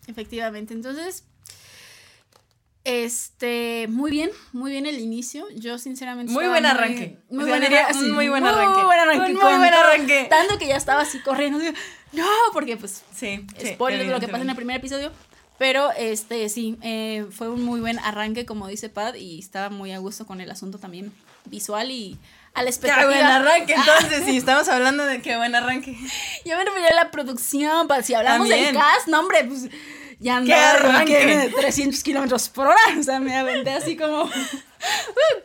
Efectivamente, 0.07 0.75
entonces, 0.75 1.25
este, 2.87 3.89
muy 3.89 4.13
bien, 4.13 4.31
muy 4.53 4.71
bien 4.71 4.87
el 4.87 5.01
inicio. 5.01 5.45
Yo 5.57 5.77
sinceramente 5.77 6.33
Muy 6.33 6.47
buen 6.47 6.65
arranque. 6.65 7.19
Muy 7.29 7.43
O 7.43 7.47
sea, 7.47 7.57
buen 7.57 7.63
diría 7.63 7.93
sí, 7.93 8.05
muy 8.13 8.29
buen 8.29 8.47
arranque. 8.47 8.77
Muy 8.77 8.85
buen 8.85 8.99
arranque. 9.01 9.33
Muy 9.33 9.43
buen. 9.43 10.29
Tanto 10.29 10.57
que 10.57 10.69
ya 10.69 10.77
estaba 10.77 11.03
así 11.03 11.19
corriendo. 11.19 11.59
no, 12.13 12.27
porque 12.53 12.77
pues 12.77 13.03
Sí, 13.13 13.45
sí, 13.59 13.67
spoiler 13.75 14.07
de 14.07 14.13
lo 14.13 14.21
que 14.21 14.29
pasa 14.29 14.45
en 14.45 14.51
el 14.51 14.57
primer 14.57 14.77
episodio. 14.77 15.11
Pero 15.59 15.91
este 15.93 16.49
sí, 16.49 16.79
eh, 16.83 17.27
fue 17.33 17.49
un 17.49 17.65
muy 17.65 17.81
buen 17.81 17.99
arranque, 17.99 18.47
como 18.47 18.69
dice 18.69 18.89
Pad, 18.89 19.15
y 19.15 19.41
estaba 19.41 19.69
muy 19.69 19.91
a 19.93 19.99
gusto 19.99 20.25
con 20.25 20.41
el 20.41 20.51
asunto 20.51 20.79
también 20.79 21.13
visual 21.47 21.91
y 21.91 22.19
a 22.55 22.61
la 22.61 22.67
Qué 22.67 22.71
expectativa. 22.71 23.07
buen 23.07 23.25
arranque, 23.25 23.75
entonces, 23.77 24.25
sí, 24.27 24.37
estamos 24.37 24.69
hablando 24.69 25.05
de 25.05 25.23
qué 25.23 25.37
buen 25.37 25.55
arranque. 25.55 25.97
Yo 26.45 26.57
me 26.57 26.65
refería 26.65 26.89
a 26.91 27.05
la 27.05 27.11
producción, 27.11 27.89
si 28.05 28.15
hablamos 28.15 28.49
del 28.49 28.75
cast, 28.75 29.09
no 29.09 29.21
hombre, 29.21 29.45
pues 29.45 29.69
ya 30.19 30.43
¡Qué 30.45 30.55
andaba 30.55 31.05
de 31.05 31.53
300 31.57 32.03
kilómetros 32.03 32.49
por 32.49 32.69
hora, 32.69 32.81
o 32.99 33.03
sea, 33.03 33.21
me 33.21 33.37
aventé 33.37 33.71
así 33.71 33.97
como, 33.97 34.23
uh, 34.25 34.31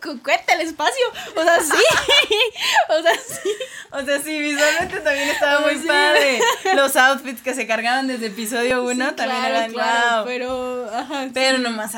cucuete 0.02 0.54
el 0.54 0.62
espacio, 0.62 1.04
o 1.36 1.44
sea, 1.44 1.60
sí, 1.62 1.74
o 2.90 3.02
sea, 3.02 3.14
sí. 3.14 3.50
O 3.94 4.02
sea, 4.06 4.22
sí, 4.22 4.40
visualmente 4.40 5.02
también 5.02 5.30
estaba 5.30 5.60
muy 5.62 5.76
Sí. 5.76 5.86
padre. 5.88 6.40
Los 6.76 6.96
outfits 6.96 7.42
que 7.42 7.54
se 7.54 7.68
cargaban 7.68 8.08
desde 8.08 8.28
episodio 8.28 8.84
1 8.84 8.94
Sí, 9.10 9.16
también 9.18 9.40
claro, 9.42 9.56
eran 9.56 9.72
claro, 9.74 10.16
wow. 10.18 10.26
pero, 10.26 10.90
ajá, 10.96 11.28
Pero 11.34 11.58
sí. 11.58 11.64
nomás 11.64 11.92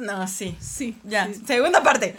no, 0.00 0.28
sí. 0.28 0.56
Sí, 0.60 0.96
Ya, 1.04 1.28
segunda 1.46 1.82
parte. 1.82 2.16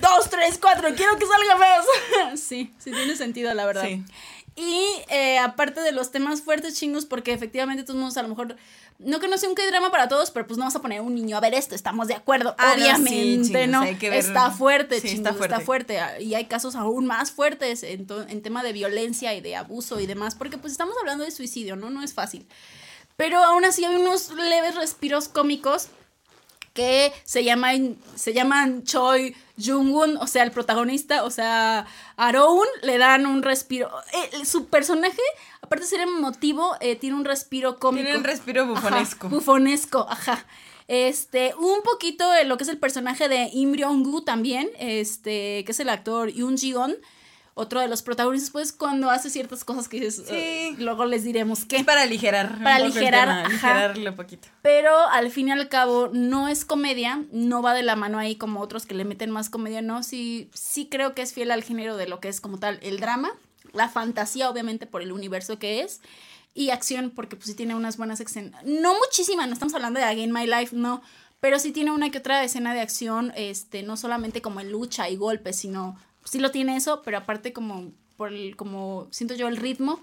Dos, 0.00 0.28
tres, 0.30 0.58
cuatro, 0.60 0.88
quiero 0.96 1.16
que 1.18 1.26
salga 1.26 1.56
más. 1.56 2.40
Sí, 2.40 2.72
sí 2.78 2.90
tiene 2.90 3.14
sentido, 3.16 3.52
la 3.54 3.66
verdad. 3.66 3.84
Sí. 3.84 4.02
Y 4.56 4.84
eh, 5.08 5.38
aparte 5.38 5.80
de 5.80 5.92
los 5.92 6.10
temas 6.10 6.42
fuertes 6.42 6.74
chingos, 6.78 7.06
porque 7.06 7.32
efectivamente 7.32 7.82
todos 7.84 7.98
modos 7.98 8.16
a 8.16 8.22
lo 8.22 8.28
mejor, 8.28 8.56
no 8.98 9.20
que 9.20 9.28
no 9.28 9.38
sea 9.38 9.48
un 9.48 9.54
drama 9.54 9.90
para 9.90 10.08
todos, 10.08 10.30
pero 10.30 10.46
pues 10.46 10.58
no 10.58 10.64
vas 10.64 10.74
a 10.76 10.82
poner 10.82 10.98
a 10.98 11.02
un 11.02 11.14
niño 11.14 11.36
a 11.36 11.40
ver 11.40 11.54
esto, 11.54 11.74
estamos 11.74 12.08
de 12.08 12.14
acuerdo. 12.14 12.54
Ah, 12.58 12.74
no, 12.76 12.84
sí, 12.84 12.90
Obviamente, 12.90 13.48
chingos, 13.48 13.68
¿no? 13.68 13.80
hay 13.82 13.94
que 13.96 14.10
ver- 14.10 14.18
Está 14.18 14.50
fuerte, 14.50 15.00
sí, 15.00 15.08
chingos, 15.08 15.32
está 15.32 15.44
está 15.44 15.60
fuerte. 15.60 15.96
fuerte. 15.98 16.22
Y 16.24 16.34
hay 16.34 16.44
casos 16.46 16.74
aún 16.74 17.06
más 17.06 17.30
fuertes 17.30 17.82
en, 17.84 18.06
en 18.28 18.42
tema 18.42 18.62
de 18.62 18.72
violencia 18.72 19.32
y 19.34 19.40
de 19.40 19.56
abuso 19.56 20.00
y 20.00 20.06
demás, 20.06 20.34
porque 20.34 20.58
pues 20.58 20.72
estamos 20.72 20.94
hablando 21.00 21.24
de 21.24 21.30
suicidio, 21.30 21.76
¿no? 21.76 21.90
No 21.90 22.02
es 22.02 22.12
fácil. 22.12 22.46
Pero 23.16 23.38
aún 23.44 23.64
así 23.64 23.84
hay 23.84 23.94
unos 23.96 24.30
leves 24.32 24.74
respiros 24.74 25.28
cómicos 25.28 25.88
que 26.80 27.12
se 27.24 27.44
llaman, 27.44 27.96
se 28.14 28.32
llaman 28.32 28.84
Choi 28.84 29.36
Jung-un, 29.62 30.16
o 30.16 30.26
sea, 30.26 30.44
el 30.44 30.50
protagonista, 30.50 31.24
o 31.24 31.30
sea, 31.30 31.86
Aroun, 32.16 32.66
le 32.82 32.96
dan 32.96 33.26
un 33.26 33.42
respiro. 33.42 33.90
Eh, 34.14 34.46
su 34.46 34.64
personaje, 34.66 35.20
aparte 35.60 35.84
de 35.84 35.90
ser 35.90 36.00
emotivo, 36.00 36.74
eh, 36.80 36.96
tiene 36.96 37.16
un 37.16 37.26
respiro 37.26 37.78
cómico. 37.78 38.04
Tiene 38.04 38.18
un 38.18 38.24
respiro 38.24 38.62
Ajá, 38.62 38.72
bufonesco. 38.72 39.28
bufonesco, 39.28 40.06
ajá. 40.08 40.46
Este, 40.88 41.54
un 41.56 41.82
poquito 41.82 42.28
de 42.30 42.44
lo 42.44 42.56
que 42.56 42.64
es 42.64 42.70
el 42.70 42.78
personaje 42.78 43.28
de 43.28 43.50
Im 43.52 43.74
Ryong-gu 43.74 44.22
también, 44.22 44.70
este, 44.78 45.62
que 45.66 45.72
es 45.72 45.80
el 45.80 45.90
actor 45.90 46.30
Yoon 46.30 46.56
Ji-on, 46.56 46.96
otro 47.54 47.80
de 47.80 47.88
los 47.88 48.02
protagonistas, 48.02 48.50
pues, 48.50 48.72
cuando 48.72 49.10
hace 49.10 49.30
ciertas 49.30 49.64
cosas 49.64 49.88
que 49.88 50.00
dices, 50.00 50.24
Sí. 50.28 50.76
Luego 50.78 51.04
les 51.04 51.24
diremos 51.24 51.64
qué. 51.64 51.76
Es 51.76 51.84
para 51.84 52.02
aligerar. 52.02 52.58
Para 52.62 52.76
aligerar, 52.76 53.28
tema, 53.28 53.56
ajá. 53.56 53.70
aligerarlo 53.70 54.16
poquito. 54.16 54.48
Pero 54.62 54.96
al 55.08 55.30
fin 55.30 55.48
y 55.48 55.52
al 55.52 55.68
cabo 55.68 56.10
no 56.12 56.48
es 56.48 56.64
comedia, 56.64 57.24
no 57.32 57.62
va 57.62 57.74
de 57.74 57.82
la 57.82 57.96
mano 57.96 58.18
ahí 58.18 58.36
como 58.36 58.60
otros 58.60 58.86
que 58.86 58.94
le 58.94 59.04
meten 59.04 59.30
más 59.30 59.50
comedia, 59.50 59.82
no, 59.82 60.02
sí, 60.02 60.50
sí 60.54 60.88
creo 60.90 61.14
que 61.14 61.22
es 61.22 61.32
fiel 61.32 61.50
al 61.50 61.62
género 61.62 61.96
de 61.96 62.08
lo 62.08 62.20
que 62.20 62.28
es 62.28 62.40
como 62.40 62.58
tal 62.58 62.78
el 62.82 63.00
drama, 63.00 63.30
la 63.72 63.88
fantasía 63.88 64.50
obviamente 64.50 64.86
por 64.86 65.02
el 65.02 65.12
universo 65.12 65.58
que 65.58 65.82
es 65.82 66.00
y 66.54 66.70
acción 66.70 67.10
porque 67.10 67.36
pues 67.36 67.46
sí 67.46 67.54
tiene 67.54 67.74
unas 67.74 67.96
buenas 67.96 68.20
escenas, 68.20 68.64
no 68.64 68.94
muchísimas, 68.98 69.46
no 69.46 69.52
estamos 69.54 69.74
hablando 69.74 70.00
de 70.00 70.06
Again 70.06 70.32
My 70.32 70.46
Life, 70.46 70.74
no, 70.74 71.02
pero 71.40 71.58
sí 71.58 71.72
tiene 71.72 71.90
una 71.90 72.10
que 72.10 72.18
otra 72.18 72.42
escena 72.44 72.74
de 72.74 72.80
acción, 72.80 73.32
este, 73.36 73.82
no 73.82 73.96
solamente 73.96 74.42
como 74.42 74.60
en 74.60 74.72
lucha 74.72 75.08
y 75.08 75.16
golpes, 75.16 75.56
sino 75.56 75.96
sí 76.30 76.38
lo 76.38 76.50
tiene 76.50 76.76
eso, 76.76 77.02
pero 77.04 77.18
aparte 77.18 77.52
como 77.52 77.92
por 78.16 78.32
el, 78.32 78.54
como 78.56 79.08
siento 79.10 79.34
yo 79.34 79.48
el 79.48 79.56
ritmo 79.56 80.00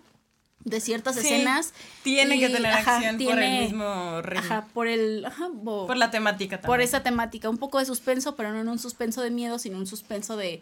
de 0.63 0.81
ciertas 0.81 1.15
Sí, 1.15 1.21
escenas. 1.21 1.73
Tiene 2.03 2.35
y, 2.35 2.39
que 2.39 2.49
tener 2.49 2.71
ajá, 2.73 2.97
acción 2.97 3.17
por 3.23 3.39
el 3.39 3.61
mismo 3.63 4.21
ritmo. 4.21 4.45
Ajá, 4.45 4.67
por 4.73 4.87
el. 4.87 5.23
Ajá, 5.25 5.47
bo- 5.53 5.87
Por 5.87 5.95
la 5.97 6.11
temática 6.11 6.57
también. 6.57 6.67
por 6.67 6.81
esa 6.81 7.03
temática. 7.03 7.49
Un 7.49 7.57
poco 7.57 7.79
de 7.79 7.85
suspenso, 7.85 8.35
pero 8.35 8.51
no 8.51 8.59
en 8.59 8.67
un 8.67 8.79
suspenso 8.79 9.21
de 9.21 9.29
miedo, 9.31 9.59
sino 9.59 9.77
un 9.77 9.87
suspenso 9.87 10.35
de 10.35 10.61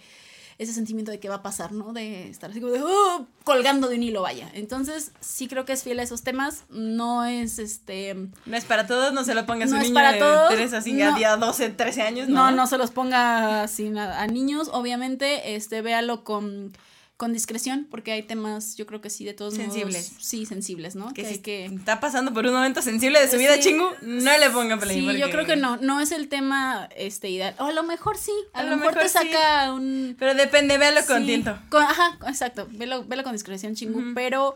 ese 0.58 0.72
sentimiento 0.74 1.12
de 1.12 1.20
qué 1.20 1.28
va 1.30 1.36
a 1.36 1.44
pasar, 1.44 1.72
¿no? 1.74 1.92
De 1.92 2.30
estar 2.30 2.50
así 2.50 2.62
como 2.62 2.72
de 2.72 2.82
"Oh", 2.82 3.28
colgando 3.44 3.90
de 3.90 3.96
un 3.98 4.04
hilo, 4.04 4.22
vaya. 4.22 4.50
Entonces, 4.54 5.12
sí 5.20 5.48
creo 5.48 5.66
que 5.66 5.74
es 5.74 5.84
fiel 5.84 6.00
a 6.00 6.04
esos 6.04 6.24
temas. 6.24 6.64
No 6.70 7.26
es 7.26 7.60
este. 7.60 8.16
No 8.46 8.56
es 8.58 8.64
para 8.66 8.88
todos, 8.88 9.12
no 9.14 9.24
se 9.26 9.36
lo 9.36 9.46
pongas 9.46 9.70
No 9.70 9.76
un 9.76 9.82
es 9.82 9.88
niño 9.90 9.96
para 9.96 10.14
de 10.14 10.20
todos, 10.20 10.50
tres 10.54 10.74
así 10.74 10.94
no. 10.94 11.14
a 11.14 11.18
día 11.18 11.36
12, 11.38 11.70
13 11.72 12.02
años. 12.04 12.30
No, 12.30 12.52
No, 12.52 12.56
no 12.56 12.68
se 12.68 12.78
los 12.78 12.92
ponga 12.92 13.64
así 13.64 13.90
nada. 13.90 14.22
A 14.22 14.28
niños, 14.28 14.70
obviamente, 14.72 15.56
este, 15.56 15.82
véalo 15.82 16.24
con, 16.24 16.72
con 17.18 17.32
discreción, 17.32 17.88
porque 17.90 18.12
hay 18.12 18.24
temas, 18.24 18.76
yo 18.76 18.86
creo 18.86 19.00
que 19.00 19.10
sí, 19.10 19.24
de 19.24 19.34
todos 19.34 19.54
Sensibles. 19.54 20.12
modos. 20.12 20.26
Sí, 20.26 20.46
sensibles, 20.46 20.96
¿no? 20.96 21.14
Que 21.14 21.22
Que 21.22 21.28
si 21.28 21.34
hay 21.36 21.40
que. 21.40 21.66
está 21.66 22.02
pasando 22.02 22.34
por 22.34 22.46
un 22.46 22.54
momento 22.54 22.82
sensible 22.82 23.22
de 23.22 23.32
su 23.32 23.38
vida, 23.38 23.58
chingu, 23.60 23.86
no 24.02 24.38
le 24.38 24.50
ponga 24.50 24.78
play. 24.78 25.00
Sí, 25.00 25.18
yo 25.18 25.30
creo 25.30 25.46
que 25.46 25.56
no, 25.56 25.78
no 25.78 26.02
es 26.02 26.12
el 26.12 26.28
tema 26.28 26.90
este 26.98 27.30
ideal. 27.30 27.56
O 27.60 27.66
a 27.66 27.72
lo 27.72 27.84
mejor 27.84 28.18
sí, 28.18 28.34
a, 28.54 28.64
lo, 28.64 28.76
mejor, 28.76 28.96
te 28.96 29.08
sí. 29.08 29.10
saca 29.10 29.74
un 29.74 30.16
Pero 30.20 30.34
depende, 30.34 30.78
véalo 30.78 31.06
con 31.08 31.26
tiento. 31.26 31.58
con- 31.70 31.84
ajá, 31.84 32.18
exacto, 32.28 32.68
velo, 32.72 33.06
velo 33.06 33.24
con 33.24 33.32
discreción, 33.32 33.76
chingu, 33.76 34.14
pero 34.14 34.54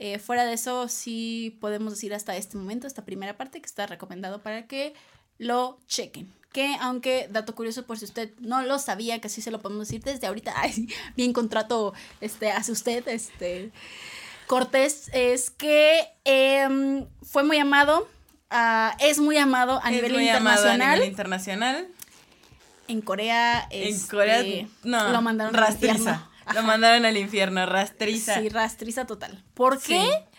eh, 0.00 0.18
fuera 0.18 0.44
de 0.44 0.54
eso 0.54 0.88
sí 0.88 1.56
podemos 1.60 1.92
decir 1.92 2.12
hasta 2.14 2.36
este 2.36 2.56
momento, 2.56 2.88
esta 2.88 3.04
primera 3.04 3.36
parte 3.36 3.60
que 3.60 3.66
está 3.66 3.86
recomendado 3.86 4.42
para 4.42 4.66
que 4.66 4.94
lo 5.38 5.78
chequen. 5.86 6.32
Que 6.52 6.76
aunque, 6.80 7.28
dato 7.30 7.54
curioso 7.54 7.84
por 7.86 7.98
si 7.98 8.04
usted 8.04 8.30
no 8.40 8.62
lo 8.62 8.78
sabía, 8.78 9.20
que 9.20 9.28
sí 9.28 9.40
se 9.40 9.50
lo 9.50 9.60
podemos 9.60 9.88
decir 9.88 10.02
desde 10.02 10.26
ahorita, 10.26 10.52
ay, 10.56 10.72
sí, 10.72 10.88
bien 11.16 11.32
contrato 11.32 11.94
este, 12.20 12.50
hace 12.50 12.72
usted, 12.72 13.06
este, 13.08 13.70
Cortés, 14.46 15.08
es 15.14 15.50
que 15.50 16.06
em, 16.24 17.06
fue 17.22 17.42
muy 17.42 17.58
amado, 17.58 18.06
ah, 18.50 18.96
es 19.00 19.18
muy 19.18 19.38
amado 19.38 19.80
a 19.82 19.88
Es 19.88 19.96
nivel 19.96 20.12
muy 20.12 20.28
amado 20.28 20.56
internacional. 20.56 20.88
A 20.90 20.94
nivel 20.96 21.08
internacional. 21.08 21.88
En 22.88 23.00
Corea, 23.00 23.66
En 23.70 23.94
este, 23.94 24.10
Corea, 24.14 24.42
no. 24.82 25.08
lo 25.10 25.22
mandaron 25.22 25.54
al 25.56 25.60
rastriza. 25.62 25.94
infierno. 25.94 26.28
Lo 26.54 26.62
mandaron 26.64 27.04
al 27.06 27.16
infierno, 27.16 27.64
rastriza. 27.64 28.40
Sí, 28.40 28.48
rastriza 28.50 29.06
total. 29.06 29.42
¿por 29.54 29.80
Sí. 29.80 29.94
qué? 29.94 30.00
No, 30.00 30.31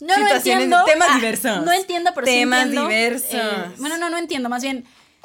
no 0.00 0.14
Situaciones- 0.14 0.64
entiendo. 0.64 0.76
Ah, 0.78 0.84
temas 0.86 1.14
diversos. 1.16 1.64
No 1.64 1.72
entiendo, 1.72 2.10
pero 2.14 2.26
sí 2.26 2.32
Temas 2.32 2.62
entiendo. 2.64 2.88
diversos. 2.88 3.34
Eh, 3.34 3.70
bueno, 3.78 3.96
no, 3.98 4.10
no 4.10 4.18
entiendo. 4.18 4.48
Más 4.48 4.62
bien, 4.62 4.84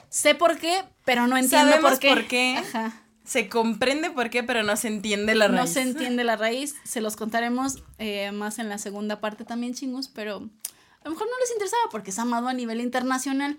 sé 0.09 0.35
por 0.35 0.57
qué, 0.57 0.83
pero 1.05 1.27
no 1.27 1.37
entiendo 1.37 1.69
Sabemos 1.71 1.91
por 1.91 1.99
qué. 1.99 2.09
por 2.09 2.27
qué. 2.27 2.57
Ajá. 2.57 2.93
Se 3.25 3.47
comprende 3.47 4.09
por 4.09 4.29
qué, 4.31 4.41
pero 4.43 4.63
no 4.63 4.75
se 4.75 4.87
entiende 4.87 5.35
la 5.35 5.47
raíz. 5.47 5.59
No 5.59 5.67
se 5.67 5.81
entiende 5.81 6.23
la 6.23 6.35
raíz. 6.35 6.75
Se 6.83 6.99
los 6.99 7.15
contaremos 7.15 7.83
eh, 7.99 8.31
más 8.31 8.57
en 8.57 8.69
la 8.69 8.77
segunda 8.79 9.19
parte 9.21 9.45
también, 9.45 9.75
chingos, 9.75 10.07
pero 10.07 10.37
a 10.37 11.05
lo 11.05 11.11
mejor 11.11 11.27
no 11.27 11.39
les 11.39 11.51
interesaba 11.51 11.83
porque 11.91 12.09
es 12.09 12.17
amado 12.19 12.47
a 12.47 12.53
nivel 12.53 12.81
internacional. 12.81 13.57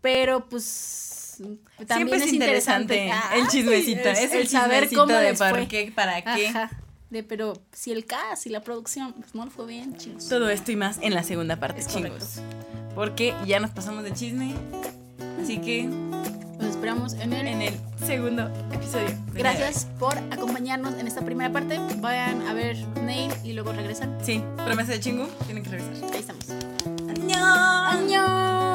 Pero 0.00 0.48
pues 0.48 1.36
también 1.86 1.96
Siempre 2.08 2.16
es, 2.18 2.24
es 2.24 2.32
interesante, 2.32 3.10
el 3.34 3.48
chismecito. 3.48 4.08
es 4.08 4.18
es 4.20 4.32
el, 4.32 4.40
el 4.42 4.48
saber 4.48 4.82
chismecito 4.88 5.00
cómo 5.06 5.14
de 5.18 5.34
por 5.34 5.50
fue. 5.50 5.68
qué, 5.68 5.92
para 5.94 6.22
qué. 6.22 6.48
Ajá. 6.48 6.70
De, 7.10 7.24
pero 7.24 7.54
si 7.72 7.90
el 7.90 8.06
cast 8.06 8.46
y 8.46 8.50
la 8.50 8.60
producción 8.60 9.12
pues, 9.14 9.34
no 9.34 9.48
fue 9.50 9.66
bien, 9.66 9.96
chingos. 9.96 10.28
Todo 10.28 10.48
esto 10.48 10.70
y 10.70 10.76
más 10.76 10.98
en 11.02 11.14
la 11.14 11.22
segunda 11.24 11.56
parte, 11.58 11.80
Es 11.80 11.88
chingos. 11.88 12.40
Porque 12.94 13.34
ya 13.46 13.58
nos 13.60 13.70
pasamos 13.70 14.04
de 14.04 14.12
chisme. 14.12 14.54
Así 15.42 15.58
que 15.58 15.88
Los 16.58 16.70
esperamos 16.70 17.14
en 17.14 17.32
el 17.32 17.46
en 17.48 17.62
el 17.62 17.74
segundo 18.06 18.48
episodio. 18.72 19.08
Gracias 19.32 19.86
por 19.98 20.16
acompañarnos 20.18 20.94
en 20.94 21.06
esta 21.06 21.22
primera 21.22 21.50
parte. 21.52 21.78
Vayan 21.96 22.46
a 22.46 22.52
ver 22.52 22.76
Nail 23.04 23.32
y 23.42 23.54
luego 23.54 23.72
regresan. 23.72 24.16
Sí, 24.22 24.42
promesa 24.64 24.92
de 24.92 25.00
chingu, 25.00 25.26
tienen 25.46 25.64
que 25.64 25.70
regresar. 25.70 26.12
Ahí 26.12 26.20
estamos. 26.20 26.44
¡Añón! 27.08 27.42
¡Añón! 27.42 28.69